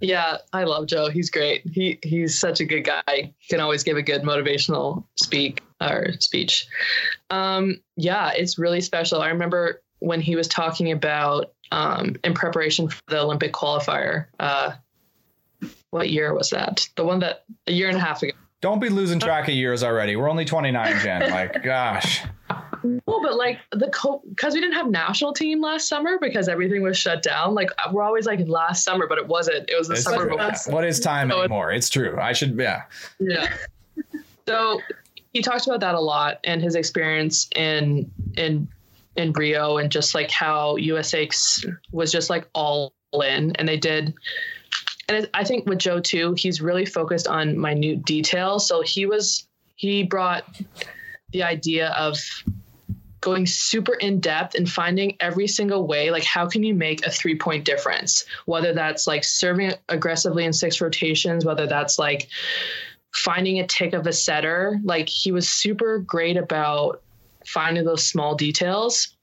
Yeah, 0.00 0.38
I 0.52 0.64
love 0.64 0.86
Joe. 0.86 1.10
He's 1.10 1.30
great. 1.30 1.66
He 1.66 1.98
he's 2.02 2.38
such 2.38 2.60
a 2.60 2.64
good 2.64 2.84
guy. 2.84 3.34
Can 3.48 3.60
always 3.60 3.82
give 3.82 3.96
a 3.96 4.02
good 4.02 4.22
motivational 4.22 5.04
speak 5.16 5.62
or 5.80 6.12
speech. 6.20 6.66
Um, 7.28 7.80
yeah, 7.96 8.30
it's 8.30 8.58
really 8.58 8.80
special. 8.80 9.20
I 9.20 9.28
remember 9.28 9.82
when 9.98 10.20
he 10.20 10.36
was 10.36 10.48
talking 10.48 10.90
about 10.92 11.52
um, 11.72 12.16
in 12.24 12.34
preparation 12.34 12.88
for 12.88 13.00
the 13.08 13.20
Olympic 13.20 13.52
qualifier. 13.52 14.26
Uh, 14.38 14.72
what 15.90 16.10
year 16.10 16.34
was 16.34 16.50
that? 16.50 16.88
The 16.96 17.04
one 17.04 17.20
that 17.20 17.44
a 17.66 17.72
year 17.72 17.88
and 17.88 17.96
a 17.96 18.00
half 18.00 18.22
ago. 18.22 18.32
Don't 18.60 18.80
be 18.80 18.90
losing 18.90 19.18
track 19.18 19.48
of 19.48 19.54
years 19.54 19.82
already. 19.82 20.16
We're 20.16 20.28
only 20.28 20.44
29, 20.44 21.00
Jen. 21.00 21.30
Like, 21.30 21.62
gosh. 21.62 22.22
No, 22.82 23.00
but 23.06 23.36
like 23.36 23.58
the 23.72 23.88
co 23.88 24.22
because 24.28 24.54
we 24.54 24.60
didn't 24.60 24.74
have 24.74 24.90
national 24.90 25.32
team 25.32 25.60
last 25.60 25.88
summer 25.88 26.18
because 26.20 26.48
everything 26.48 26.82
was 26.82 26.96
shut 26.96 27.22
down. 27.22 27.54
Like 27.54 27.70
uh, 27.78 27.90
we're 27.92 28.02
always 28.02 28.26
like 28.26 28.40
last 28.46 28.84
summer, 28.84 29.06
but 29.06 29.18
it 29.18 29.26
wasn't. 29.26 29.68
It 29.68 29.76
was 29.76 29.88
the 29.88 29.94
it's 29.94 30.04
summer 30.04 30.28
before. 30.28 30.74
What 30.74 30.84
is 30.84 31.00
time 31.00 31.30
so 31.30 31.40
anymore? 31.40 31.72
It's 31.72 31.88
true. 31.88 32.18
I 32.18 32.32
should 32.32 32.56
yeah. 32.58 32.82
Yeah. 33.18 33.52
So 34.46 34.80
he 35.32 35.42
talked 35.42 35.66
about 35.66 35.80
that 35.80 35.94
a 35.94 36.00
lot 36.00 36.40
and 36.44 36.60
his 36.60 36.74
experience 36.74 37.48
in 37.54 38.10
in 38.36 38.68
in 39.16 39.32
Rio 39.32 39.76
and 39.76 39.90
just 39.90 40.14
like 40.14 40.30
how 40.30 40.76
USA 40.76 41.28
was 41.92 42.10
just 42.10 42.30
like 42.30 42.48
all 42.54 42.92
in 43.12 43.54
and 43.56 43.68
they 43.68 43.76
did 43.76 44.14
and 45.10 45.28
I 45.34 45.42
think 45.42 45.66
with 45.66 45.80
Joe 45.80 46.00
too, 46.00 46.34
he's 46.38 46.60
really 46.60 46.86
focused 46.86 47.26
on 47.26 47.60
minute 47.60 48.04
details. 48.04 48.66
So 48.68 48.80
he 48.80 49.06
was 49.06 49.46
he 49.74 50.04
brought 50.04 50.44
the 51.32 51.42
idea 51.42 51.88
of 51.90 52.16
going 53.20 53.46
super 53.46 53.94
in 53.94 54.20
depth 54.20 54.54
and 54.54 54.70
finding 54.70 55.16
every 55.20 55.46
single 55.46 55.86
way 55.86 56.10
like 56.10 56.24
how 56.24 56.46
can 56.46 56.62
you 56.62 56.74
make 56.74 57.06
a 57.06 57.10
three 57.10 57.36
point 57.36 57.64
difference? 57.64 58.24
Whether 58.46 58.72
that's 58.72 59.06
like 59.06 59.24
serving 59.24 59.72
aggressively 59.88 60.44
in 60.44 60.52
six 60.52 60.80
rotations 60.80 61.44
whether 61.44 61.66
that's 61.66 61.98
like 61.98 62.28
finding 63.12 63.58
a 63.58 63.66
tick 63.66 63.92
of 63.92 64.06
a 64.06 64.12
setter. 64.12 64.78
Like 64.84 65.08
he 65.08 65.32
was 65.32 65.48
super 65.48 65.98
great 65.98 66.36
about 66.36 67.02
finding 67.46 67.84
those 67.84 68.06
small 68.06 68.34
details. 68.34 69.16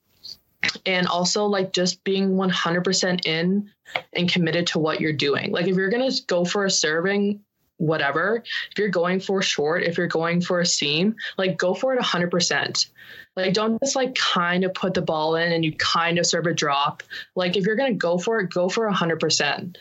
And 0.85 1.07
also 1.07 1.45
like 1.45 1.71
just 1.71 2.03
being 2.03 2.31
100% 2.31 3.25
in 3.25 3.69
and 4.13 4.29
committed 4.29 4.67
to 4.67 4.79
what 4.79 4.99
you're 4.99 5.13
doing. 5.13 5.51
Like 5.51 5.67
if 5.67 5.75
you're 5.75 5.89
going 5.89 6.09
to 6.09 6.23
go 6.25 6.43
for 6.43 6.65
a 6.65 6.71
serving 6.71 7.41
whatever. 7.77 8.43
If 8.71 8.77
you're 8.77 8.89
going 8.89 9.19
for 9.19 9.41
short 9.41 9.83
if 9.83 9.97
you're 9.97 10.07
going 10.07 10.41
for 10.41 10.59
a 10.59 10.65
seam 10.65 11.15
like 11.37 11.57
go 11.57 11.73
for 11.73 11.93
it 11.93 12.01
100% 12.01 12.89
like 13.35 13.53
don't 13.53 13.79
just 13.79 13.95
like 13.95 14.15
kind 14.15 14.63
of 14.63 14.73
put 14.73 14.93
the 14.93 15.01
ball 15.01 15.35
in 15.35 15.51
and 15.51 15.63
you 15.63 15.73
kind 15.73 16.17
of 16.17 16.25
serve 16.25 16.47
a 16.47 16.53
drop. 16.53 17.03
Like 17.35 17.55
if 17.55 17.65
you're 17.65 17.75
going 17.75 17.93
to 17.93 17.97
go 17.97 18.17
for 18.17 18.39
it 18.39 18.49
go 18.49 18.67
for 18.69 18.89
100% 18.89 19.75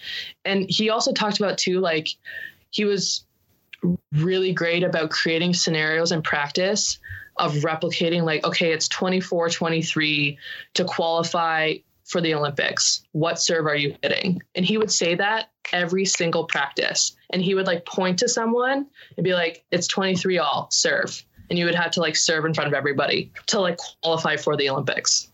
and 0.44 0.66
he 0.68 0.90
also 0.90 1.12
talked 1.12 1.38
about 1.38 1.58
too 1.58 1.80
like 1.80 2.08
he 2.70 2.84
was 2.84 3.24
really 4.12 4.52
great 4.52 4.82
about 4.82 5.10
creating 5.10 5.54
scenarios 5.54 6.12
in 6.12 6.22
practice 6.22 6.98
of 7.38 7.52
replicating 7.56 8.22
like 8.22 8.44
okay 8.44 8.72
it's 8.72 8.88
24 8.88 9.50
23 9.50 10.38
to 10.74 10.84
qualify 10.84 11.74
for 12.06 12.20
the 12.20 12.34
olympics 12.34 13.02
what 13.12 13.40
serve 13.40 13.66
are 13.66 13.76
you 13.76 13.96
hitting 14.02 14.40
and 14.54 14.64
he 14.64 14.78
would 14.78 14.90
say 14.90 15.14
that 15.14 15.50
every 15.72 16.04
single 16.04 16.44
practice 16.44 17.16
and 17.30 17.42
he 17.42 17.54
would 17.54 17.66
like 17.66 17.84
point 17.84 18.18
to 18.18 18.28
someone 18.28 18.86
and 19.16 19.24
be 19.24 19.34
like 19.34 19.64
it's 19.70 19.88
23 19.88 20.38
all 20.38 20.68
serve 20.70 21.24
and 21.50 21.58
you 21.58 21.64
would 21.64 21.74
have 21.74 21.90
to 21.90 22.00
like 22.00 22.16
serve 22.16 22.44
in 22.44 22.54
front 22.54 22.68
of 22.68 22.74
everybody 22.74 23.32
to 23.46 23.60
like 23.60 23.78
qualify 24.02 24.36
for 24.36 24.56
the 24.56 24.68
olympics 24.68 25.28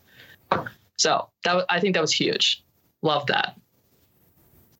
So 1.03 1.29
that 1.43 1.55
was, 1.55 1.65
I 1.69 1.79
think 1.81 1.95
that 1.95 2.01
was 2.01 2.13
huge. 2.13 2.63
Love 3.01 3.27
that. 3.27 3.59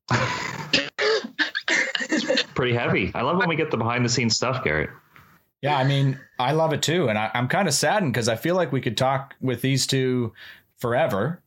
Pretty 2.55 2.73
heavy. 2.73 3.11
I 3.13 3.23
love 3.23 3.37
when 3.37 3.49
we 3.49 3.57
get 3.57 3.71
the 3.71 3.77
behind 3.77 4.05
the 4.05 4.09
scenes 4.09 4.37
stuff, 4.37 4.63
Garrett. 4.63 4.89
Yeah, 5.61 5.77
I 5.77 5.83
mean, 5.83 6.17
I 6.39 6.53
love 6.53 6.71
it 6.71 6.81
too, 6.81 7.09
and 7.09 7.17
I, 7.17 7.29
am 7.33 7.49
kind 7.49 7.67
of 7.67 7.73
saddened 7.73 8.13
because 8.13 8.29
I 8.29 8.37
feel 8.37 8.55
like 8.55 8.71
we 8.71 8.79
could 8.79 8.95
talk 8.95 9.35
with 9.41 9.61
these 9.61 9.85
two 9.85 10.31
forever. 10.77 11.42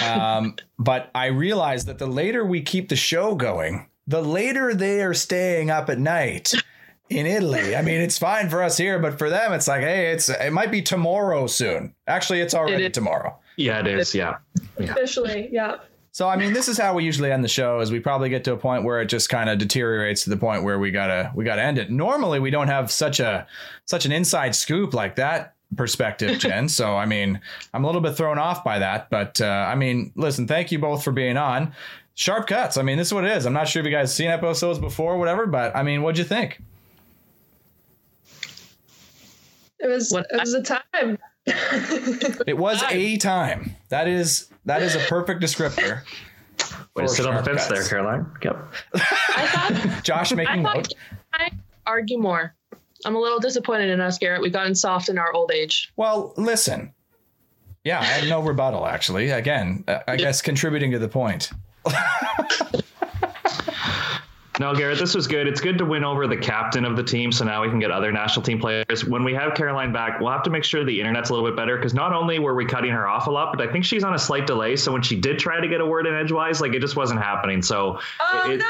Um, 0.00 0.56
but 0.78 1.10
I 1.14 1.26
realize 1.26 1.84
that 1.86 1.98
the 1.98 2.06
later 2.06 2.44
we 2.44 2.62
keep 2.62 2.88
the 2.88 2.96
show 2.96 3.34
going, 3.34 3.88
the 4.06 4.22
later 4.22 4.74
they 4.74 5.02
are 5.02 5.14
staying 5.14 5.70
up 5.70 5.88
at 5.90 5.98
night 5.98 6.52
in 7.08 7.26
Italy. 7.26 7.76
I 7.76 7.82
mean, 7.82 8.00
it's 8.00 8.18
fine 8.18 8.48
for 8.48 8.62
us 8.62 8.76
here, 8.76 8.98
but 8.98 9.18
for 9.18 9.28
them, 9.30 9.52
it's 9.52 9.68
like, 9.68 9.82
hey, 9.82 10.12
it's 10.12 10.28
it 10.28 10.52
might 10.52 10.70
be 10.70 10.82
tomorrow 10.82 11.46
soon. 11.46 11.94
Actually, 12.06 12.40
it's 12.40 12.54
already 12.54 12.84
It 12.84 12.90
is. 12.90 12.92
tomorrow. 12.92 13.38
Yeah, 13.56 13.80
it 13.80 13.86
is. 13.86 14.14
Yeah. 14.14 14.38
Officially, 14.78 15.48
yeah. 15.52 15.76
So 16.10 16.28
I 16.28 16.36
mean, 16.36 16.52
this 16.52 16.68
is 16.68 16.76
how 16.78 16.94
we 16.94 17.04
usually 17.04 17.32
end 17.32 17.42
the 17.44 17.48
show. 17.48 17.80
Is 17.80 17.90
we 17.90 18.00
probably 18.00 18.28
get 18.28 18.44
to 18.44 18.52
a 18.52 18.56
point 18.56 18.84
where 18.84 19.00
it 19.00 19.06
just 19.06 19.28
kind 19.30 19.48
of 19.48 19.58
deteriorates 19.58 20.24
to 20.24 20.30
the 20.30 20.36
point 20.36 20.62
where 20.62 20.78
we 20.78 20.90
gotta 20.90 21.32
we 21.34 21.44
gotta 21.44 21.62
end 21.62 21.78
it. 21.78 21.90
Normally, 21.90 22.38
we 22.38 22.50
don't 22.50 22.68
have 22.68 22.90
such 22.90 23.20
a 23.20 23.46
such 23.86 24.04
an 24.04 24.12
inside 24.12 24.54
scoop 24.54 24.92
like 24.94 25.16
that 25.16 25.54
perspective, 25.76 26.38
Jen. 26.38 26.68
so 26.68 26.96
I 26.96 27.06
mean, 27.06 27.40
I'm 27.74 27.84
a 27.84 27.86
little 27.86 28.00
bit 28.00 28.16
thrown 28.16 28.38
off 28.38 28.64
by 28.64 28.78
that. 28.78 29.10
But 29.10 29.40
uh, 29.40 29.46
I 29.46 29.74
mean, 29.74 30.12
listen, 30.16 30.46
thank 30.46 30.72
you 30.72 30.78
both 30.78 31.02
for 31.04 31.12
being 31.12 31.36
on. 31.36 31.72
Sharp 32.14 32.46
cuts. 32.46 32.76
I 32.76 32.82
mean, 32.82 32.98
this 32.98 33.08
is 33.08 33.14
what 33.14 33.24
it 33.24 33.36
is. 33.36 33.46
I'm 33.46 33.52
not 33.54 33.68
sure 33.68 33.80
if 33.80 33.86
you 33.86 33.92
guys 33.92 34.14
seen 34.14 34.28
episodes 34.28 34.78
before, 34.78 35.14
or 35.14 35.18
whatever. 35.18 35.46
But 35.46 35.74
I 35.74 35.82
mean, 35.82 36.02
what'd 36.02 36.18
you 36.18 36.24
think? 36.24 36.60
It 39.78 39.88
was 39.88 40.10
What 40.10 40.26
it 40.30 40.38
was 40.40 40.54
a 40.54 40.62
time. 40.62 41.18
It 42.46 42.56
was 42.56 42.82
a 42.88 43.16
time. 43.16 43.74
That 43.88 44.06
is 44.06 44.48
that 44.64 44.80
is 44.82 44.94
a 44.94 45.00
perfect 45.00 45.42
descriptor. 45.42 46.02
Way 46.94 47.04
to 47.04 47.08
sit 47.08 47.26
on 47.26 47.34
the 47.34 47.42
sharp 47.42 47.58
fence 47.58 47.66
there. 47.66 47.84
Caroline. 47.88 48.26
Yep. 48.42 48.72
I 48.94 49.46
thought 49.46 50.04
Josh 50.04 50.32
I 50.32 50.36
making 50.36 50.62
thought 50.62 50.76
note. 50.76 50.92
I 51.32 51.50
argue 51.86 52.18
more. 52.18 52.54
I'm 53.04 53.14
a 53.16 53.20
little 53.20 53.38
disappointed 53.40 53.90
in 53.90 54.00
us, 54.00 54.18
Garrett. 54.18 54.42
We've 54.42 54.52
gotten 54.52 54.74
soft 54.74 55.08
in 55.08 55.18
our 55.18 55.32
old 55.32 55.52
age. 55.52 55.92
Well, 55.96 56.32
listen. 56.36 56.92
Yeah, 57.84 58.00
I 58.00 58.04
have 58.04 58.28
no 58.28 58.40
rebuttal. 58.40 58.86
Actually, 58.86 59.30
again, 59.30 59.84
uh, 59.88 59.98
I 60.06 60.16
guess 60.16 60.40
contributing 60.42 60.92
to 60.92 60.98
the 60.98 61.08
point. 61.08 61.50
No, 64.60 64.74
Garrett, 64.74 64.98
this 64.98 65.14
was 65.14 65.26
good. 65.26 65.48
It's 65.48 65.60
good 65.62 65.78
to 65.78 65.84
win 65.84 66.04
over 66.04 66.26
the 66.26 66.36
captain 66.36 66.84
of 66.84 66.94
the 66.94 67.02
team, 67.02 67.32
so 67.32 67.44
now 67.44 67.62
we 67.62 67.68
can 67.70 67.78
get 67.78 67.90
other 67.90 68.12
national 68.12 68.44
team 68.44 68.60
players. 68.60 69.02
When 69.04 69.24
we 69.24 69.32
have 69.32 69.54
Caroline 69.54 69.92
back, 69.92 70.20
we'll 70.20 70.30
have 70.30 70.42
to 70.42 70.50
make 70.50 70.62
sure 70.62 70.84
the 70.84 71.00
internet's 71.00 71.30
a 71.30 71.32
little 71.34 71.48
bit 71.48 71.56
better 71.56 71.76
because 71.76 71.94
not 71.94 72.12
only 72.12 72.38
were 72.38 72.54
we 72.54 72.66
cutting 72.66 72.92
her 72.92 73.08
off 73.08 73.26
a 73.28 73.30
lot, 73.30 73.56
but 73.56 73.66
I 73.66 73.72
think 73.72 73.84
she's 73.84 74.04
on 74.04 74.14
a 74.14 74.18
slight 74.18 74.46
delay. 74.46 74.76
So 74.76 74.92
when 74.92 75.00
she 75.02 75.16
did 75.18 75.38
try 75.38 75.58
to 75.58 75.66
get 75.66 75.80
a 75.80 75.86
word 75.86 76.06
in 76.06 76.14
edgewise, 76.14 76.60
like 76.60 76.74
it 76.74 76.80
just 76.80 76.96
wasn't 76.96 77.20
happening. 77.20 77.62
So 77.62 77.98
oh 78.20 78.50
it- 78.50 78.62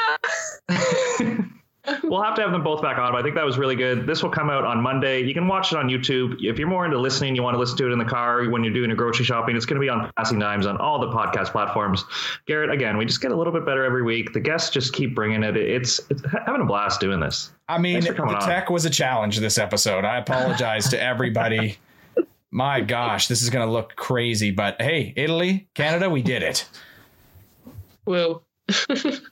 no! 0.70 1.44
we'll 2.04 2.22
have 2.22 2.34
to 2.36 2.42
have 2.42 2.52
them 2.52 2.62
both 2.62 2.80
back 2.80 2.98
on. 2.98 3.12
But 3.12 3.18
I 3.18 3.22
think 3.22 3.34
that 3.34 3.44
was 3.44 3.58
really 3.58 3.74
good. 3.74 4.06
This 4.06 4.22
will 4.22 4.30
come 4.30 4.50
out 4.50 4.64
on 4.64 4.80
Monday. 4.80 5.22
You 5.22 5.34
can 5.34 5.48
watch 5.48 5.72
it 5.72 5.78
on 5.78 5.88
YouTube. 5.88 6.36
If 6.40 6.58
you're 6.58 6.68
more 6.68 6.84
into 6.84 6.98
listening, 6.98 7.34
you 7.34 7.42
want 7.42 7.54
to 7.54 7.58
listen 7.58 7.76
to 7.78 7.88
it 7.88 7.92
in 7.92 7.98
the 7.98 8.04
car 8.04 8.48
when 8.48 8.62
you're 8.62 8.72
doing 8.72 8.88
your 8.88 8.96
grocery 8.96 9.24
shopping, 9.24 9.56
it's 9.56 9.66
going 9.66 9.80
to 9.80 9.84
be 9.84 9.88
on 9.88 10.10
Passing 10.16 10.38
Dimes 10.38 10.66
on 10.66 10.76
all 10.76 11.00
the 11.00 11.08
podcast 11.08 11.50
platforms. 11.50 12.04
Garrett, 12.46 12.70
again, 12.70 12.96
we 12.96 13.04
just 13.04 13.20
get 13.20 13.32
a 13.32 13.36
little 13.36 13.52
bit 13.52 13.66
better 13.66 13.84
every 13.84 14.02
week. 14.02 14.32
The 14.32 14.40
guests 14.40 14.70
just 14.70 14.92
keep 14.92 15.14
bringing 15.14 15.42
it. 15.42 15.56
It's, 15.56 16.00
it's 16.08 16.22
having 16.46 16.60
a 16.60 16.66
blast 16.66 17.00
doing 17.00 17.20
this. 17.20 17.52
I 17.68 17.78
mean, 17.78 18.00
the 18.00 18.06
for 18.06 18.14
coming 18.14 18.34
on. 18.34 18.42
tech 18.42 18.70
was 18.70 18.84
a 18.84 18.90
challenge 18.90 19.38
this 19.38 19.58
episode. 19.58 20.04
I 20.04 20.18
apologize 20.18 20.88
to 20.90 21.02
everybody. 21.02 21.78
My 22.50 22.82
gosh, 22.82 23.28
this 23.28 23.40
is 23.42 23.48
going 23.48 23.66
to 23.66 23.72
look 23.72 23.96
crazy, 23.96 24.50
but 24.50 24.80
hey, 24.80 25.14
Italy, 25.16 25.68
Canada, 25.74 26.10
we 26.10 26.20
did 26.20 26.42
it. 26.42 26.68
Woo. 28.04 28.42